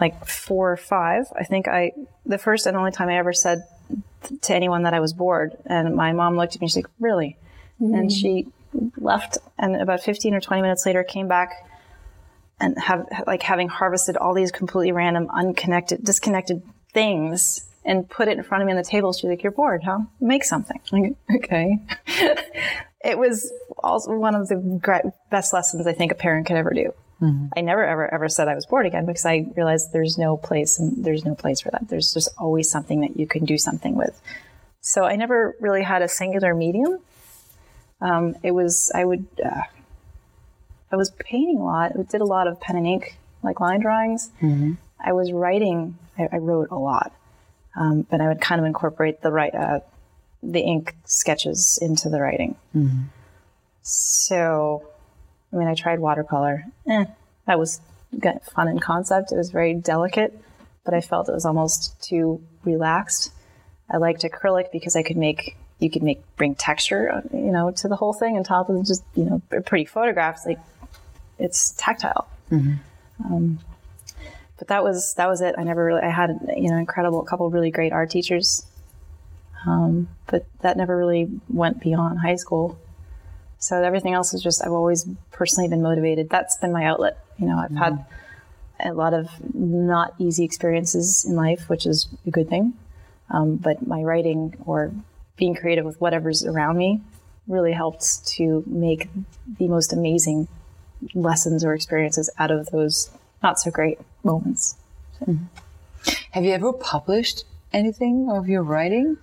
like 0.00 0.26
four 0.26 0.72
or 0.72 0.76
five. 0.76 1.26
I 1.38 1.44
think 1.44 1.68
I 1.68 1.92
the 2.24 2.38
first 2.38 2.66
and 2.66 2.76
only 2.76 2.90
time 2.90 3.08
I 3.08 3.18
ever 3.18 3.32
said 3.32 3.64
to 4.42 4.54
anyone 4.54 4.82
that 4.82 4.94
I 4.94 5.00
was 5.00 5.12
bored, 5.12 5.56
and 5.66 5.94
my 5.94 6.12
mom 6.12 6.36
looked 6.36 6.54
at 6.54 6.60
me. 6.60 6.64
And 6.64 6.70
she's 6.70 6.76
like, 6.76 6.90
"Really?" 6.98 7.36
Mm-hmm. 7.80 7.94
And 7.94 8.12
she 8.12 8.48
left 8.96 9.38
and 9.58 9.76
about 9.76 10.00
15 10.00 10.34
or 10.34 10.40
20 10.40 10.62
minutes 10.62 10.84
later 10.86 11.02
came 11.04 11.28
back 11.28 11.68
and 12.60 12.78
have 12.78 13.06
like 13.26 13.42
having 13.42 13.68
harvested 13.68 14.16
all 14.16 14.34
these 14.34 14.50
completely 14.50 14.92
random 14.92 15.28
unconnected 15.32 16.04
disconnected 16.04 16.62
things 16.92 17.66
and 17.84 18.08
put 18.08 18.28
it 18.28 18.36
in 18.36 18.44
front 18.44 18.62
of 18.62 18.66
me 18.66 18.72
on 18.72 18.76
the 18.76 18.84
table 18.84 19.12
she's 19.12 19.24
like 19.30 19.42
you're 19.42 19.52
bored 19.52 19.82
huh? 19.84 20.00
Make 20.20 20.44
something. 20.44 20.80
Like, 20.92 21.14
okay. 21.36 21.78
It 23.04 23.16
was 23.16 23.52
also 23.78 24.12
one 24.16 24.34
of 24.34 24.48
the 24.48 24.56
great, 24.56 25.04
best 25.30 25.52
lessons 25.52 25.86
i 25.86 25.92
think 25.92 26.10
a 26.12 26.16
parent 26.16 26.46
could 26.46 26.56
ever 26.56 26.70
do. 26.74 26.92
Mm-hmm. 27.22 27.46
i 27.56 27.60
never 27.62 27.84
ever 27.84 28.12
ever 28.12 28.28
said 28.28 28.46
i 28.46 28.54
was 28.54 28.66
bored 28.66 28.86
again 28.86 29.04
because 29.04 29.26
i 29.26 29.44
realized 29.56 29.92
there's 29.92 30.18
no 30.18 30.36
place 30.36 30.78
and 30.78 31.04
there's 31.04 31.24
no 31.24 31.34
place 31.34 31.60
for 31.60 31.70
that. 31.70 31.88
There's 31.88 32.12
just 32.12 32.28
always 32.38 32.70
something 32.70 33.00
that 33.00 33.16
you 33.16 33.26
can 33.26 33.44
do 33.44 33.58
something 33.58 33.96
with. 33.96 34.20
So 34.80 35.04
i 35.04 35.16
never 35.16 35.56
really 35.60 35.82
had 35.82 36.02
a 36.02 36.08
singular 36.08 36.54
medium 36.54 36.98
um, 38.00 38.36
it 38.42 38.52
was 38.52 38.92
I 38.94 39.04
would 39.04 39.26
uh, 39.44 39.62
I 40.90 40.96
was 40.96 41.10
painting 41.10 41.58
a 41.58 41.64
lot. 41.64 41.92
I 41.98 42.02
did 42.02 42.20
a 42.20 42.26
lot 42.26 42.46
of 42.46 42.60
pen 42.60 42.76
and 42.76 42.86
ink, 42.86 43.18
like 43.42 43.60
line 43.60 43.80
drawings. 43.80 44.30
Mm-hmm. 44.40 44.74
I 45.00 45.12
was 45.12 45.32
writing. 45.32 45.98
I, 46.18 46.28
I 46.32 46.36
wrote 46.38 46.68
a 46.70 46.78
lot, 46.78 47.12
um, 47.76 48.02
but 48.02 48.20
I 48.20 48.28
would 48.28 48.40
kind 48.40 48.60
of 48.60 48.66
incorporate 48.66 49.22
the 49.22 49.30
right 49.30 49.54
uh, 49.54 49.80
the 50.42 50.60
ink 50.60 50.94
sketches 51.04 51.78
into 51.82 52.08
the 52.08 52.20
writing. 52.20 52.56
Mm-hmm. 52.74 53.02
So, 53.82 54.86
I 55.52 55.56
mean, 55.56 55.68
I 55.68 55.74
tried 55.74 55.98
watercolor. 55.98 56.64
Eh, 56.88 57.04
that 57.46 57.58
was 57.58 57.80
fun 58.52 58.68
in 58.68 58.78
concept. 58.78 59.32
It 59.32 59.36
was 59.36 59.50
very 59.50 59.74
delicate, 59.74 60.38
but 60.84 60.94
I 60.94 61.00
felt 61.00 61.28
it 61.28 61.32
was 61.32 61.46
almost 61.46 62.00
too 62.02 62.42
relaxed. 62.64 63.32
I 63.90 63.96
liked 63.96 64.22
acrylic 64.22 64.70
because 64.72 64.94
I 64.94 65.02
could 65.02 65.16
make 65.16 65.56
you 65.78 65.90
could 65.90 66.02
make 66.02 66.20
bring 66.36 66.54
texture, 66.54 67.22
you 67.32 67.52
know, 67.52 67.70
to 67.70 67.88
the 67.88 67.96
whole 67.96 68.12
thing 68.12 68.36
on 68.36 68.44
top 68.44 68.68
of 68.68 68.84
just 68.84 69.04
you 69.14 69.24
know 69.24 69.42
pretty 69.62 69.84
photographs. 69.84 70.44
Like 70.46 70.58
it's 71.38 71.72
tactile. 71.72 72.28
Mm-hmm. 72.50 72.74
Um, 73.24 73.58
but 74.58 74.68
that 74.68 74.82
was 74.82 75.14
that 75.14 75.28
was 75.28 75.40
it. 75.40 75.54
I 75.56 75.64
never 75.64 75.84
really 75.84 76.02
I 76.02 76.10
had 76.10 76.30
you 76.56 76.70
know 76.70 76.76
incredible 76.76 77.22
a 77.22 77.26
couple 77.26 77.48
really 77.50 77.70
great 77.70 77.92
art 77.92 78.10
teachers, 78.10 78.66
um, 79.66 80.08
but 80.26 80.46
that 80.60 80.76
never 80.76 80.96
really 80.96 81.30
went 81.48 81.80
beyond 81.80 82.18
high 82.18 82.36
school. 82.36 82.78
So 83.60 83.82
everything 83.82 84.14
else 84.14 84.34
is 84.34 84.42
just 84.42 84.64
I've 84.64 84.72
always 84.72 85.06
personally 85.30 85.68
been 85.68 85.82
motivated. 85.82 86.28
That's 86.28 86.56
been 86.58 86.72
my 86.72 86.84
outlet. 86.84 87.18
You 87.38 87.46
know, 87.46 87.58
I've 87.58 87.70
mm-hmm. 87.70 87.76
had 87.76 88.04
a 88.80 88.92
lot 88.92 89.14
of 89.14 89.28
not 89.54 90.14
easy 90.18 90.44
experiences 90.44 91.24
in 91.24 91.36
life, 91.36 91.68
which 91.68 91.86
is 91.86 92.08
a 92.26 92.30
good 92.30 92.48
thing. 92.48 92.74
Um, 93.30 93.56
but 93.56 93.86
my 93.86 94.02
writing 94.02 94.56
or 94.64 94.92
being 95.38 95.54
creative 95.54 95.84
with 95.84 96.00
whatever's 96.00 96.44
around 96.44 96.76
me 96.76 97.00
really 97.46 97.72
helped 97.72 98.26
to 98.26 98.62
make 98.66 99.08
the 99.58 99.66
most 99.68 99.92
amazing 99.92 100.46
lessons 101.14 101.64
or 101.64 101.74
experiences 101.74 102.30
out 102.38 102.50
of 102.50 102.66
those 102.70 103.10
not 103.42 103.58
so 103.58 103.70
great 103.70 103.98
moments. 104.22 104.76
Mm-hmm. 105.20 105.44
Have 106.32 106.44
you 106.44 106.52
ever 106.52 106.72
published 106.72 107.44
anything 107.72 108.28
of 108.30 108.48
your 108.48 108.62
writings? 108.62 109.18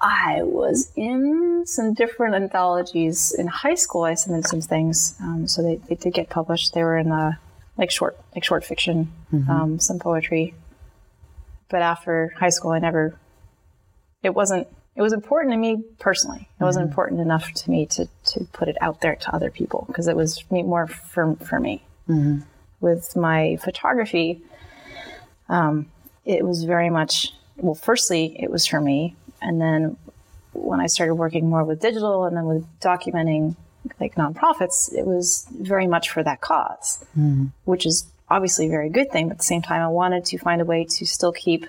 I 0.00 0.42
was 0.42 0.92
in 0.96 1.64
some 1.66 1.94
different 1.94 2.34
anthologies 2.34 3.32
in 3.32 3.46
high 3.46 3.74
school. 3.74 4.02
I 4.02 4.14
submitted 4.14 4.46
some 4.46 4.60
things, 4.60 5.16
um, 5.20 5.48
so 5.48 5.62
they, 5.62 5.76
they 5.76 5.94
did 5.94 6.12
get 6.12 6.28
published. 6.28 6.74
They 6.74 6.82
were 6.82 6.98
in 6.98 7.08
the 7.08 7.38
like 7.78 7.90
short 7.90 8.18
like 8.34 8.44
short 8.44 8.64
fiction, 8.64 9.10
mm-hmm. 9.32 9.50
um, 9.50 9.78
some 9.80 9.98
poetry. 9.98 10.54
But 11.70 11.80
after 11.80 12.34
high 12.36 12.50
school, 12.50 12.72
I 12.72 12.80
never. 12.80 13.18
It 14.22 14.34
wasn't 14.34 14.68
it 14.96 15.02
was 15.02 15.12
important 15.12 15.52
to 15.52 15.58
me 15.58 15.82
personally. 15.98 16.48
It 16.60 16.64
wasn't 16.64 16.84
mm-hmm. 16.84 16.92
important 16.92 17.20
enough 17.20 17.52
to 17.52 17.70
me 17.70 17.86
to, 17.86 18.08
to 18.26 18.44
put 18.52 18.68
it 18.68 18.76
out 18.80 19.00
there 19.00 19.16
to 19.16 19.34
other 19.34 19.50
people 19.50 19.84
because 19.88 20.06
it 20.06 20.16
was 20.16 20.44
more 20.50 20.86
for, 20.86 21.34
for 21.36 21.58
me. 21.58 21.82
Mm-hmm. 22.08 22.40
With 22.80 23.16
my 23.16 23.56
photography, 23.62 24.42
um, 25.48 25.86
it 26.24 26.44
was 26.44 26.64
very 26.64 26.90
much, 26.90 27.32
well, 27.56 27.74
firstly, 27.74 28.36
it 28.38 28.50
was 28.50 28.66
for 28.66 28.80
me. 28.80 29.16
And 29.42 29.60
then 29.60 29.96
when 30.52 30.80
I 30.80 30.86
started 30.86 31.14
working 31.14 31.48
more 31.48 31.64
with 31.64 31.80
digital 31.80 32.24
and 32.24 32.36
then 32.36 32.44
with 32.44 32.64
documenting 32.80 33.56
like 34.00 34.14
nonprofits, 34.14 34.94
it 34.94 35.06
was 35.06 35.46
very 35.58 35.86
much 35.86 36.10
for 36.10 36.22
that 36.22 36.40
because 36.40 37.04
mm-hmm. 37.18 37.46
which 37.64 37.84
is 37.84 38.06
obviously 38.28 38.66
a 38.66 38.70
very 38.70 38.90
good 38.90 39.10
thing. 39.10 39.28
But 39.28 39.32
at 39.32 39.38
the 39.38 39.44
same 39.44 39.62
time, 39.62 39.82
I 39.82 39.88
wanted 39.88 40.24
to 40.26 40.38
find 40.38 40.60
a 40.62 40.64
way 40.64 40.84
to 40.84 41.06
still 41.06 41.32
keep 41.32 41.66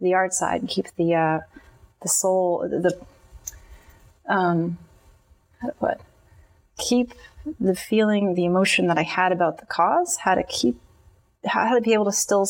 the 0.00 0.14
art 0.14 0.34
side 0.34 0.60
and 0.60 0.68
keep 0.68 0.86
the, 0.96 1.14
uh, 1.14 1.40
the 2.02 2.08
soul, 2.08 2.68
the, 2.68 2.98
um, 4.28 4.78
how 5.60 5.68
to 5.68 5.74
put, 5.74 6.00
keep 6.78 7.14
the 7.60 7.74
feeling, 7.74 8.34
the 8.34 8.44
emotion 8.44 8.88
that 8.88 8.98
I 8.98 9.02
had 9.02 9.32
about 9.32 9.58
the 9.58 9.66
cause, 9.66 10.16
how 10.16 10.34
to 10.34 10.42
keep, 10.42 10.80
how 11.44 11.74
to 11.74 11.80
be 11.80 11.92
able 11.92 12.06
to 12.06 12.12
still 12.12 12.48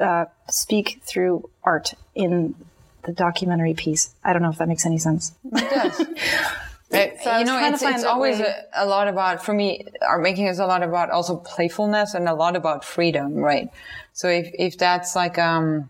uh, 0.00 0.24
speak 0.48 1.00
through 1.04 1.48
art 1.62 1.94
in 2.14 2.54
the 3.04 3.12
documentary 3.12 3.74
piece. 3.74 4.14
I 4.24 4.32
don't 4.32 4.42
know 4.42 4.50
if 4.50 4.58
that 4.58 4.68
makes 4.68 4.84
any 4.84 4.98
sense. 4.98 5.32
It 5.52 5.70
does. 5.70 6.06
Right. 6.92 7.16
I 7.24 7.38
you 7.38 7.44
know, 7.44 7.56
trying 7.56 7.72
it's, 7.72 7.82
it's 7.82 8.04
always 8.04 8.40
a, 8.40 8.64
a 8.74 8.84
lot 8.84 9.06
about, 9.06 9.44
for 9.44 9.52
me, 9.54 9.86
art 10.02 10.22
making 10.22 10.48
is 10.48 10.58
a 10.58 10.66
lot 10.66 10.82
about 10.82 11.10
also 11.10 11.36
playfulness 11.36 12.14
and 12.14 12.28
a 12.28 12.34
lot 12.34 12.56
about 12.56 12.84
freedom, 12.84 13.34
right? 13.36 13.70
So 14.12 14.28
if, 14.28 14.50
if 14.58 14.76
that's 14.76 15.14
like, 15.14 15.38
um, 15.38 15.88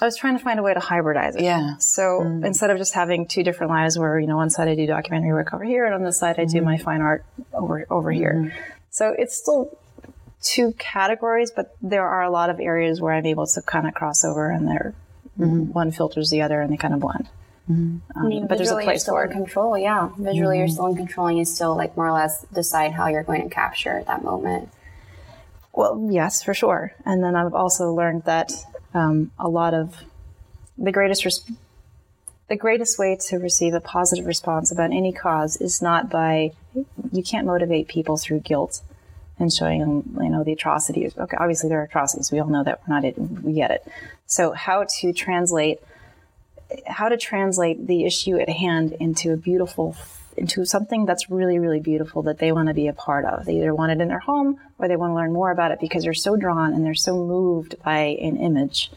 I 0.00 0.06
was 0.06 0.16
trying 0.16 0.36
to 0.36 0.42
find 0.42 0.58
a 0.58 0.62
way 0.62 0.74
to 0.74 0.80
hybridize 0.80 1.36
it. 1.36 1.42
Yeah. 1.42 1.76
So 1.78 2.20
mm. 2.20 2.44
instead 2.44 2.70
of 2.70 2.78
just 2.78 2.94
having 2.94 3.26
two 3.26 3.44
different 3.44 3.70
lives 3.70 3.96
where, 3.98 4.18
you 4.18 4.26
know, 4.26 4.36
one 4.36 4.50
side 4.50 4.68
I 4.68 4.74
do 4.74 4.86
documentary 4.86 5.32
work 5.32 5.54
over 5.54 5.64
here 5.64 5.84
and 5.84 5.94
on 5.94 6.02
this 6.02 6.18
side 6.18 6.38
I 6.38 6.44
do 6.44 6.58
mm-hmm. 6.58 6.64
my 6.64 6.78
fine 6.78 7.00
art 7.00 7.24
over 7.52 7.86
over 7.90 8.10
here. 8.10 8.34
Mm-hmm. 8.34 8.58
So 8.90 9.14
it's 9.16 9.36
still 9.36 9.78
two 10.42 10.72
categories, 10.78 11.52
but 11.54 11.76
there 11.80 12.06
are 12.06 12.22
a 12.22 12.30
lot 12.30 12.50
of 12.50 12.58
areas 12.58 13.00
where 13.00 13.14
I'm 13.14 13.26
able 13.26 13.46
to 13.46 13.62
kind 13.62 13.86
of 13.86 13.94
cross 13.94 14.24
over 14.24 14.50
and 14.50 14.66
there 14.66 14.94
mm-hmm. 15.38 15.72
one 15.72 15.90
filters 15.92 16.30
the 16.30 16.42
other 16.42 16.60
and 16.60 16.72
they 16.72 16.76
kind 16.76 16.94
of 16.94 17.00
blend. 17.00 17.28
Um, 17.68 18.02
I 18.14 18.22
mean, 18.24 18.46
but 18.46 18.58
there's 18.58 18.70
a 18.70 18.74
visually 18.76 18.84
you're 18.84 18.92
place 18.92 19.02
still 19.02 19.14
for 19.14 19.24
in 19.24 19.32
control. 19.32 19.78
Yeah, 19.78 20.10
visually 20.18 20.58
you're 20.58 20.68
still 20.68 20.86
in 20.86 20.96
control, 20.96 21.28
and 21.28 21.38
you 21.38 21.46
still 21.46 21.74
like 21.74 21.96
more 21.96 22.08
or 22.08 22.12
less 22.12 22.44
decide 22.52 22.92
how 22.92 23.06
you're 23.08 23.22
going 23.22 23.42
to 23.42 23.48
capture 23.48 24.04
that 24.06 24.22
moment. 24.22 24.68
Well, 25.72 26.08
yes, 26.10 26.42
for 26.42 26.52
sure. 26.52 26.94
And 27.06 27.24
then 27.24 27.34
I've 27.34 27.54
also 27.54 27.90
learned 27.92 28.24
that 28.24 28.52
um, 28.94 29.30
a 29.38 29.48
lot 29.48 29.74
of 29.74 30.02
the 30.78 30.92
greatest 30.92 31.24
res- 31.24 31.50
the 32.48 32.56
greatest 32.56 32.98
way 32.98 33.16
to 33.28 33.38
receive 33.38 33.74
a 33.74 33.80
positive 33.80 34.26
response 34.26 34.70
about 34.70 34.92
any 34.92 35.12
cause 35.12 35.56
is 35.56 35.80
not 35.80 36.10
by 36.10 36.52
you 37.12 37.22
can't 37.22 37.46
motivate 37.46 37.88
people 37.88 38.16
through 38.16 38.40
guilt 38.40 38.82
and 39.38 39.52
showing 39.52 39.80
them 39.80 40.18
you 40.22 40.30
know 40.30 40.44
the 40.44 40.52
atrocities. 40.52 41.16
Okay, 41.16 41.36
obviously 41.38 41.68
there 41.68 41.80
are 41.80 41.84
atrocities. 41.84 42.30
We 42.30 42.38
all 42.40 42.48
know 42.48 42.64
that. 42.64 42.80
We're 42.86 42.94
not 42.94 43.04
it. 43.04 43.18
We 43.18 43.54
get 43.54 43.70
it. 43.70 43.86
So 44.26 44.52
how 44.52 44.86
to 45.00 45.12
translate 45.12 45.80
how 46.86 47.08
to 47.08 47.16
translate 47.16 47.86
the 47.86 48.04
issue 48.04 48.38
at 48.38 48.48
hand 48.48 48.92
into 48.98 49.32
a 49.32 49.36
beautiful 49.36 49.96
into 50.36 50.64
something 50.64 51.04
that's 51.06 51.30
really 51.30 51.58
really 51.58 51.80
beautiful 51.80 52.22
that 52.22 52.38
they 52.38 52.52
want 52.52 52.68
to 52.68 52.74
be 52.74 52.88
a 52.88 52.92
part 52.92 53.24
of 53.24 53.44
they 53.44 53.56
either 53.56 53.74
want 53.74 53.92
it 53.92 54.00
in 54.00 54.08
their 54.08 54.18
home 54.18 54.58
or 54.78 54.88
they 54.88 54.96
want 54.96 55.10
to 55.10 55.14
learn 55.14 55.32
more 55.32 55.50
about 55.50 55.70
it 55.70 55.80
because 55.80 56.04
they're 56.04 56.14
so 56.14 56.36
drawn 56.36 56.72
and 56.72 56.84
they're 56.84 56.94
so 56.94 57.16
moved 57.16 57.74
by 57.82 57.98
an 58.20 58.36
image 58.36 58.90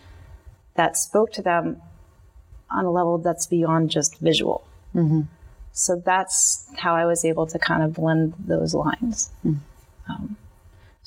that 0.75 0.95
spoke 0.97 1.31
to 1.31 1.41
them 1.41 1.81
on 2.69 2.85
a 2.85 2.91
level 2.91 3.17
that's 3.17 3.47
beyond 3.47 3.89
just 3.89 4.17
visual 4.19 4.65
mm-hmm. 4.95 5.21
so 5.71 5.95
that's 6.05 6.67
how 6.77 6.95
i 6.95 7.05
was 7.05 7.23
able 7.23 7.45
to 7.47 7.59
kind 7.59 7.83
of 7.83 7.93
blend 7.93 8.33
those 8.39 8.73
lines 8.73 9.29
mm. 9.45 9.57
um, 10.09 10.35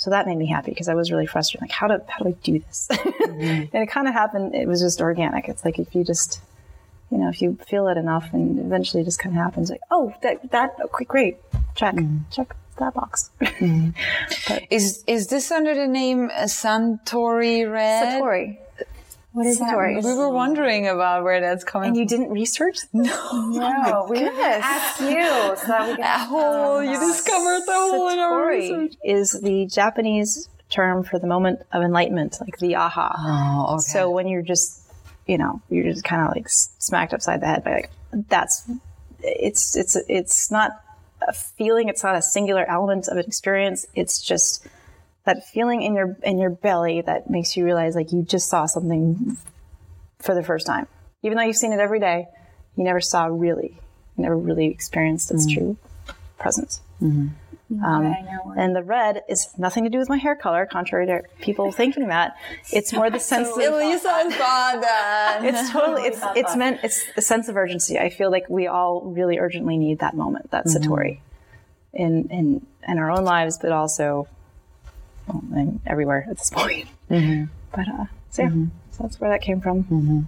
so 0.01 0.09
that 0.09 0.27
made 0.27 0.39
me 0.39 0.47
happy 0.47 0.71
because 0.71 0.89
I 0.89 0.95
was 0.95 1.13
really 1.13 1.27
frustrated. 1.27 1.61
Like, 1.61 1.73
how 1.73 1.87
do 1.87 2.03
how 2.09 2.25
do 2.25 2.31
I 2.31 2.33
do 2.43 2.59
this? 2.59 2.89
Mm-hmm. 2.91 3.43
and 3.77 3.83
it 3.83 3.91
kind 3.91 4.09
of 4.09 4.15
happened. 4.15 4.55
It 4.55 4.67
was 4.67 4.81
just 4.81 5.03
organic. 5.03 5.47
It's 5.47 5.63
like 5.63 5.79
if 5.79 5.95
you 5.95 6.05
just, 6.05 6.41
you 7.11 7.19
know, 7.19 7.29
if 7.29 7.43
you 7.43 7.59
feel 7.67 7.89
it 7.89 7.97
enough, 7.97 8.29
and 8.33 8.59
eventually 8.59 9.03
it 9.03 9.05
just 9.05 9.19
kind 9.19 9.37
of 9.37 9.43
happens. 9.43 9.71
Like, 9.71 9.81
oh, 9.91 10.15
that 10.23 10.51
that 10.51 10.77
oh, 10.81 10.85
okay, 10.85 11.05
great, 11.05 11.37
check 11.75 11.95
mm. 11.95 12.21
check 12.31 12.55
that 12.79 12.95
box. 12.95 13.31
Mm. 13.41 13.95
is, 14.71 15.05
is 15.07 15.29
this 15.29 15.51
under 15.51 15.75
the 15.75 15.87
name 15.87 16.31
Santori 16.31 17.71
Red? 17.71 18.21
Satori. 18.21 18.59
What 19.33 19.47
is 19.47 19.61
Satori. 19.61 20.03
We 20.03 20.13
were 20.15 20.31
wondering 20.31 20.89
about 20.89 21.23
where 21.23 21.41
that's 21.41 21.63
coming 21.63 21.89
And 21.89 21.97
from. 21.97 22.01
you 22.01 22.07
didn't 22.09 22.31
research? 22.31 22.79
Oh 22.95 23.51
no, 23.53 24.07
we 24.11 24.19
goodness. 24.19 24.61
asked 24.63 25.01
you 25.01 25.23
so 25.57 25.67
that 25.69 25.89
we 25.89 25.97
can. 26.03 26.29
Oh, 26.31 26.81
you 26.81 26.99
discovered 26.99 27.61
the 27.65 27.73
hole 27.73 28.09
in 28.09 28.19
our 28.19 28.49
research. 28.49 28.95
is 29.05 29.41
the 29.41 29.67
Japanese 29.67 30.49
term 30.69 31.05
for 31.05 31.19
the 31.21 31.27
moment 31.29 31.61
of 31.73 31.83
enlightenment, 31.83 32.39
like 32.41 32.59
the 32.59 32.75
aha. 32.75 33.15
Oh, 33.19 33.75
okay. 33.75 33.81
So 33.83 34.11
when 34.11 34.27
you're 34.27 34.43
just, 34.43 34.83
you 35.31 35.39
know, 35.39 35.63
you're 35.71 35.85
just 35.85 36.03
kind 36.03 36.23
of 36.23 36.35
like 36.35 36.49
smacked 36.49 37.15
upside 37.15 37.41
the 37.41 37.47
head 37.47 37.63
by 37.63 37.73
like, 37.73 37.91
that's, 38.29 38.69
it's, 39.23 39.77
it's, 39.77 39.97
it's 40.09 40.51
not 40.51 40.73
a 41.27 41.33
feeling. 41.33 41.89
It's 41.89 42.03
not 42.03 42.17
a 42.17 42.23
singular 42.23 42.69
element 42.69 43.07
of 43.07 43.17
an 43.17 43.25
experience. 43.25 43.87
It's 43.95 44.21
just 44.21 44.67
that 45.27 45.47
feeling 45.47 45.83
in 45.83 45.95
your, 45.95 46.17
in 46.25 46.41
your 46.41 46.51
belly 46.51 47.03
that 47.03 47.31
makes 47.31 47.57
you 47.57 47.65
realize 47.65 47.95
like 47.95 48.11
you 48.11 48.23
just 48.23 48.49
saw 48.49 48.67
something 48.67 49.37
for 50.19 50.35
the 50.35 50.43
first 50.43 50.67
time. 50.67 50.89
Even 51.23 51.39
though 51.39 51.45
you've 51.45 51.55
seen 51.55 51.73
it 51.73 51.79
every 51.79 52.01
day, 52.01 52.27
you 52.77 52.83
never 52.83 53.01
saw 53.01 53.27
really, 53.27 53.79
you 54.17 54.23
never 54.25 54.37
really 54.37 54.67
experienced 54.67 55.31
its 55.31 55.47
mm. 55.47 55.55
true 55.55 55.77
presence. 56.39 56.81
Mm-hmm. 57.01 57.29
Um, 57.71 58.07
I 58.07 58.39
and 58.57 58.75
the 58.75 58.83
red 58.83 59.23
is 59.29 59.49
nothing 59.57 59.85
to 59.85 59.91
do 59.91 59.99
with 59.99 60.09
my 60.09 60.17
hair 60.17 60.35
color, 60.35 60.67
contrary 60.67 61.07
to 61.07 61.23
people 61.41 61.71
thinking 61.81 62.09
that. 62.09 62.37
It's 62.73 62.93
more 62.93 63.11
the 63.11 63.21
sense 63.33 63.49
of 63.49 63.59
Elisa 63.59 64.09
thought 64.09 64.81
that. 64.81 65.41
it's 65.43 65.71
totally 65.71 66.03
it's 66.03 66.21
it's 66.35 66.57
meant 66.57 66.81
it's 66.83 67.05
a 67.17 67.23
sense 67.23 67.49
of 67.49 67.57
urgency. 67.57 67.99
I 67.99 68.11
feel 68.11 68.31
like 68.31 68.49
we 68.49 68.67
all 68.67 69.03
really 69.03 69.39
urgently 69.39 69.77
need 69.77 70.01
that 70.01 70.15
moment, 70.15 70.51
that 70.51 70.67
satori, 70.67 71.21
in 71.93 72.29
in 72.29 72.67
in 72.89 72.99
our 72.99 73.11
own 73.11 73.25
lives, 73.25 73.59
but 73.59 73.71
also 73.71 74.27
well, 75.29 75.43
and 75.55 75.81
everywhere 75.87 76.27
at 76.29 76.39
this 76.39 76.51
point. 76.51 76.89
But 77.09 77.89
uh, 77.89 78.07
so 78.31 78.43
yeah, 78.43 78.51
so 78.91 79.03
that's 79.05 79.21
where 79.21 79.31
that 79.31 79.43
came 79.43 79.61
from. 79.61 80.27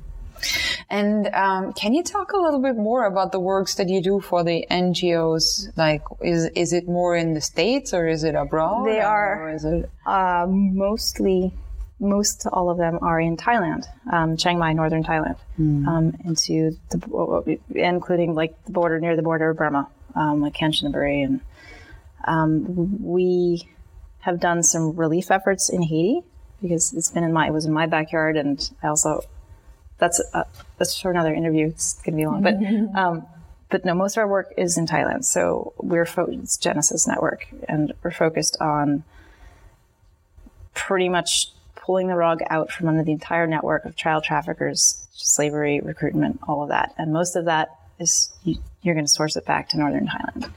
And 0.91 1.29
um, 1.35 1.73
can 1.73 1.95
you 1.95 2.03
talk 2.03 2.33
a 2.33 2.37
little 2.37 2.61
bit 2.61 2.77
more 2.77 3.05
about 3.07 3.33
the 3.33 3.41
works 3.41 3.75
that 3.77 3.89
you 3.89 4.03
do 4.03 4.21
for 4.21 4.45
the 4.45 4.67
NGOs? 4.71 5.77
Like, 5.77 6.03
is 6.21 6.47
is 6.55 6.73
it 6.73 6.87
more 6.89 7.17
in 7.17 7.35
the 7.35 7.41
states 7.41 7.95
or 7.95 8.07
is 8.09 8.25
it 8.25 8.35
abroad? 8.35 8.87
They 8.87 9.01
or 9.01 9.05
are- 9.07 9.51
is 9.51 9.65
it? 9.65 9.91
Uh, 10.07 10.47
mostly, 10.49 11.53
most 12.01 12.47
all 12.53 12.69
of 12.71 12.79
them 12.79 12.99
are 13.03 13.21
in 13.21 13.37
Thailand, 13.37 13.85
um, 14.13 14.37
Chiang 14.37 14.59
Mai, 14.59 14.73
northern 14.73 15.05
Thailand, 15.05 15.37
um, 15.59 16.15
into 16.25 16.77
the, 16.91 17.59
including 17.75 18.35
like 18.35 18.53
the 18.65 18.73
border 18.73 18.99
near 19.01 19.15
the 19.17 19.23
border 19.23 19.51
of 19.51 19.57
Burma, 19.57 19.89
um, 20.15 20.41
like 20.41 20.55
Kanchanaburi, 20.55 21.25
and 21.25 21.41
um, 22.25 23.03
we 23.03 23.69
have 24.21 24.41
done 24.41 24.63
some 24.63 24.95
relief 24.97 25.31
efforts 25.31 25.69
in 25.69 25.83
Haiti 25.83 26.23
because 26.61 26.93
it's 26.93 27.11
been 27.11 27.25
in 27.25 27.33
my 27.33 27.47
it 27.49 27.53
was 27.53 27.67
in 27.67 27.73
my 27.73 27.87
backyard, 27.87 28.37
and 28.37 28.71
I 28.83 28.89
also 28.89 29.23
that's 30.03 30.21
uh, 30.35 30.43
that's 30.79 31.01
for 31.01 31.13
another 31.13 31.33
interview. 31.33 31.69
It's 31.69 31.95
going 32.03 32.15
to 32.15 32.17
be 32.17 32.27
long, 32.27 32.43
but. 32.43 32.55
Um, 33.01 33.27
but 33.71 33.87
no, 33.87 33.95
most 33.95 34.19
of 34.19 34.19
our 34.19 34.29
work 34.29 34.53
is 34.59 34.77
in 34.77 34.87
Thailand. 34.87 35.25
So 35.25 35.73
we're 35.79 36.05
fo- 36.05 36.27
it's 36.31 36.59
Genesis 36.59 37.09
Network, 37.09 37.47
and 37.67 37.95
we're 38.03 38.11
focused 38.11 38.59
on 38.61 39.03
pretty 40.75 41.09
much 41.09 41.49
pulling 41.75 42.09
the 42.09 42.15
rug 42.15 42.41
out 42.51 42.71
from 42.71 42.89
under 42.89 43.03
the 43.03 43.13
entire 43.13 43.47
network 43.47 43.87
of 43.87 43.97
child 43.97 44.25
traffickers, 44.25 45.07
slavery, 45.15 45.81
recruitment, 45.81 46.39
all 46.47 46.63
of 46.63 46.69
that. 46.69 46.93
And 46.99 47.15
most 47.15 47.35
of 47.35 47.47
that 47.47 47.71
is 47.99 48.31
you, 48.45 48.57
you're 48.83 48.95
going 48.95 49.07
to 49.07 49.11
source 49.11 49.37
it 49.37 49.47
back 49.47 49.71
to 49.71 49.79
northern 49.79 50.07
Thailand. 50.07 50.53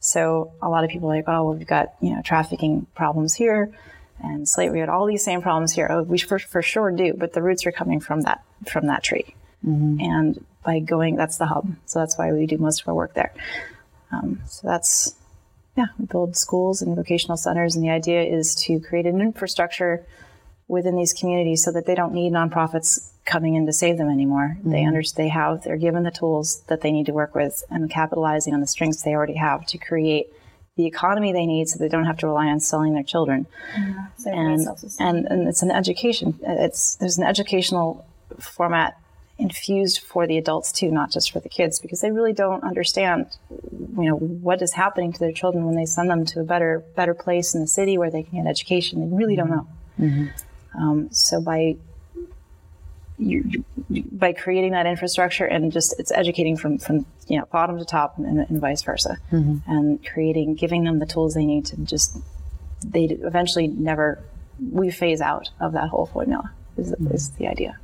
So 0.00 0.50
a 0.60 0.68
lot 0.68 0.82
of 0.82 0.90
people 0.90 1.12
are 1.12 1.14
like, 1.14 1.28
oh, 1.28 1.44
well, 1.44 1.54
we've 1.54 1.64
got 1.64 1.94
you 2.00 2.12
know 2.12 2.22
trafficking 2.22 2.88
problems 2.96 3.34
here, 3.34 3.70
and 4.20 4.48
slavery. 4.48 4.78
We 4.78 4.80
had 4.80 4.88
all 4.88 5.06
these 5.06 5.22
same 5.22 5.42
problems 5.42 5.74
here. 5.74 5.86
Oh, 5.88 6.02
we 6.02 6.18
for, 6.18 6.40
for 6.40 6.60
sure 6.60 6.90
do, 6.90 7.14
but 7.14 7.34
the 7.34 7.42
roots 7.42 7.66
are 7.66 7.72
coming 7.72 8.00
from 8.00 8.22
that 8.22 8.42
from 8.66 8.86
that 8.86 9.02
tree. 9.02 9.34
And 10.00 10.44
by 10.64 10.80
going, 10.80 11.16
that's 11.16 11.38
the 11.38 11.46
hub. 11.46 11.74
So 11.86 11.98
that's 11.98 12.18
why 12.18 12.32
we 12.32 12.46
do 12.46 12.58
most 12.58 12.82
of 12.82 12.88
our 12.88 12.94
work 12.94 13.14
there. 13.14 13.32
Um, 14.12 14.40
so 14.46 14.66
that's 14.66 15.14
yeah, 15.76 15.86
we 15.98 16.06
build 16.06 16.36
schools 16.36 16.82
and 16.82 16.96
vocational 16.96 17.36
centers, 17.36 17.76
and 17.76 17.84
the 17.84 17.90
idea 17.90 18.22
is 18.22 18.56
to 18.66 18.80
create 18.80 19.06
an 19.06 19.20
infrastructure 19.20 20.04
within 20.66 20.96
these 20.96 21.12
communities 21.12 21.62
so 21.62 21.70
that 21.72 21.86
they 21.86 21.94
don't 21.94 22.12
need 22.12 22.32
nonprofits 22.32 23.12
coming 23.24 23.54
in 23.54 23.64
to 23.66 23.72
save 23.72 23.96
them 23.96 24.10
anymore. 24.10 24.56
They 24.64 24.84
understand 24.84 25.24
they 25.24 25.28
have 25.30 25.62
they're 25.62 25.76
given 25.76 26.02
the 26.02 26.10
tools 26.10 26.62
that 26.66 26.80
they 26.80 26.90
need 26.90 27.06
to 27.06 27.12
work 27.12 27.34
with 27.34 27.62
and 27.70 27.88
capitalizing 27.88 28.54
on 28.54 28.60
the 28.60 28.66
strengths 28.66 29.02
they 29.02 29.14
already 29.14 29.36
have 29.36 29.66
to 29.66 29.78
create 29.78 30.32
the 30.76 30.86
economy 30.86 31.32
they 31.32 31.46
need 31.46 31.68
so 31.68 31.78
they 31.78 31.88
don't 31.88 32.04
have 32.04 32.18
to 32.18 32.26
rely 32.26 32.46
on 32.46 32.60
selling 32.60 32.94
their 32.94 33.02
children. 33.02 33.46
So 34.16 34.30
And, 34.98 35.26
and 35.26 35.26
and 35.26 35.48
it's 35.48 35.62
an 35.62 35.70
education. 35.70 36.38
It's 36.42 36.96
there's 36.96 37.18
an 37.18 37.24
educational 37.24 38.04
format 38.38 38.98
infused 39.38 40.00
for 40.00 40.26
the 40.26 40.36
adults 40.36 40.72
too, 40.72 40.90
not 40.90 41.12
just 41.12 41.30
for 41.30 41.38
the 41.40 41.48
kids, 41.48 41.78
because 41.78 42.00
they 42.00 42.10
really 42.10 42.32
don't 42.32 42.64
understand, 42.64 43.26
you 43.50 44.04
know, 44.10 44.16
what 44.16 44.60
is 44.60 44.72
happening 44.72 45.12
to 45.12 45.18
their 45.18 45.32
children 45.32 45.64
when 45.64 45.76
they 45.76 45.86
send 45.86 46.10
them 46.10 46.24
to 46.26 46.40
a 46.40 46.44
better 46.44 46.82
better 46.96 47.14
place 47.14 47.54
in 47.54 47.60
the 47.60 47.66
city 47.66 47.96
where 47.96 48.10
they 48.10 48.24
can 48.24 48.42
get 48.42 48.50
education. 48.50 49.00
They 49.00 49.16
really 49.16 49.36
don't 49.36 49.50
know. 49.50 49.66
Um, 50.74 51.08
so 51.12 51.40
by 51.40 51.76
you, 53.16 53.64
by 54.12 54.32
creating 54.32 54.72
that 54.72 54.86
infrastructure 54.86 55.44
and 55.44 55.72
just 55.72 55.98
it's 55.98 56.12
educating 56.12 56.56
from 56.56 56.78
from 56.78 57.06
you 57.26 57.38
know 57.38 57.46
bottom 57.50 57.78
to 57.78 57.84
top 57.84 58.18
and, 58.18 58.38
and 58.38 58.60
vice 58.60 58.82
versa, 58.82 59.18
and 59.66 60.04
creating 60.04 60.54
giving 60.54 60.84
them 60.84 60.98
the 60.98 61.06
tools 61.06 61.34
they 61.34 61.44
need 61.44 61.66
to 61.66 61.76
just 61.78 62.18
they 62.84 63.04
eventually 63.04 63.66
never 63.68 64.20
we 64.72 64.90
phase 64.90 65.20
out 65.20 65.48
of 65.60 65.72
that 65.72 65.88
whole 65.88 66.06
formula 66.06 66.50
is, 66.76 66.92
is 67.10 67.30
the 67.30 67.46
idea. 67.46 67.78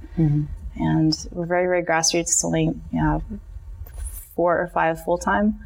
And 0.77 1.29
we're 1.31 1.47
very 1.47 1.67
very 1.67 1.85
grassroots. 1.85 2.23
It's 2.23 2.45
only 2.45 2.65
you 2.65 2.75
know, 2.93 3.23
four 4.35 4.61
or 4.61 4.69
five 4.69 5.05
full 5.05 5.19
time 5.19 5.61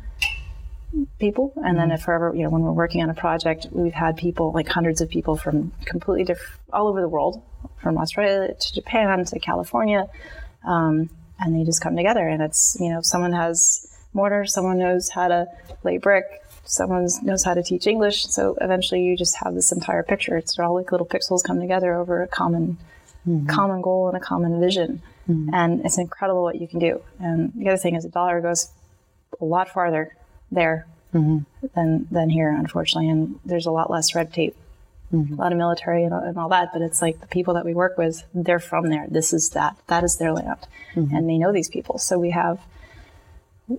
people, 1.19 1.53
and 1.57 1.79
then 1.79 1.91
if 1.91 2.09
ever 2.09 2.33
you 2.35 2.43
know 2.43 2.51
when 2.51 2.63
we're 2.63 2.73
working 2.73 3.03
on 3.03 3.11
a 3.11 3.15
project, 3.15 3.67
we've 3.71 3.93
had 3.93 4.17
people 4.17 4.53
like 4.53 4.69
hundreds 4.69 5.01
of 5.01 5.09
people 5.09 5.37
from 5.37 5.73
completely 5.85 6.25
different 6.25 6.53
all 6.73 6.89
over 6.89 7.01
the 7.01 7.09
world 7.09 7.43
from 7.83 7.99
Australia 7.99 8.55
to 8.55 8.75
Japan 8.75 9.25
to 9.25 9.39
California, 9.39 10.09
um, 10.67 11.11
and 11.41 11.55
they 11.55 11.65
just 11.65 11.83
come 11.83 11.97
together. 11.97 12.27
And 12.27 12.43
it's 12.43 12.77
you 12.81 12.91
know, 12.91 13.01
someone 13.03 13.33
has 13.33 13.87
mortar, 14.13 14.47
someone 14.47 14.79
knows 14.79 15.11
how 15.11 15.29
to 15.29 15.47
lay 15.85 15.99
brick, 15.99 16.25
someone 16.65 17.07
knows 17.23 17.45
how 17.45 17.55
to 17.55 17.63
teach 17.63 17.87
English. 17.87 18.25
So 18.27 18.57
eventually, 18.61 19.03
you 19.03 19.17
just 19.17 19.37
have 19.43 19.55
this 19.55 19.73
entire 19.73 20.03
picture. 20.03 20.37
It's 20.37 20.59
all 20.59 20.75
like 20.75 20.93
little 20.93 21.07
pixels 21.07 21.45
come 21.45 21.61
together 21.61 21.95
over 21.95 22.23
a 22.23 22.29
common 22.29 22.79
Mm-hmm. 23.29 23.47
common 23.47 23.83
goal 23.83 24.09
and 24.09 24.17
a 24.17 24.21
common 24.21 24.59
vision. 24.59 25.03
Mm-hmm. 25.29 25.53
And 25.53 25.85
it's 25.85 25.99
incredible 25.99 26.43
what 26.43 26.59
you 26.59 26.67
can 26.67 26.79
do. 26.79 27.03
And 27.21 27.53
the 27.55 27.69
other 27.69 27.77
thing 27.77 27.95
is, 27.95 28.07
a 28.07 28.09
dollar 28.09 28.41
goes 28.41 28.71
a 29.39 29.45
lot 29.45 29.69
farther 29.69 30.17
there 30.51 30.87
mm-hmm. 31.13 31.67
than 31.75 32.09
than 32.11 32.31
here, 32.31 32.51
unfortunately. 32.51 33.11
And 33.11 33.39
there's 33.45 33.67
a 33.67 33.71
lot 33.71 33.91
less 33.91 34.15
red 34.15 34.33
tape, 34.33 34.57
a 35.13 35.17
lot 35.35 35.53
of 35.53 35.59
military 35.59 36.05
and, 36.05 36.15
and 36.15 36.39
all 36.39 36.49
that. 36.49 36.71
But 36.73 36.81
it's 36.81 37.03
like 37.03 37.21
the 37.21 37.27
people 37.27 37.55
that 37.55 37.67
we 37.67 37.75
work 37.75 37.99
with, 37.99 38.25
they're 38.33 38.59
from 38.59 38.89
there. 38.89 39.07
This 39.11 39.35
is 39.35 39.51
that. 39.51 39.77
That 39.89 40.05
is 40.05 40.17
their 40.17 40.33
land, 40.33 40.67
and 40.95 41.29
they 41.29 41.37
know 41.37 41.53
these 41.53 41.69
people. 41.69 41.99
So 41.99 42.19
we 42.19 42.31
have 42.31 42.61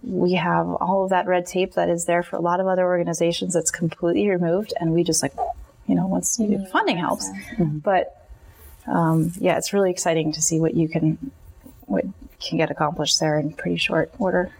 we 0.03 0.33
have 0.33 0.67
all 0.67 1.05
of 1.05 1.09
that 1.09 1.25
red 1.25 1.47
tape 1.47 1.73
that 1.73 1.89
is 1.89 2.05
there 2.05 2.21
for 2.21 2.35
a 2.35 2.41
lot 2.41 2.59
of 2.59 2.67
other 2.67 2.85
organizations 2.85 3.55
that's 3.55 3.71
completely 3.71 4.29
removed, 4.29 4.73
and 4.79 4.93
we 4.93 5.03
just 5.03 5.23
like 5.23 5.33
you 5.87 5.95
know 5.95 6.05
once 6.05 6.39
funding 6.71 6.97
helps, 6.97 7.27
but 7.57 8.18
um, 8.89 9.31
yeah, 9.39 9.57
it's 9.57 9.71
really 9.73 9.91
exciting 9.91 10.31
to 10.33 10.41
see 10.41 10.59
what 10.59 10.73
you 10.75 10.87
can 10.89 11.31
what 11.85 12.05
can 12.41 12.57
get 12.57 12.71
accomplished 12.71 13.19
there 13.19 13.37
in 13.39 13.51
pretty 13.53 13.77
short 13.77 14.11
order. 14.19 14.51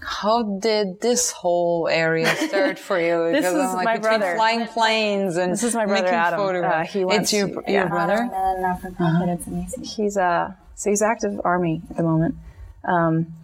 How 0.00 0.42
did 0.44 1.00
this 1.00 1.32
whole 1.32 1.88
area 1.88 2.26
start 2.36 2.78
for 2.78 3.00
you? 3.00 3.24
This 3.32 3.40
Because 3.40 3.54
is 3.54 3.70
I'm 3.70 3.74
like 3.76 3.84
my 3.84 3.96
between 3.98 4.18
brother. 4.20 4.36
flying 4.36 4.66
planes 4.68 5.36
and 5.36 5.52
This 5.52 5.64
is 5.64 5.74
my 5.74 5.84
brother, 5.86 6.06
Adam. 6.08 6.40
Uh, 6.64 6.84
he 6.84 7.04
went 7.04 7.22
it's 7.22 7.32
your, 7.32 7.48
to- 7.48 7.72
your 7.72 7.88
brother. 7.88 8.24
not 8.60 8.80
for 8.80 8.90
profit. 8.92 9.28
It's 9.30 9.46
amazing. 9.48 9.84
He's 9.84 10.16
uh 10.16 10.52
so 10.76 10.90
he's 10.90 11.02
active 11.02 11.40
army 11.44 11.82
at 11.90 11.96
the 11.96 12.02
moment, 12.04 12.36
um, 12.84 13.34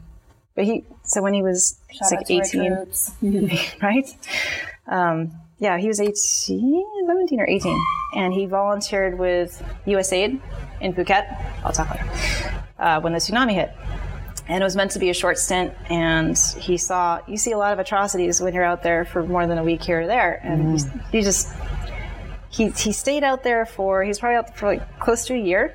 but 0.55 0.65
he 0.65 0.85
so 1.03 1.21
when 1.21 1.35
he 1.35 1.43
was 1.43 1.79
Shout 1.93 2.13
like 2.13 2.21
out 2.21 2.27
to 2.27 2.59
our 2.59 2.87
eighteen, 3.23 3.59
right? 3.83 4.09
Um, 4.87 5.33
yeah, 5.59 5.79
he 5.79 5.89
was 5.89 6.01
18, 6.01 7.07
17 7.07 7.41
or 7.41 7.49
18, 7.49 7.83
and 8.15 8.35
he 8.35 8.47
volunteered 8.47 9.19
with 9.19 9.63
USAID 9.87 10.41
in 10.81 10.93
Phuket. 10.93 11.25
I'll 11.65 11.73
talk 11.73 11.91
later. 11.91 12.65
Uh, 12.79 13.01
when 13.01 13.15
the 13.15 13.19
tsunami 13.19 13.55
hit. 13.55 13.73
And 14.49 14.63
it 14.63 14.65
was 14.65 14.77
meant 14.77 14.93
to 14.93 14.99
be 14.99 15.11
a 15.11 15.15
short 15.15 15.39
stint, 15.39 15.75
and 15.91 16.39
he 16.59 16.77
saw, 16.77 17.21
you 17.27 17.37
see 17.37 17.53
a 17.53 17.59
lot 17.59 17.73
of 17.73 17.79
atrocities 17.79 18.41
when 18.41 18.55
you're 18.55 18.65
out 18.65 18.83
there 18.83 19.05
for 19.05 19.25
more 19.25 19.47
than 19.47 19.59
a 19.59 19.65
week 19.65 19.83
here 19.83 20.03
or 20.03 20.07
there, 20.07 20.41
and 20.45 20.79
he, 20.79 20.87
he 21.11 21.23
just, 21.23 21.49
he, 22.51 22.69
he 22.71 22.93
stayed 22.93 23.25
out 23.25 23.43
there 23.43 23.67
for, 23.67 24.05
he's 24.05 24.21
probably 24.21 24.37
out 24.37 24.57
for 24.57 24.67
like 24.67 24.99
close 25.01 25.25
to 25.27 25.35
a 25.35 25.39
year, 25.39 25.75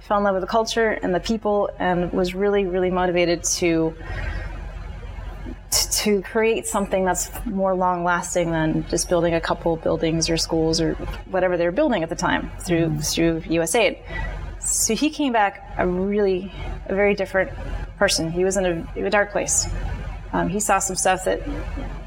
fell 0.00 0.18
in 0.18 0.24
love 0.24 0.34
with 0.34 0.42
the 0.42 0.48
culture 0.48 0.90
and 0.90 1.14
the 1.14 1.20
people, 1.20 1.70
and 1.78 2.12
was 2.12 2.34
really, 2.34 2.66
really 2.66 2.90
motivated 2.90 3.44
to 3.44 3.94
to 5.72 6.22
create 6.22 6.66
something 6.66 7.04
that's 7.04 7.30
more 7.46 7.74
long 7.74 8.04
lasting 8.04 8.50
than 8.50 8.86
just 8.88 9.08
building 9.08 9.34
a 9.34 9.40
couple 9.40 9.76
buildings 9.76 10.28
or 10.28 10.36
schools 10.36 10.80
or 10.80 10.94
whatever 11.30 11.56
they 11.56 11.64
were 11.64 11.72
building 11.72 12.02
at 12.02 12.08
the 12.08 12.16
time 12.16 12.50
through 12.60 13.00
through 13.00 13.40
USAID. 13.42 13.98
So 14.60 14.94
he 14.94 15.10
came 15.10 15.32
back 15.32 15.74
a 15.78 15.86
really 15.86 16.52
a 16.86 16.94
very 16.94 17.14
different 17.14 17.50
person. 17.96 18.30
He 18.30 18.44
was 18.44 18.56
in 18.56 18.86
a, 18.96 19.06
a 19.06 19.10
dark 19.10 19.32
place. 19.32 19.66
Um, 20.32 20.48
he 20.48 20.60
saw 20.60 20.78
some 20.78 20.96
stuff 20.96 21.24
that 21.24 21.46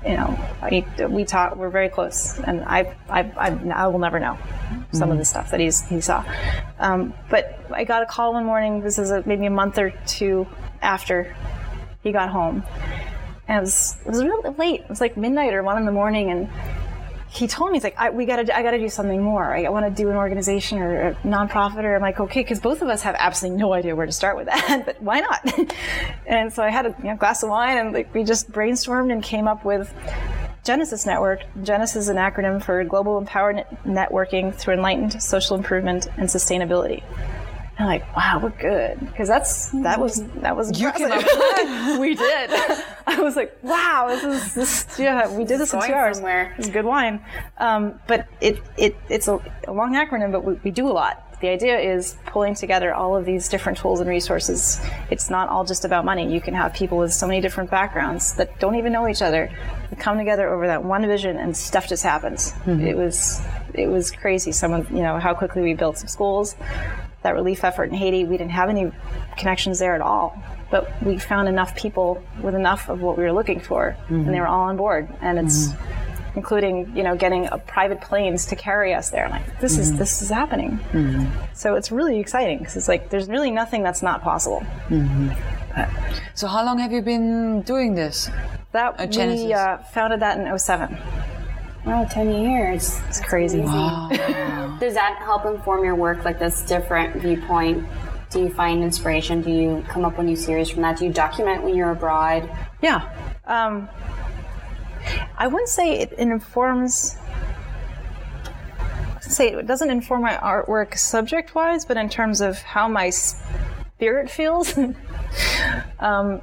you 0.06 0.16
know 0.16 0.38
I, 0.62 0.86
we 1.10 1.26
talk 1.26 1.56
we're 1.56 1.70
very 1.70 1.90
close, 1.90 2.40
and 2.40 2.64
I 2.64 2.96
I, 3.10 3.22
I, 3.38 3.50
I 3.74 3.88
will 3.88 4.00
never 4.00 4.20
know 4.20 4.38
some 4.92 5.12
of 5.12 5.18
the 5.18 5.26
stuff 5.26 5.52
that 5.52 5.60
he's 5.60 5.86
he 5.88 6.02
saw. 6.02 6.24
Um, 6.80 7.14
but 7.30 7.60
I 7.72 7.84
got 7.84 8.04
a 8.04 8.06
call 8.06 8.34
one 8.34 8.46
morning. 8.46 8.82
This 8.82 8.98
is 9.00 9.12
a, 9.12 9.24
maybe 9.26 9.46
a 9.46 9.52
month 9.52 9.78
or 9.78 9.92
two 10.06 10.48
after 10.82 11.36
he 12.06 12.12
got 12.12 12.30
home, 12.30 12.64
and 13.48 13.58
it 13.58 13.62
was 13.62 13.98
it 14.06 14.10
was 14.10 14.24
really 14.24 14.50
late. 14.58 14.82
It 14.82 14.90
was 14.90 15.02
like 15.02 15.18
midnight 15.18 15.54
or 15.54 15.64
one 15.64 15.78
in 15.78 15.86
the 15.86 15.92
morning, 15.92 16.32
and 16.32 16.50
he 17.30 17.48
told 17.48 17.72
me 17.72 17.78
he's 17.78 17.84
like, 17.84 17.98
I, 17.98 18.10
"We 18.10 18.26
got 18.26 18.38
to, 18.38 18.56
I 18.56 18.64
got 18.64 18.72
to 18.72 18.80
do 18.80 18.90
something 18.90 19.22
more. 19.22 19.56
I, 19.56 19.70
want 19.70 19.86
to 19.86 19.92
do 19.92 20.10
an 20.10 20.16
organization 20.16 20.80
or 20.80 21.10
a 21.10 21.16
nonprofit." 21.16 21.84
Or 21.84 21.96
I'm 21.96 22.02
like, 22.02 22.20
"Okay," 22.20 22.42
because 22.42 22.60
both 22.60 22.82
of 22.82 22.88
us 22.88 23.02
have 23.04 23.16
absolutely 23.20 23.60
no 23.60 23.74
idea 23.74 23.96
where 23.96 24.06
to 24.06 24.12
start 24.12 24.36
with 24.36 24.48
that, 24.48 24.84
but 24.86 25.02
why 25.02 25.20
not? 25.20 25.76
and 26.28 26.52
so 26.52 26.64
I 26.64 26.70
had 26.70 26.86
a 26.86 26.96
you 27.00 27.10
know, 27.10 27.18
glass 27.18 27.44
of 27.44 27.50
wine, 27.50 27.78
and 27.78 27.94
like 27.94 28.14
we 28.14 28.24
just 28.24 28.52
brainstormed 28.52 29.12
and 29.12 29.22
came 29.22 29.48
up 29.48 29.66
with 29.66 29.94
Genesis 30.64 31.06
Network. 31.06 31.42
Genesis 31.62 32.04
is 32.04 32.10
an 32.10 32.18
acronym 32.18 32.64
for 32.64 32.84
Global 32.84 33.22
Empowerment 33.22 33.66
Networking 33.84 34.54
through 34.54 34.76
Enlightened 34.76 35.22
Social 35.22 35.56
Improvement 35.56 36.08
and 36.18 36.28
Sustainability. 36.28 37.04
I'm 37.78 37.88
like, 37.88 38.16
wow, 38.16 38.40
we're 38.42 38.50
good 38.52 39.00
because 39.00 39.28
that's 39.28 39.70
that 39.84 40.00
was 40.00 40.24
that 40.36 40.56
was 40.56 40.80
You 40.80 40.92
we 42.00 42.16
did. 42.16 42.52
I 43.08 43.22
was 43.22 43.36
like, 43.36 43.58
wow, 43.62 44.08
this 44.10 44.24
is 44.24 44.56
this. 44.56 45.00
Yeah, 45.00 45.30
we 45.36 45.46
did 45.46 45.60
this 45.60 45.74
in 45.74 45.82
two 45.82 45.94
hours. 45.94 46.18
somewhere. 46.18 46.56
It's 46.58 46.70
good 46.70 46.86
wine, 46.86 47.24
um, 47.58 48.00
but 48.08 48.28
it 48.42 48.62
it 48.78 48.96
it's 49.10 49.28
a, 49.28 49.40
a 49.68 49.72
long 49.74 49.94
acronym, 49.94 50.32
but 50.32 50.44
we, 50.44 50.56
we 50.64 50.72
do 50.72 50.88
a 50.88 50.94
lot. 50.94 51.22
The 51.42 51.50
idea 51.50 51.78
is 51.78 52.16
pulling 52.26 52.56
together 52.56 52.94
all 52.94 53.16
of 53.16 53.26
these 53.26 53.50
different 53.50 53.78
tools 53.78 54.00
and 54.00 54.10
resources. 54.10 54.80
It's 55.12 55.30
not 55.30 55.50
all 55.50 55.66
just 55.66 55.86
about 55.86 56.06
money. 56.06 56.34
You 56.34 56.42
can 56.42 56.54
have 56.56 56.74
people 56.74 56.98
with 56.98 57.14
so 57.14 57.28
many 57.28 57.42
different 57.42 57.70
backgrounds 57.70 58.34
that 58.36 58.60
don't 58.60 58.76
even 58.76 58.92
know 58.94 59.08
each 59.08 59.22
other 59.22 59.52
come 60.00 60.18
together 60.18 60.50
over 60.50 60.66
that 60.68 60.84
one 60.84 61.06
vision, 61.06 61.38
and 61.38 61.56
stuff 61.56 61.88
just 61.88 62.04
happens. 62.04 62.54
It 62.66 62.98
was 62.98 63.40
it 63.76 63.88
was 63.88 64.10
crazy. 64.12 64.52
Someone, 64.52 64.88
you 64.90 65.04
know, 65.04 65.20
how 65.20 65.34
quickly 65.36 65.62
we 65.62 65.74
built 65.76 66.00
some 66.00 66.08
schools 66.08 66.56
that 67.26 67.36
relief 67.36 67.64
effort 67.64 67.86
in 67.90 67.96
Haiti, 67.96 68.24
we 68.24 68.38
didn't 68.38 68.52
have 68.62 68.70
any 68.70 68.92
connections 69.38 69.80
there 69.80 69.96
at 69.96 70.02
all. 70.02 70.42
But 70.72 70.90
we 71.04 71.18
found 71.20 71.48
enough 71.48 71.76
people 71.76 72.24
with 72.42 72.56
enough 72.56 72.90
of 72.90 73.02
what 73.02 73.18
we 73.18 73.24
were 73.24 73.32
looking 73.34 73.60
for, 73.60 73.96
and 74.10 74.34
they 74.34 74.40
were 74.40 74.48
all 74.48 74.62
on 74.72 74.78
board. 74.78 75.08
And 75.22 75.38
it's 75.40 75.70
including, 76.36 76.76
you 76.98 77.04
know, 77.04 77.16
getting 77.16 77.48
uh, 77.48 77.58
private 77.76 78.02
planes 78.02 78.46
to 78.48 78.56
carry 78.56 78.94
us 78.94 79.10
there. 79.10 79.28
Like 79.30 79.46
this 79.62 79.78
is 79.78 79.98
this 79.98 80.22
is 80.22 80.30
happening. 80.30 80.80
So 81.54 81.76
it's 81.76 81.92
really 81.92 82.20
exciting 82.20 82.58
because 82.60 82.76
it's 82.78 82.88
like 82.88 83.10
there's 83.10 83.28
really 83.30 83.52
nothing 83.52 83.84
that's 83.84 84.02
not 84.02 84.22
possible. 84.22 84.62
So 86.34 86.48
how 86.48 86.66
long 86.66 86.78
have 86.80 86.92
you 86.92 87.02
been 87.02 87.62
doing 87.62 87.96
this? 87.96 88.30
That 88.72 89.00
Uh, 89.00 89.04
we 89.46 89.54
uh, 89.54 89.78
founded 89.96 90.20
that 90.22 90.38
in 90.40 90.60
07. 90.60 90.98
Wow, 91.86 92.04
10 92.06 92.34
years. 92.34 93.00
It's 93.08 93.22
crazy. 93.22 93.62
Does 93.62 94.96
that 94.96 95.22
help 95.24 95.46
inform 95.46 95.86
your 95.86 95.94
work, 95.94 96.26
like 96.26 96.40
this 96.40 96.64
different 96.64 97.22
viewpoint? 97.22 97.88
Do 98.32 98.40
you 98.40 98.50
find 98.50 98.84
inspiration? 98.84 99.42
Do 99.42 99.52
you 99.52 99.86
come 99.88 100.04
up 100.04 100.18
with 100.18 100.26
new 100.26 100.36
series 100.36 100.68
from 100.68 100.82
that? 100.82 100.98
Do 100.98 101.06
you 101.06 101.14
document 101.14 101.62
when 101.62 101.76
you're 101.76 101.92
abroad? 101.92 102.50
Yeah. 102.82 103.08
Um, 103.46 103.88
I 105.38 105.46
wouldn't 105.46 105.70
say 105.70 106.00
it, 106.00 106.14
informs. 106.14 107.18
Say 109.22 109.50
it 109.50 109.68
doesn't 109.68 109.92
inform 109.92 110.24
my 110.24 110.38
artwork 110.38 110.98
subject-wise, 110.98 111.86
but 111.86 111.98
in 111.98 112.10
terms 112.10 112.42
of 112.42 112.58
how 112.64 112.88
my 112.88 113.12
spirit 113.12 114.32
feels, 114.32 114.76
um, 116.00 116.42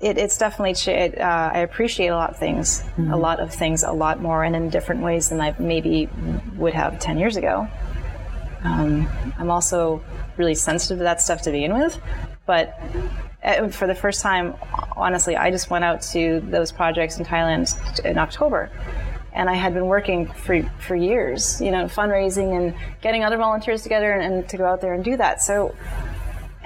it, 0.00 0.18
it's 0.18 0.38
definitely. 0.38 0.92
It, 0.92 1.18
uh, 1.18 1.50
I 1.54 1.58
appreciate 1.58 2.08
a 2.08 2.16
lot 2.16 2.30
of 2.30 2.36
things, 2.36 2.84
a 2.98 3.16
lot 3.16 3.40
of 3.40 3.54
things, 3.54 3.82
a 3.82 3.92
lot 3.92 4.20
more, 4.20 4.44
and 4.44 4.54
in 4.54 4.68
different 4.70 5.02
ways 5.02 5.28
than 5.30 5.40
I 5.40 5.54
maybe 5.58 6.08
would 6.56 6.74
have 6.74 6.98
ten 6.98 7.18
years 7.18 7.36
ago. 7.36 7.68
Um, 8.64 9.08
I'm 9.38 9.50
also 9.50 10.02
really 10.36 10.54
sensitive 10.54 10.98
to 10.98 11.04
that 11.04 11.20
stuff 11.20 11.42
to 11.42 11.50
begin 11.50 11.74
with, 11.74 11.98
but 12.46 12.78
uh, 13.44 13.68
for 13.68 13.86
the 13.86 13.94
first 13.94 14.22
time, 14.22 14.54
honestly, 14.96 15.36
I 15.36 15.50
just 15.50 15.70
went 15.70 15.84
out 15.84 16.02
to 16.12 16.40
those 16.40 16.72
projects 16.72 17.18
in 17.18 17.24
Thailand 17.24 18.04
in 18.04 18.18
October. 18.18 18.70
And 19.32 19.50
I 19.50 19.54
had 19.54 19.74
been 19.74 19.84
working 19.86 20.26
for, 20.28 20.62
for 20.80 20.96
years, 20.96 21.60
you 21.60 21.70
know, 21.70 21.84
fundraising 21.84 22.56
and 22.56 22.74
getting 23.02 23.22
other 23.22 23.36
volunteers 23.36 23.82
together 23.82 24.12
and, 24.12 24.34
and 24.34 24.48
to 24.48 24.56
go 24.56 24.64
out 24.64 24.80
there 24.80 24.94
and 24.94 25.04
do 25.04 25.14
that. 25.18 25.42
So, 25.42 25.74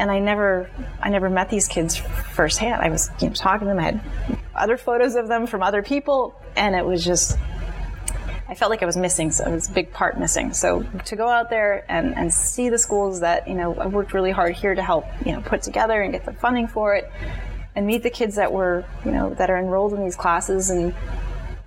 and 0.01 0.11
I 0.11 0.18
never, 0.18 0.70
I 1.03 1.11
never 1.11 1.28
met 1.28 1.51
these 1.51 1.68
kids 1.68 1.98
firsthand. 2.32 2.80
I 2.80 2.88
was 2.88 3.11
you 3.20 3.28
know, 3.28 3.34
talking 3.34 3.68
to 3.68 3.74
them. 3.74 3.78
I 3.78 3.82
had 3.82 4.01
other 4.55 4.78
photos 4.78 5.14
of 5.14 5.28
them 5.28 5.46
from 5.46 5.62
other 5.62 5.82
people, 5.82 6.34
and 6.57 6.74
it 6.74 6.86
was 6.86 7.05
just, 7.05 7.36
I 8.48 8.55
felt 8.55 8.70
like 8.70 8.82
I 8.82 8.86
was 8.86 8.96
missing. 8.96 9.30
So 9.30 9.44
it 9.44 9.53
was 9.53 9.68
a 9.68 9.72
big 9.72 9.92
part 9.92 10.18
missing. 10.18 10.55
So 10.55 10.84
to 11.05 11.16
go 11.16 11.28
out 11.28 11.51
there 11.51 11.84
and, 11.86 12.16
and 12.16 12.32
see 12.32 12.70
the 12.70 12.78
schools 12.78 13.20
that 13.20 13.46
you 13.46 13.55
know 13.55 13.74
I 13.74 13.86
worked 13.88 14.14
really 14.14 14.30
hard 14.30 14.57
here 14.57 14.74
to 14.74 14.82
help 14.82 15.05
you 15.24 15.32
know 15.32 15.42
put 15.42 15.61
together 15.61 16.01
and 16.01 16.12
get 16.12 16.24
the 16.24 16.32
funding 16.32 16.66
for 16.66 16.94
it, 16.94 17.12
and 17.76 17.86
meet 17.86 18.03
the 18.03 18.11
kids 18.11 18.36
that 18.36 18.51
were 18.51 18.86
you 19.05 19.12
know 19.12 19.34
that 19.34 19.51
are 19.51 19.59
enrolled 19.59 19.92
in 19.92 20.03
these 20.03 20.16
classes 20.16 20.70
and 20.70 20.94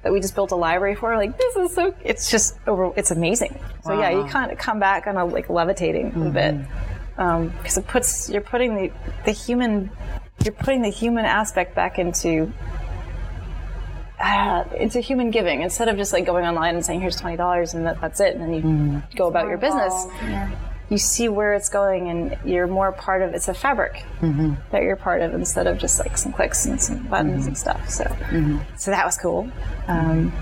that 0.01 0.11
we 0.11 0.19
just 0.19 0.33
built 0.33 0.51
a 0.51 0.55
library 0.55 0.95
for. 0.95 1.15
Like 1.15 1.37
this 1.37 1.55
is 1.55 1.73
so. 1.75 1.93
It's 2.03 2.31
just 2.31 2.57
over. 2.65 2.91
It's 2.97 3.11
amazing. 3.11 3.57
So 3.83 3.93
yeah, 3.97 4.09
you 4.09 4.25
kind 4.25 4.51
of 4.51 4.57
come 4.57 4.79
back 4.79 5.05
on 5.05 5.17
a 5.17 5.23
like 5.23 5.49
levitating 5.49 6.07
a 6.07 6.31
bit 6.31 6.55
mm-hmm. 6.55 6.92
Um, 7.17 7.49
because 7.49 7.77
it 7.77 7.87
puts 7.87 8.29
you're 8.29 8.41
putting 8.41 8.75
the 8.75 8.91
the 9.25 9.31
human 9.31 9.91
you're 10.43 10.53
putting 10.53 10.81
the 10.81 10.89
human 10.89 11.25
aspect 11.25 11.75
back 11.75 11.99
into 11.99 12.51
uh, 14.19 14.63
into 14.77 14.99
human 14.99 15.29
giving. 15.29 15.61
Instead 15.61 15.89
of 15.89 15.97
just 15.97 16.11
like 16.13 16.25
going 16.25 16.45
online 16.45 16.75
and 16.75 16.85
saying 16.85 17.01
here's 17.01 17.15
twenty 17.15 17.37
dollars 17.37 17.73
and 17.73 17.85
that, 17.85 18.01
that's 18.01 18.19
it 18.19 18.35
and 18.35 18.41
then 18.43 18.53
you 18.53 18.61
mm. 18.61 19.15
go 19.15 19.27
about 19.27 19.47
your 19.47 19.57
business. 19.57 19.93
Yeah. 20.23 20.49
you 20.89 20.97
see 20.97 21.29
where 21.29 21.53
it's 21.53 21.69
going 21.69 22.09
and 22.09 22.37
you're 22.45 22.67
more 22.67 22.91
part 22.91 23.21
of 23.21 23.33
it's 23.33 23.47
a 23.47 23.53
fabric 23.53 24.05
mm-hmm. 24.21 24.53
that 24.71 24.83
you're 24.83 24.95
part 24.95 25.21
of 25.21 25.33
instead 25.33 25.67
of 25.67 25.77
just 25.77 25.99
like 25.99 26.17
some 26.17 26.33
clicks 26.33 26.65
and 26.65 26.81
some 26.81 27.03
buttons 27.07 27.45
and 27.45 27.55
mm-hmm. 27.55 27.79
stuff 27.79 27.89
so. 27.89 28.03
Mm-hmm. 28.05 28.57
So 28.75 28.91
that 28.91 29.05
was 29.05 29.17
cool. 29.17 29.49
Um, 29.87 30.33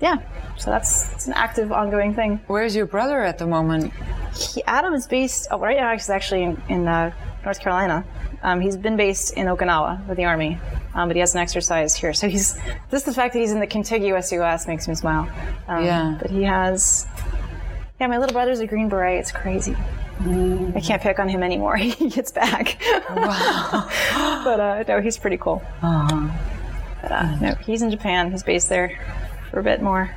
yeah 0.00 0.18
so 0.56 0.70
that's 0.70 1.12
it's 1.12 1.26
an 1.26 1.34
active 1.34 1.70
ongoing 1.70 2.14
thing. 2.14 2.40
Where's 2.46 2.74
your 2.74 2.86
brother 2.86 3.20
at 3.22 3.38
the 3.38 3.46
moment? 3.46 3.92
He, 4.36 4.62
Adam 4.64 4.94
is 4.94 5.06
based 5.06 5.48
oh, 5.50 5.58
right 5.58 5.76
now. 5.76 5.92
He's 5.92 6.10
actually 6.10 6.42
in, 6.44 6.62
in 6.68 6.88
uh, 6.88 7.12
North 7.44 7.60
Carolina. 7.60 8.04
Um, 8.42 8.60
he's 8.60 8.76
been 8.76 8.96
based 8.96 9.32
in 9.34 9.46
Okinawa 9.46 10.06
with 10.06 10.16
the 10.16 10.24
army, 10.24 10.58
um, 10.94 11.08
but 11.08 11.16
he 11.16 11.20
has 11.20 11.34
an 11.34 11.40
exercise 11.40 11.94
here. 11.94 12.12
So 12.12 12.28
he's 12.28 12.58
just 12.90 13.06
the 13.06 13.12
fact 13.12 13.32
that 13.32 13.40
he's 13.40 13.52
in 13.52 13.60
the 13.60 13.66
contiguous 13.66 14.30
U.S. 14.32 14.66
makes 14.66 14.86
me 14.86 14.94
smile. 14.94 15.28
Um, 15.68 15.84
Yeah. 15.84 16.18
But 16.20 16.30
he 16.30 16.42
has. 16.42 17.06
Yeah, 18.00 18.08
my 18.08 18.18
little 18.18 18.34
brother's 18.34 18.60
a 18.60 18.66
Green 18.66 18.88
Beret. 18.88 19.18
It's 19.18 19.32
crazy. 19.32 19.74
I 20.20 20.80
can't 20.80 21.02
pick 21.02 21.18
on 21.18 21.28
him 21.28 21.42
anymore. 21.42 21.76
he 21.78 22.08
gets 22.08 22.30
back. 22.30 22.80
Wow. 23.10 23.88
but 24.44 24.60
uh, 24.60 24.84
no, 24.86 25.00
he's 25.00 25.18
pretty 25.18 25.38
cool. 25.38 25.62
But 25.80 27.12
uh, 27.12 27.36
no, 27.40 27.54
he's 27.54 27.82
in 27.82 27.90
Japan. 27.90 28.30
He's 28.30 28.42
based 28.42 28.68
there 28.68 28.98
for 29.50 29.60
a 29.60 29.62
bit 29.62 29.82
more. 29.82 30.14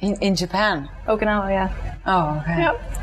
In, 0.00 0.16
in 0.16 0.34
Japan. 0.36 0.88
Okinawa, 1.06 1.50
yeah. 1.50 1.96
Oh, 2.06 2.40
okay. 2.40 2.58
Yep. 2.62 3.01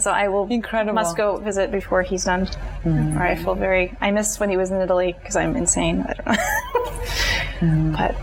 So 0.00 0.10
I 0.10 0.28
will 0.28 0.46
Incredible. 0.48 0.94
must 0.94 1.16
go 1.16 1.36
visit 1.38 1.70
before 1.70 2.02
he's 2.02 2.24
done. 2.24 2.48
Or 2.84 3.22
I 3.22 3.34
feel 3.36 3.54
very. 3.54 3.96
I 4.00 4.10
miss 4.10 4.38
when 4.38 4.50
he 4.50 4.56
was 4.56 4.70
in 4.70 4.80
Italy 4.80 5.14
because 5.18 5.36
I'm 5.36 5.56
insane. 5.56 6.04
I 6.08 6.12
don't 6.12 6.26
know. 6.26 7.92
But 7.96 8.14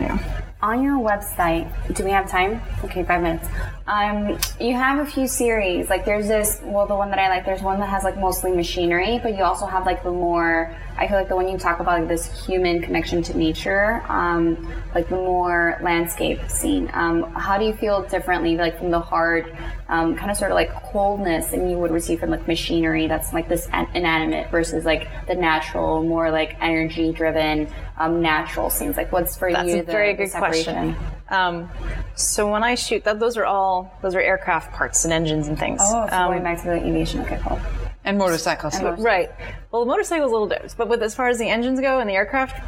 yeah. 0.00 0.18
On 0.62 0.82
your 0.82 0.98
website, 0.98 1.66
do 1.94 2.04
we 2.04 2.10
have 2.10 2.28
time? 2.28 2.60
Okay, 2.84 3.02
five 3.04 3.22
minutes. 3.22 3.48
Um, 3.86 4.36
you 4.60 4.74
have 4.74 4.98
a 4.98 5.10
few 5.10 5.26
series. 5.26 5.88
Like 5.88 6.04
there's 6.04 6.28
this, 6.28 6.60
well, 6.62 6.86
the 6.86 6.94
one 6.94 7.08
that 7.10 7.18
I 7.18 7.28
like, 7.28 7.46
there's 7.46 7.62
one 7.62 7.78
that 7.80 7.88
has 7.88 8.04
like 8.04 8.18
mostly 8.18 8.52
machinery, 8.52 9.20
but 9.22 9.36
you 9.36 9.42
also 9.44 9.64
have 9.64 9.86
like 9.86 10.02
the 10.02 10.10
more, 10.10 10.76
I 11.00 11.08
feel 11.08 11.16
like 11.16 11.28
the 11.30 11.34
one 11.36 11.48
you 11.48 11.56
talk 11.56 11.80
about, 11.80 11.98
like 12.00 12.08
this 12.08 12.44
human 12.46 12.82
connection 12.82 13.22
to 13.22 13.36
nature, 13.36 14.02
um, 14.08 14.70
like 14.94 15.08
the 15.08 15.16
more 15.16 15.78
landscape 15.82 16.46
scene. 16.50 16.90
Um, 16.92 17.32
how 17.32 17.56
do 17.56 17.64
you 17.64 17.72
feel 17.72 18.02
differently, 18.02 18.56
like 18.56 18.76
from 18.78 18.90
the 18.90 19.00
hard, 19.00 19.56
um, 19.88 20.14
kind 20.14 20.30
of 20.30 20.36
sort 20.36 20.50
of 20.50 20.56
like 20.56 20.70
coldness 20.74 21.46
that 21.48 21.56
you 21.66 21.78
would 21.78 21.90
receive 21.90 22.20
from 22.20 22.28
like 22.28 22.46
machinery 22.46 23.06
that's 23.06 23.32
like 23.32 23.48
this 23.48 23.66
inanimate 23.94 24.50
versus 24.50 24.84
like 24.84 25.08
the 25.26 25.34
natural, 25.34 26.02
more 26.02 26.30
like 26.30 26.56
energy 26.60 27.12
driven, 27.12 27.66
um, 27.98 28.20
natural 28.20 28.68
scenes? 28.68 28.98
Like 28.98 29.10
what's 29.10 29.38
for 29.38 29.50
That's 29.50 29.68
you 29.68 29.76
That's 29.76 29.88
a 29.88 29.92
very 29.92 30.12
the 30.12 30.24
good 30.26 30.32
question. 30.32 30.64
separation? 30.64 30.96
Um, 31.30 31.70
so 32.14 32.50
when 32.50 32.62
I 32.62 32.74
shoot, 32.74 33.04
that 33.04 33.18
those 33.18 33.38
are 33.38 33.46
all 33.46 33.96
those 34.02 34.14
are 34.14 34.20
aircraft 34.20 34.74
parts 34.74 35.04
and 35.04 35.14
engines 35.14 35.48
and 35.48 35.58
things. 35.58 35.80
Oh, 35.82 36.06
so 36.10 36.14
Um, 36.14 36.32
going 36.32 36.42
back 36.42 36.58
to 36.58 36.64
the 36.64 36.74
aviation. 36.74 37.20
Okay, 37.20 37.38
cool. 37.42 37.58
And 38.04 38.18
motorcycles. 38.18 38.80
Right. 38.80 39.30
Well, 39.70 39.84
the 39.84 39.88
motorcycle 39.88 40.26
is 40.26 40.30
a 40.30 40.32
little 40.32 40.48
different, 40.48 40.74
but 40.76 40.88
with, 40.88 41.02
as 41.02 41.14
far 41.14 41.28
as 41.28 41.38
the 41.38 41.48
engines 41.48 41.80
go 41.80 41.98
and 41.98 42.08
the 42.08 42.14
aircraft 42.14 42.60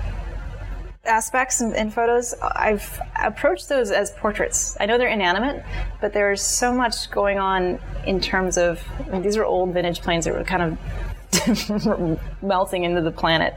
aspects 1.04 1.60
and, 1.60 1.74
and 1.74 1.92
photos, 1.92 2.34
I've 2.40 3.00
approached 3.20 3.68
those 3.68 3.90
as 3.90 4.12
portraits. 4.12 4.76
I 4.78 4.86
know 4.86 4.98
they're 4.98 5.08
inanimate, 5.08 5.64
but 6.00 6.12
there's 6.12 6.42
so 6.42 6.72
much 6.72 7.10
going 7.10 7.38
on 7.38 7.80
in 8.06 8.20
terms 8.20 8.56
of 8.58 8.82
I 9.00 9.10
mean, 9.10 9.22
these 9.22 9.36
are 9.36 9.44
old 9.44 9.74
vintage 9.74 10.00
planes 10.00 10.26
that 10.26 10.34
were 10.34 10.44
kind 10.44 10.62
of 10.62 12.20
melting 12.42 12.84
into 12.84 13.00
the 13.00 13.10
planet, 13.10 13.54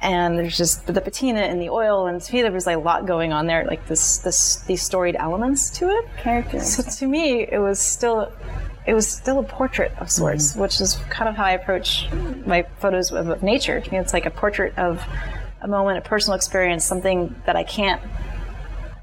and 0.00 0.38
there's 0.38 0.56
just 0.56 0.86
the 0.86 1.00
patina 1.00 1.40
and 1.40 1.60
the 1.60 1.68
oil, 1.68 2.06
and 2.06 2.20
to 2.20 2.34
me 2.34 2.42
there 2.42 2.50
was 2.50 2.66
like 2.66 2.76
a 2.76 2.80
lot 2.80 3.06
going 3.06 3.32
on 3.32 3.46
there, 3.46 3.64
like 3.64 3.86
this, 3.86 4.18
this 4.18 4.56
these 4.62 4.82
storied 4.82 5.16
elements 5.16 5.70
to 5.70 5.88
it. 5.88 6.04
Characters. 6.16 6.74
So 6.74 6.82
to 6.82 7.06
me, 7.06 7.42
it 7.42 7.58
was 7.58 7.78
still 7.78 8.32
it 8.86 8.94
was 8.94 9.08
still 9.08 9.38
a 9.38 9.44
portrait 9.44 9.92
of 9.98 10.10
sorts, 10.10 10.56
which 10.56 10.80
is 10.80 10.96
kind 11.08 11.28
of 11.28 11.36
how 11.36 11.44
I 11.44 11.52
approach 11.52 12.08
my 12.44 12.64
photos 12.78 13.12
of, 13.12 13.28
of 13.28 13.42
nature. 13.42 13.80
To 13.80 13.90
me, 13.90 13.98
it's 13.98 14.12
like 14.12 14.26
a 14.26 14.30
portrait 14.30 14.76
of 14.76 15.02
a 15.60 15.68
moment, 15.68 15.98
a 15.98 16.00
personal 16.00 16.34
experience, 16.34 16.84
something 16.84 17.34
that 17.46 17.54
I 17.54 17.62
can't. 17.62 18.02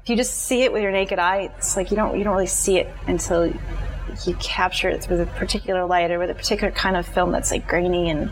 If 0.02 0.10
you 0.10 0.16
just 0.16 0.34
see 0.34 0.62
it 0.62 0.72
with 0.72 0.82
your 0.82 0.92
naked 0.92 1.18
eye, 1.18 1.50
it's 1.56 1.76
like 1.76 1.90
you 1.90 1.96
don't 1.96 2.16
you 2.18 2.24
don't 2.24 2.34
really 2.34 2.46
see 2.46 2.78
it 2.78 2.92
until 3.06 3.46
you 3.46 4.34
capture 4.40 4.88
it 4.88 5.06
with 5.08 5.20
a 5.20 5.26
particular 5.26 5.86
light 5.86 6.10
or 6.10 6.18
with 6.18 6.30
a 6.30 6.34
particular 6.34 6.72
kind 6.72 6.96
of 6.96 7.06
film 7.06 7.32
that's 7.32 7.50
like 7.50 7.66
grainy 7.66 8.10
and 8.10 8.30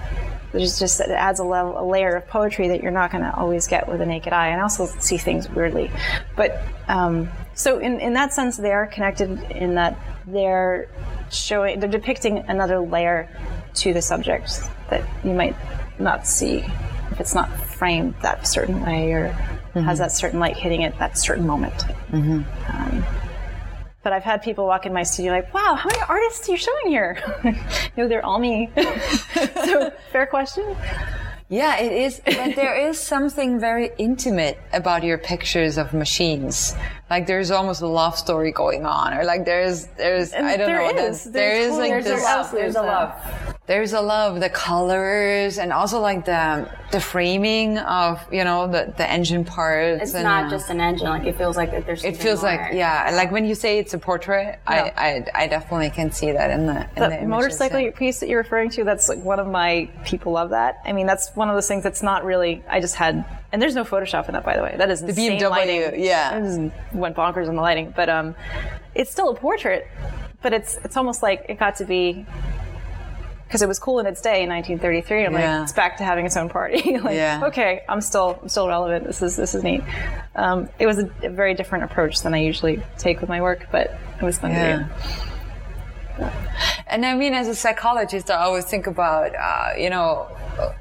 there's 0.53 0.79
just 0.79 1.01
it 1.01 1.11
adds 1.11 1.41
a 1.41 1.45
level 1.45 1.79
a 1.79 1.85
layer 1.85 2.17
of 2.17 2.27
poetry 2.27 2.69
that 2.69 2.83
you're 2.83 2.93
not 2.93 3.13
going 3.13 3.23
to 3.23 3.35
always 3.35 3.67
get 3.67 3.89
with 3.89 4.01
a 4.01 4.07
naked 4.07 4.33
eye 4.33 4.49
and 4.49 4.61
I 4.61 4.63
also 4.63 4.87
see 4.87 5.19
things 5.19 5.49
weirdly 5.49 5.91
but 6.37 6.61
um, 6.89 7.29
so 7.59 7.79
in, 7.79 8.01
in 8.01 8.13
that 8.15 8.33
sense 8.33 8.57
they 8.57 8.73
are 8.73 8.87
connected 8.87 9.31
in 9.51 9.75
that 9.75 9.99
they're 10.27 10.89
showing 11.31 11.81
they're 11.81 11.89
depicting 11.89 12.39
another 12.49 12.79
layer 12.79 13.29
to 13.75 13.93
the 13.93 14.01
subject 14.01 14.61
that 14.91 15.03
you 15.25 15.33
might 15.33 15.57
not 15.99 16.27
see 16.27 16.65
if 17.11 17.21
it's 17.21 17.35
not 17.35 17.51
framed 17.61 18.15
that 18.23 18.47
certain 18.47 18.81
way 18.81 19.13
or 19.13 19.29
has 19.75 19.99
that 19.99 20.11
certain 20.11 20.41
light 20.41 20.57
hitting 20.57 20.83
it 20.83 20.97
that 20.99 21.19
certain 21.19 21.47
moment 21.47 21.85
um, 22.13 23.05
but 24.05 24.13
I've 24.13 24.23
had 24.23 24.43
people 24.43 24.67
walk 24.67 24.87
in 24.87 24.93
my 24.95 25.03
studio 25.03 25.33
like, 25.33 25.53
wow, 25.53 25.75
how 25.75 25.87
many 25.87 26.01
artists 26.09 26.49
are 26.49 26.53
you 26.53 26.57
showing 26.57 26.87
here? 26.87 27.19
no, 27.99 28.09
they're 28.09 28.25
all 28.25 28.39
me. 28.39 28.71
so, 29.35 29.93
fair 30.13 30.25
question. 30.25 30.75
Yeah, 31.51 31.79
it 31.79 31.93
is. 31.93 32.21
But 32.25 32.57
there 32.57 32.75
is 32.75 32.99
something 32.99 33.59
very 33.59 33.91
intimate 33.99 34.59
about 34.73 35.03
your 35.03 35.19
pictures 35.19 35.79
of 35.79 35.93
machines. 35.93 36.75
Like 37.11 37.27
there's 37.27 37.51
almost 37.51 37.81
a 37.81 37.87
love 37.87 38.19
story 38.19 38.53
going 38.53 38.85
on, 38.85 39.15
or 39.17 39.25
like 39.25 39.45
there's 39.47 39.87
there's 39.97 40.35
I 40.35 40.57
don't 40.59 40.67
there 40.67 40.93
know. 40.93 41.07
is. 41.09 41.25
that- 41.25 41.33
there 41.33 41.55
There's 41.63 41.73
is 41.73 41.79
like 41.79 41.91
there's 41.91 42.05
this. 42.05 42.23
a 42.23 42.25
love. 42.25 42.51
There's 42.53 42.77
a 42.77 42.83
love. 42.83 43.55
There's 43.67 43.93
a 43.93 44.01
love, 44.01 44.41
the 44.41 44.49
colors, 44.49 45.59
and 45.59 45.73
also 45.75 46.01
like 46.01 46.25
the 46.25 46.69
the 46.91 47.01
framing 47.01 47.77
of 47.79 48.21
you 48.33 48.45
know 48.45 48.67
the 48.67 48.93
the 48.97 49.11
engine 49.11 49.45
parts. 49.45 50.03
It's 50.03 50.15
and, 50.15 50.25
not 50.25 50.51
just 50.51 50.69
an 50.71 50.81
engine. 50.81 51.07
Like 51.09 51.25
it 51.25 51.37
feels 51.37 51.57
like 51.57 51.71
that 51.73 51.87
there's. 51.87 52.05
It 52.05 52.17
feels 52.17 52.43
like 52.43 52.73
yeah, 52.73 53.11
like 53.15 53.31
when 53.31 53.45
you 53.45 53.55
say 53.55 53.79
it's 53.79 53.95
a 53.95 53.99
portrait, 53.99 54.59
I, 54.67 54.81
I 55.35 55.43
I 55.45 55.47
definitely 55.47 55.91
can 55.91 56.11
see 56.13 56.33
that 56.33 56.51
in 56.51 56.67
the 56.67 56.87
in 56.97 57.11
the 57.11 57.19
The 57.21 57.27
motorcycle 57.27 57.81
yeah. 57.81 57.91
piece 57.91 58.21
that 58.21 58.29
you're 58.29 58.41
referring 58.43 58.71
to, 58.71 58.85
that's 58.85 59.09
like 59.09 59.23
one 59.23 59.39
of 59.39 59.47
my 59.47 59.89
people 60.07 60.33
love 60.33 60.51
that. 60.51 60.79
I 60.85 60.93
mean, 60.93 61.07
that's 61.07 61.35
one 61.37 61.49
of 61.51 61.55
those 61.55 61.69
things 61.69 61.83
that's 61.83 62.03
not 62.03 62.25
really, 62.25 62.63
I 62.71 62.81
just 62.81 62.95
had, 62.97 63.25
and 63.53 63.61
there's 63.63 63.75
no 63.75 63.85
Photoshop 63.85 64.29
in 64.29 64.35
that, 64.35 64.45
by 64.45 64.57
the 64.57 64.63
way. 64.63 64.75
That 64.77 64.91
is 64.91 65.01
the 65.01 65.13
BMW, 65.13 65.51
lighting. 65.51 66.05
yeah. 66.05 66.39
Went 66.93 67.17
bonkers 67.17 67.49
on 67.49 67.57
the 67.57 67.63
lighting, 67.63 67.93
but 67.97 68.09
um, 68.09 68.35
it's 68.95 69.11
still 69.11 69.31
a 69.31 69.35
portrait, 69.35 69.87
but 70.43 70.53
it's 70.53 70.77
it's 70.85 70.97
almost 70.97 71.23
like 71.23 71.47
it 71.49 71.59
got 71.59 71.77
to 71.77 71.85
be 71.85 72.27
because 73.47 73.63
it 73.63 73.69
was 73.69 73.79
cool 73.79 73.99
in 73.99 74.05
its 74.07 74.21
day 74.21 74.43
in 74.43 74.51
1933. 74.51 75.25
I'm 75.25 75.33
Yeah. 75.33 75.55
like, 75.61 75.63
it's 75.65 75.73
back 75.73 75.97
to 75.97 76.05
having 76.05 76.27
its 76.27 76.37
own 76.37 76.51
party. 76.51 76.99
like, 76.99 77.15
Yeah. 77.15 77.45
okay, 77.47 77.83
I'm 77.89 78.03
still 78.03 78.39
I'm 78.43 78.49
still 78.51 78.69
relevant. 78.69 79.07
This 79.07 79.23
is 79.23 79.37
this 79.37 79.55
is 79.55 79.63
neat. 79.63 79.83
Um, 80.35 80.69
it 80.79 80.87
was 80.87 80.99
a, 80.99 81.11
a 81.23 81.31
very 81.31 81.55
different 81.55 81.85
approach 81.85 82.21
than 82.21 82.35
I 82.35 82.39
usually 82.43 82.83
take 82.99 83.21
with 83.23 83.31
my 83.31 83.41
work, 83.41 83.69
but 83.73 83.99
it 84.21 84.23
was 84.25 84.39
fun 84.39 84.51
to 84.51 84.79
do. 84.79 84.85
And 86.91 87.05
I 87.05 87.14
mean, 87.14 87.34
as 87.34 87.49
a 87.49 87.55
psychologist, 87.55 88.30
I 88.30 88.36
always 88.36 88.64
think 88.64 88.86
about, 88.86 89.34
uh, 89.34 89.72
you 89.76 89.91
know, 89.91 90.26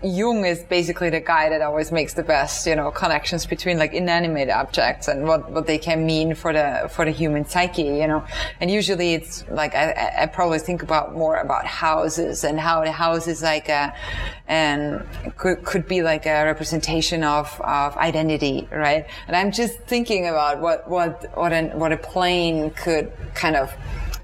Jung 0.02 0.46
is 0.46 0.64
basically 0.64 1.10
the 1.10 1.20
guy 1.20 1.50
that 1.50 1.62
always 1.62 1.92
makes 1.92 2.14
the 2.14 2.24
best, 2.24 2.66
you 2.66 2.76
know, 2.76 2.90
connections 2.92 3.46
between 3.46 3.78
like 3.78 3.94
inanimate 3.94 4.50
objects 4.50 5.08
and 5.08 5.26
what, 5.26 5.52
what 5.52 5.68
they 5.68 5.78
can 5.78 6.06
mean 6.06 6.34
for 6.34 6.54
the, 6.54 6.90
for 6.92 7.06
the 7.06 7.12
human 7.12 7.46
psyche, 7.46 7.84
you 7.84 8.08
know. 8.08 8.26
And 8.60 8.72
usually 8.72 9.14
it's 9.14 9.46
like, 9.50 9.76
I- 9.76 10.14
I, 10.22 10.26
probably 10.28 10.60
think 10.60 10.82
about 10.82 11.14
more 11.14 11.38
about 11.38 11.66
houses 11.66 12.44
and 12.44 12.60
how 12.60 12.84
the 12.84 12.92
house 12.92 13.28
is 13.28 13.44
like 13.44 13.70
a, 13.70 13.94
and 14.48 15.06
could, 15.38 15.64
could 15.64 15.88
be 15.88 16.02
like 16.02 16.26
a 16.26 16.46
representation 16.46 17.24
of, 17.24 17.60
of 17.62 17.98
identity, 17.98 18.68
right? 18.72 19.06
And 19.28 19.36
I'm 19.36 19.52
just 19.52 19.80
thinking 19.82 20.28
about 20.28 20.62
what, 20.62 20.90
what, 20.90 21.36
what 21.36 21.54
an, 21.54 21.78
what 21.78 21.92
a 21.92 21.98
plane 21.98 22.72
could 22.72 23.12
kind 23.36 23.56
of, 23.56 23.74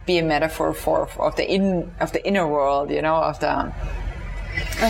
be 0.06 0.18
a 0.18 0.24
metaphor 0.24 0.74
for 0.74 1.10
of 1.20 1.36
the 1.36 1.50
in 1.50 1.92
of 2.00 2.12
the 2.14 2.26
inner 2.26 2.48
world, 2.48 2.90
you 2.92 3.02
know, 3.02 3.16
of 3.16 3.40
the 3.40 3.74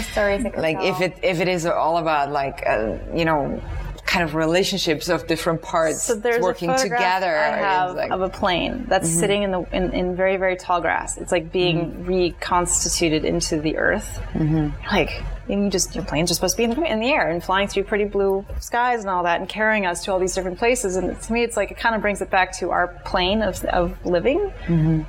stories. 0.02 0.46
it 0.46 0.54
could 0.54 0.62
like 0.62 0.78
if 0.82 1.02
it 1.02 1.18
if 1.24 1.40
it 1.40 1.48
is 1.48 1.66
all 1.66 1.98
about 1.98 2.32
like 2.32 2.64
uh, 2.66 2.98
you 3.14 3.26
know 3.26 3.62
kind 4.06 4.24
of 4.24 4.36
relationships 4.36 5.10
of 5.10 5.26
different 5.28 5.62
parts 5.62 6.04
So 6.04 6.16
there's 6.16 6.42
working 6.42 6.70
a 6.70 6.78
together. 6.78 7.36
I 7.36 7.58
have 7.58 7.96
like- 7.96 8.12
of 8.12 8.22
a 8.22 8.30
plane 8.30 8.86
that's 8.88 9.10
mm-hmm. 9.10 9.20
sitting 9.20 9.44
in 9.44 9.52
the 9.52 9.66
in, 9.72 9.92
in 9.94 10.16
very 10.16 10.38
very 10.38 10.56
tall 10.56 10.82
grass. 10.82 11.18
It's 11.18 11.32
like 11.32 11.52
being 11.52 11.92
mm-hmm. 11.92 12.06
reconstituted 12.06 13.26
into 13.26 13.60
the 13.60 13.78
earth. 13.78 14.22
Mm-hmm. 14.34 14.86
Like 14.88 15.12
and 15.12 15.33
you 15.48 15.70
just 15.70 15.94
your 15.96 16.06
planes 16.06 16.32
are 16.32 16.34
supposed 16.34 16.56
to 16.56 16.58
be 16.58 16.64
in 16.64 16.70
the, 16.72 16.84
in 16.92 17.00
the 17.00 17.10
air 17.10 17.30
and 17.30 17.44
flying 17.44 17.68
through 17.68 17.84
pretty 17.84 18.06
blue 18.06 18.46
skies 18.60 19.02
and 19.02 19.10
all 19.10 19.24
that 19.24 19.40
and 19.40 19.50
carrying 19.50 19.86
us 19.86 20.04
to 20.06 20.12
all 20.12 20.20
these 20.20 20.34
different 20.34 20.58
places. 20.58 20.96
And 20.96 21.20
to 21.22 21.34
me, 21.34 21.44
it's 21.44 21.58
like 21.58 21.72
it 21.72 21.78
kind 21.78 21.96
of 21.96 22.02
brings 22.02 22.22
it 22.22 22.30
back 22.30 22.52
to 22.60 22.72
our 22.72 22.88
plane 23.06 23.42
of 23.42 23.64
of 23.66 24.06
living. 24.06 24.52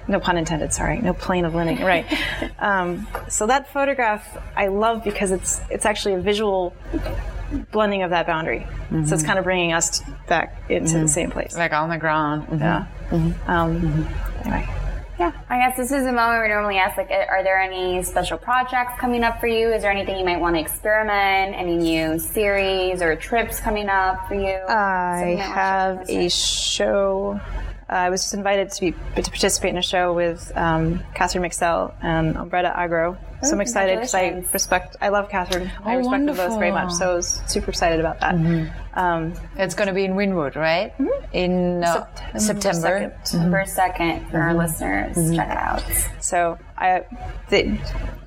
No 0.09 0.20
pun 0.20 0.37
intended. 0.37 0.72
Sorry, 0.72 1.01
no 1.01 1.12
plane 1.14 1.45
of 1.45 1.55
living. 1.55 1.80
Right. 1.80 2.07
um, 2.59 3.07
so 3.28 3.47
that 3.47 3.72
photograph 3.72 4.26
I 4.57 4.66
love 4.68 5.05
because 5.05 5.30
it's 5.30 5.61
it's 5.70 5.87
actually 5.87 6.14
a 6.14 6.20
visual 6.20 6.74
blending 7.70 8.03
of 8.03 8.11
that 8.11 8.26
boundary. 8.26 8.66
So 9.07 9.14
it's 9.14 9.22
kind 9.24 9.39
of 9.39 9.45
bringing 9.45 9.72
us 9.72 10.03
back 10.28 10.57
into 10.68 10.99
the 10.99 11.09
same 11.09 11.30
place. 11.30 11.57
like 11.57 11.72
on 11.72 11.89
the 11.91 11.99
ground. 11.99 12.47
Mhm. 12.49 12.61
Yeah. 12.61 12.87
Um, 13.47 14.09
Anyway. 14.45 14.68
Yeah. 15.19 15.33
I 15.49 15.59
guess 15.59 15.77
this 15.77 15.93
is 15.93 16.07
a 16.07 16.12
moment 16.12 16.43
we 16.43 16.49
normally 16.49 16.79
ask, 16.79 16.97
like, 16.97 17.11
are 17.11 17.43
there 17.43 17.61
any 17.61 18.03
special 18.03 18.39
projects 18.39 18.99
coming 18.99 19.23
up 19.23 19.41
for 19.41 19.47
you? 19.47 19.73
Is 19.73 19.83
there 19.83 19.91
anything 19.91 20.19
you 20.19 20.25
might 20.25 20.41
want 20.41 20.57
to 20.57 20.61
experiment? 20.61 21.55
Any 21.55 21.77
new 21.77 22.19
series 22.19 23.03
or 23.03 23.15
trips 23.17 23.61
coming 23.61 23.89
up 23.89 24.27
for 24.29 24.35
you? 24.35 24.59
I 24.69 25.37
have 25.41 26.09
a 26.09 26.29
show. 26.29 27.41
I 27.89 28.11
was 28.11 28.22
just 28.22 28.35
invited 28.35 28.70
to 28.70 28.80
be 28.80 28.93
to 29.22 29.30
participate 29.30 29.70
in 29.70 29.78
a 29.78 29.82
show 29.82 30.12
with 30.12 30.51
um, 30.57 31.03
Catherine 31.14 31.43
Mixell 31.45 31.95
and 32.03 32.35
Umbretta 32.37 32.74
Agro. 32.76 33.16
So 33.43 33.53
I'm 33.53 33.61
excited 33.61 33.97
because 33.97 34.14
I 34.14 34.43
respect. 34.55 34.97
I 35.03 35.09
love 35.11 35.28
Catherine. 35.28 35.70
I 35.85 35.95
Oh, 35.97 35.99
respect 35.99 36.24
them 36.26 36.37
both 36.37 36.59
very 36.59 36.70
much. 36.70 36.93
So 36.93 37.11
I 37.11 37.14
was 37.14 37.43
super 37.47 37.70
excited 37.70 38.01
about 38.01 38.20
that. 38.20 38.35
Um, 38.95 39.35
It's 39.57 39.74
going 39.74 39.89
to 39.89 39.93
be 39.95 40.05
in 40.07 40.14
Wynwood, 40.14 40.57
right? 40.57 40.95
In 41.32 41.85
uh, 41.85 42.07
September. 42.39 43.12
September 43.22 43.64
2nd 43.66 44.30
for 44.30 44.39
our 44.39 44.55
listeners. 44.55 45.16
Check 45.37 45.51
it 45.51 45.57
out. 45.59 45.82
So 46.20 46.59
I, 46.85 47.07
the, 47.49 47.78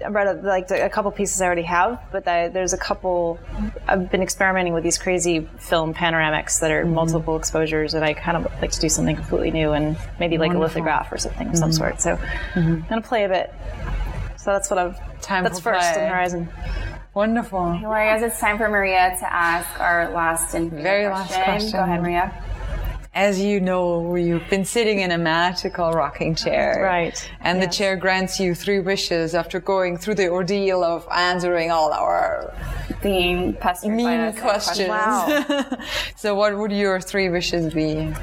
I 0.03 0.09
read 0.09 0.27
a, 0.27 0.41
like 0.41 0.71
a 0.71 0.89
couple 0.89 1.11
pieces 1.11 1.41
I 1.41 1.45
already 1.45 1.63
have, 1.63 2.01
but 2.11 2.27
I, 2.27 2.47
there's 2.47 2.73
a 2.73 2.77
couple. 2.77 3.39
I've 3.87 4.09
been 4.11 4.21
experimenting 4.21 4.73
with 4.73 4.83
these 4.83 4.97
crazy 4.97 5.47
film 5.59 5.93
panoramics 5.93 6.59
that 6.61 6.71
are 6.71 6.83
mm-hmm. 6.83 6.93
multiple 6.93 7.37
exposures, 7.37 7.93
and 7.93 8.03
I 8.03 8.13
kind 8.13 8.37
of 8.37 8.51
like 8.61 8.71
to 8.71 8.79
do 8.79 8.89
something 8.89 9.15
completely 9.15 9.51
new 9.51 9.71
and 9.71 9.97
maybe 10.19 10.37
like 10.37 10.53
a 10.53 10.59
lithograph 10.59 11.11
or 11.11 11.17
something 11.17 11.49
of 11.49 11.57
some 11.57 11.69
mm-hmm. 11.69 11.77
sort. 11.77 12.01
So 12.01 12.19
I'm 12.55 12.81
gonna 12.89 13.01
play 13.01 13.25
a 13.25 13.29
bit. 13.29 13.53
So 14.37 14.51
that's 14.51 14.69
what 14.69 14.79
I'm. 14.79 14.95
Time 15.21 15.43
that's 15.43 15.59
for 15.59 15.73
first 15.73 15.87
on 15.87 15.93
play. 15.93 16.03
the 16.03 16.09
horizon. 16.09 16.49
Wonderful. 17.13 17.79
Well, 17.81 17.91
I 17.91 18.05
guess 18.05 18.21
it's 18.21 18.39
time 18.39 18.57
for 18.57 18.69
Maria 18.69 19.15
to 19.19 19.33
ask 19.33 19.79
our 19.79 20.11
last 20.11 20.53
and 20.53 20.69
final 20.69 20.83
Very 20.83 21.07
last 21.07 21.33
question. 21.33 21.71
Go 21.71 21.79
ahead, 21.79 22.01
Maria. 22.01 22.31
As 23.18 23.39
you 23.41 23.59
know, 23.59 24.15
you've 24.15 24.47
been 24.47 24.63
sitting 24.63 24.99
in 24.99 25.09
a 25.09 25.18
magical 25.18 25.91
rocking 25.91 26.36
chair. 26.36 26.80
Right. 26.84 27.18
And 27.41 27.59
the 27.59 27.65
chair 27.68 27.95
grants 27.95 28.39
you 28.39 28.53
three 28.53 28.80
wishes 28.80 29.34
after 29.34 29.59
going 29.59 29.97
through 29.97 30.13
the 30.15 30.30
ordeal 30.30 30.84
of 30.84 31.07
answering 31.11 31.72
all 31.72 31.91
our 31.91 32.53
Being 33.01 33.53
pestered 33.53 33.91
mean 33.93 34.20
us. 34.20 34.39
questions. 34.39 34.89
Wow. 34.89 35.65
so, 36.15 36.36
what 36.36 36.55
would 36.55 36.72
your 36.72 37.01
three 37.01 37.30
wishes 37.30 37.74
be? 37.74 38.13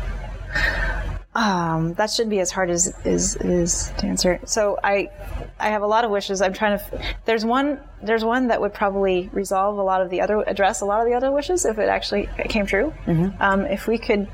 Um, 1.34 1.94
that 1.94 2.10
should 2.10 2.30
be 2.30 2.38
as 2.38 2.52
hard 2.52 2.70
as 2.70 2.94
is 3.04 3.34
is 3.36 3.92
to 3.98 4.06
answer. 4.06 4.38
So 4.44 4.78
I, 4.84 5.10
I 5.58 5.70
have 5.70 5.82
a 5.82 5.86
lot 5.88 6.04
of 6.04 6.12
wishes. 6.12 6.40
I'm 6.40 6.52
trying 6.52 6.78
to. 6.78 6.84
f- 6.84 7.16
There's 7.24 7.44
one. 7.44 7.80
There's 8.00 8.24
one 8.24 8.46
that 8.46 8.60
would 8.60 8.72
probably 8.72 9.28
resolve 9.32 9.76
a 9.78 9.82
lot 9.82 10.00
of 10.02 10.10
the 10.10 10.20
other, 10.20 10.40
address 10.46 10.80
a 10.82 10.84
lot 10.84 11.00
of 11.00 11.06
the 11.08 11.14
other 11.14 11.32
wishes 11.32 11.64
if 11.64 11.78
it 11.80 11.88
actually 11.88 12.28
came 12.48 12.66
true. 12.66 12.94
Um, 13.40 13.66
if 13.66 13.88
we 13.88 13.98
could, 13.98 14.28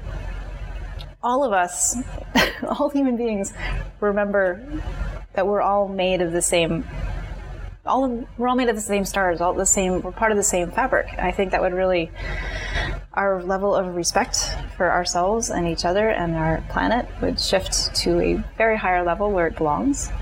all 1.23 1.45
of 1.45 1.53
us, 1.53 1.97
all 2.63 2.91
human 2.91 3.17
beings, 3.17 3.53
remember 4.01 4.65
that 5.35 5.47
we're 5.47 5.63
all 5.63 5.89
made 5.89 6.21
of 6.21 6.33
the 6.33 6.43
same. 6.43 6.85
All 7.87 8.05
of, 8.05 8.27
we're 8.39 8.49
all 8.49 8.57
made 8.57 8.69
of 8.69 8.77
the 8.77 8.83
same 8.83 9.05
stars. 9.05 9.41
All 9.41 9.55
the 9.55 9.67
same. 9.67 10.03
We're 10.03 10.13
part 10.13 10.33
of 10.33 10.37
the 10.37 10.45
same 10.45 10.71
fabric. 10.71 11.09
I 11.19 11.31
think 11.31 11.53
that 11.53 11.61
would 11.61 11.73
really 11.73 12.11
our 13.15 13.43
level 13.43 13.75
of 13.75 13.97
respect 13.97 14.57
for 14.77 14.91
ourselves 14.91 15.51
and 15.51 15.67
each 15.67 15.85
other 15.85 16.11
and 16.11 16.37
our 16.37 16.63
planet 16.71 17.09
would 17.21 17.41
shift 17.41 17.93
to 17.95 18.21
a 18.21 18.35
very 18.57 18.77
higher 18.77 19.03
level 19.03 19.33
where 19.33 19.49
it 19.49 19.57
belongs. 19.57 20.13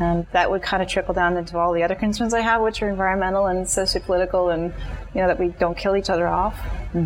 And 0.00 0.26
that 0.32 0.50
would 0.50 0.62
kind 0.62 0.82
of 0.82 0.88
trickle 0.88 1.12
down 1.12 1.36
into 1.36 1.58
all 1.58 1.74
the 1.74 1.82
other 1.82 1.94
concerns 1.94 2.32
I 2.32 2.40
have, 2.40 2.62
which 2.62 2.80
are 2.82 2.88
environmental 2.88 3.46
and 3.46 3.66
sociopolitical, 3.66 4.52
and 4.52 4.72
you 5.14 5.20
know 5.20 5.26
that 5.26 5.38
we 5.38 5.48
don't 5.48 5.76
kill 5.76 5.94
each 5.94 6.08
other 6.08 6.26
off. 6.26 6.58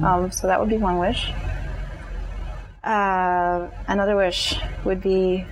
Um, 0.05 0.31
so 0.31 0.47
that 0.47 0.61
would 0.61 0.69
be 0.69 0.77
one 0.77 0.99
wish. 0.99 1.33
Uh, 2.85 3.69
another 3.87 4.17
wish 4.17 4.59
would 4.85 5.01
be 5.01 5.47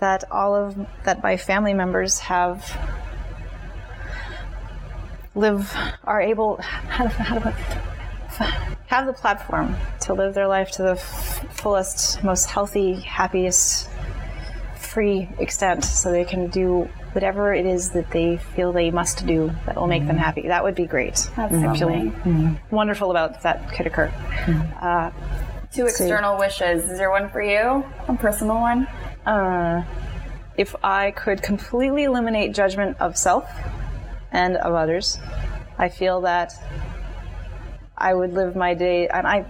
that 0.00 0.24
all 0.30 0.54
of 0.54 0.76
that 1.04 1.22
my 1.22 1.36
family 1.36 1.72
members 1.72 2.18
have 2.18 2.76
live 5.34 5.74
are 6.04 6.20
able 6.20 6.56
how 6.60 7.06
do, 7.06 7.08
how 7.08 7.38
do 7.38 7.48
I 7.48 8.96
have 8.96 9.06
the 9.06 9.12
platform 9.12 9.76
to 10.00 10.14
live 10.14 10.34
their 10.34 10.48
life 10.48 10.70
to 10.72 10.82
the 10.82 10.90
f- 10.90 11.56
fullest, 11.56 12.22
most 12.22 12.46
healthy, 12.46 12.94
happiest, 12.94 13.88
free 14.76 15.28
extent 15.38 15.84
so 15.84 16.12
they 16.12 16.24
can 16.24 16.48
do 16.48 16.88
whatever 17.12 17.54
it 17.54 17.64
is 17.64 17.90
that 17.90 18.10
they 18.10 18.36
feel 18.36 18.72
they 18.72 18.90
must 18.90 19.26
do 19.26 19.50
that 19.66 19.76
will 19.76 19.86
make 19.86 20.06
them 20.06 20.16
mm-hmm. 20.16 20.24
happy. 20.24 20.48
That 20.48 20.64
would 20.64 20.74
be 20.74 20.86
great. 20.86 21.30
That's 21.36 21.54
actually 21.54 22.04
lovely. 22.04 22.10
Mm-hmm. 22.10 22.74
wonderful 22.74 23.10
about 23.10 23.42
that 23.42 23.72
could 23.72 23.86
occur. 23.86 24.08
Mm-hmm. 24.08 24.84
Uh, 24.84 25.10
Two 25.72 25.86
external 25.86 26.38
wishes. 26.38 26.84
Is 26.90 26.98
there 26.98 27.10
one 27.10 27.30
for 27.30 27.42
you? 27.42 27.84
A 28.06 28.14
personal 28.18 28.56
one? 28.56 28.86
Uh, 29.24 29.82
if 30.56 30.76
I 30.84 31.12
could 31.12 31.42
completely 31.42 32.04
eliminate 32.04 32.54
judgment 32.54 32.98
of 33.00 33.16
self 33.16 33.48
and 34.32 34.56
of 34.58 34.74
others, 34.74 35.18
I 35.78 35.88
feel 35.88 36.20
that 36.22 36.52
I 37.96 38.12
would 38.12 38.34
live 38.34 38.54
my 38.54 38.74
day, 38.74 39.08
and 39.08 39.26
I, 39.26 39.46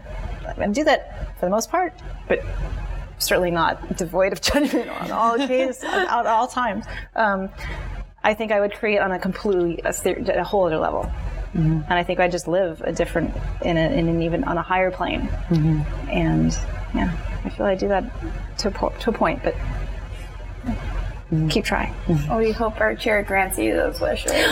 I 0.56 0.66
do 0.68 0.84
that 0.84 1.38
for 1.40 1.46
the 1.46 1.50
most 1.50 1.70
part, 1.70 1.92
but 2.28 2.44
certainly 3.18 3.50
not 3.50 3.96
devoid 3.96 4.32
of 4.32 4.40
judgment 4.42 4.88
on 4.90 5.10
all 5.10 5.40
occasions, 5.40 5.82
at 5.82 6.26
all 6.26 6.46
times. 6.46 6.84
Um, 7.16 7.50
I 8.22 8.34
think 8.34 8.52
I 8.52 8.60
would 8.60 8.74
create 8.74 8.98
on 8.98 9.10
a 9.10 9.18
completely, 9.18 9.80
a, 9.84 9.92
a 10.38 10.44
whole 10.44 10.66
other 10.66 10.78
level. 10.78 11.10
Mm-hmm. 11.54 11.80
And 11.82 11.92
I 11.92 12.02
think 12.02 12.18
I 12.18 12.28
just 12.28 12.48
live 12.48 12.80
a 12.82 12.92
different, 12.92 13.34
in, 13.62 13.76
a, 13.76 13.80
in 13.80 14.08
an 14.08 14.22
even 14.22 14.44
on 14.44 14.56
a 14.56 14.62
higher 14.62 14.90
plane. 14.90 15.28
Mm-hmm. 15.50 16.10
And 16.10 16.56
yeah, 16.94 17.14
I 17.44 17.50
feel 17.50 17.66
I 17.66 17.74
do 17.74 17.88
that 17.88 18.04
to 18.58 18.68
a, 18.68 18.70
po- 18.70 18.94
to 19.00 19.10
a 19.10 19.12
point, 19.12 19.42
but 19.42 19.54
mm-hmm. 20.64 21.48
keep 21.48 21.64
trying. 21.64 21.94
Oh, 22.30 22.38
we 22.38 22.52
hope 22.52 22.80
our 22.80 22.94
chair 22.94 23.22
grants 23.22 23.58
you 23.58 23.74
those 23.74 24.00
wishes. 24.00 24.32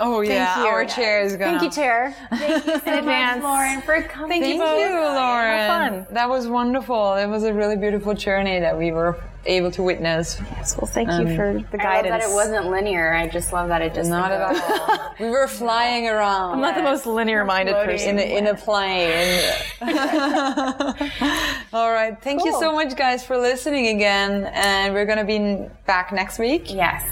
Oh, 0.00 0.20
yeah. 0.20 0.62
you. 0.62 0.68
Our 0.68 0.84
chair 0.84 1.22
is 1.22 1.34
going 1.34 1.58
Thank 1.58 1.62
you, 1.62 1.70
Chair. 1.72 2.14
Thank 2.30 2.64
you 2.64 2.78
so 2.78 3.02
much, 3.02 3.42
Lauren, 3.42 3.82
for 3.82 4.00
coming. 4.02 4.40
Thank 4.40 4.54
you, 4.54 4.60
Lauren. 4.60 5.66
fun. 5.66 6.06
That 6.12 6.28
was 6.28 6.46
wonderful. 6.46 7.14
It 7.14 7.26
was 7.26 7.42
a 7.42 7.52
really 7.52 7.74
beautiful 7.76 8.14
journey 8.14 8.60
that 8.60 8.78
we 8.78 8.92
were 8.92 9.20
able 9.48 9.70
to 9.72 9.82
witness. 9.82 10.40
Yes, 10.52 10.76
well, 10.76 10.86
thank 10.86 11.08
you 11.08 11.26
um, 11.28 11.36
for 11.36 11.64
the 11.72 11.78
guidance. 11.78 12.12
I 12.14 12.18
love 12.18 12.20
that 12.20 12.30
it 12.30 12.34
wasn't 12.34 12.66
linear. 12.70 13.12
I 13.14 13.28
just 13.28 13.52
love 13.52 13.68
that 13.68 13.82
it 13.82 13.94
just 13.94 14.08
Not 14.10 14.30
at 14.30 14.40
all. 14.42 15.14
we 15.18 15.28
were 15.30 15.48
flying 15.48 16.06
around. 16.14 16.52
I'm 16.54 16.60
not 16.60 16.74
the 16.74 16.82
most 16.82 17.06
linear-minded 17.06 17.74
person. 17.84 18.18
in 18.18 18.18
a, 18.18 18.36
in 18.38 18.46
a 18.46 18.54
plane. 18.54 19.42
All 21.72 21.90
right. 21.92 22.16
Thank 22.22 22.44
you 22.44 22.52
so 22.60 22.72
much, 22.72 22.96
guys, 22.96 23.24
for 23.24 23.36
listening 23.38 23.88
again. 23.88 24.44
And 24.54 24.94
we're 24.94 25.06
going 25.06 25.18
to 25.18 25.24
be 25.24 25.68
back 25.86 26.12
next 26.12 26.38
week 26.38 26.72
Yes. 26.72 27.02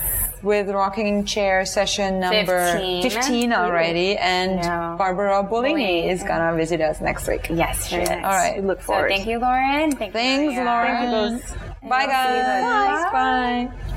with 0.42 0.68
rocking 0.68 1.24
chair 1.24 1.64
session 1.66 2.20
number 2.20 2.72
15. 2.72 3.10
15 3.10 3.52
already. 3.52 4.16
And 4.16 4.56
Yeah. 4.62 4.94
Barbara 4.98 5.42
Bolini 5.44 5.74
Bolini. 6.04 6.10
is 6.10 6.22
going 6.22 6.40
to 6.40 6.54
visit 6.56 6.80
us 6.80 7.00
next 7.00 7.26
week. 7.28 7.48
Yes, 7.50 7.86
she 7.88 7.96
is. 7.96 8.08
All 8.10 8.16
right. 8.22 8.62
look 8.64 8.80
So 8.80 8.86
forward. 8.86 9.10
thank 9.10 9.26
you, 9.26 9.38
Lauren. 9.38 9.92
Thank 9.92 10.12
Thanks, 10.12 10.54
Maria. 10.56 10.64
Lauren. 10.64 11.38
Thank 11.38 11.42
you 11.42 11.60
both. 11.66 11.75
Bye, 11.88 12.06
we'll 12.06 12.24
see 12.24 12.36
you 12.36 12.42
guys. 12.42 13.12
guys. 13.12 13.12
Bye. 13.12 13.95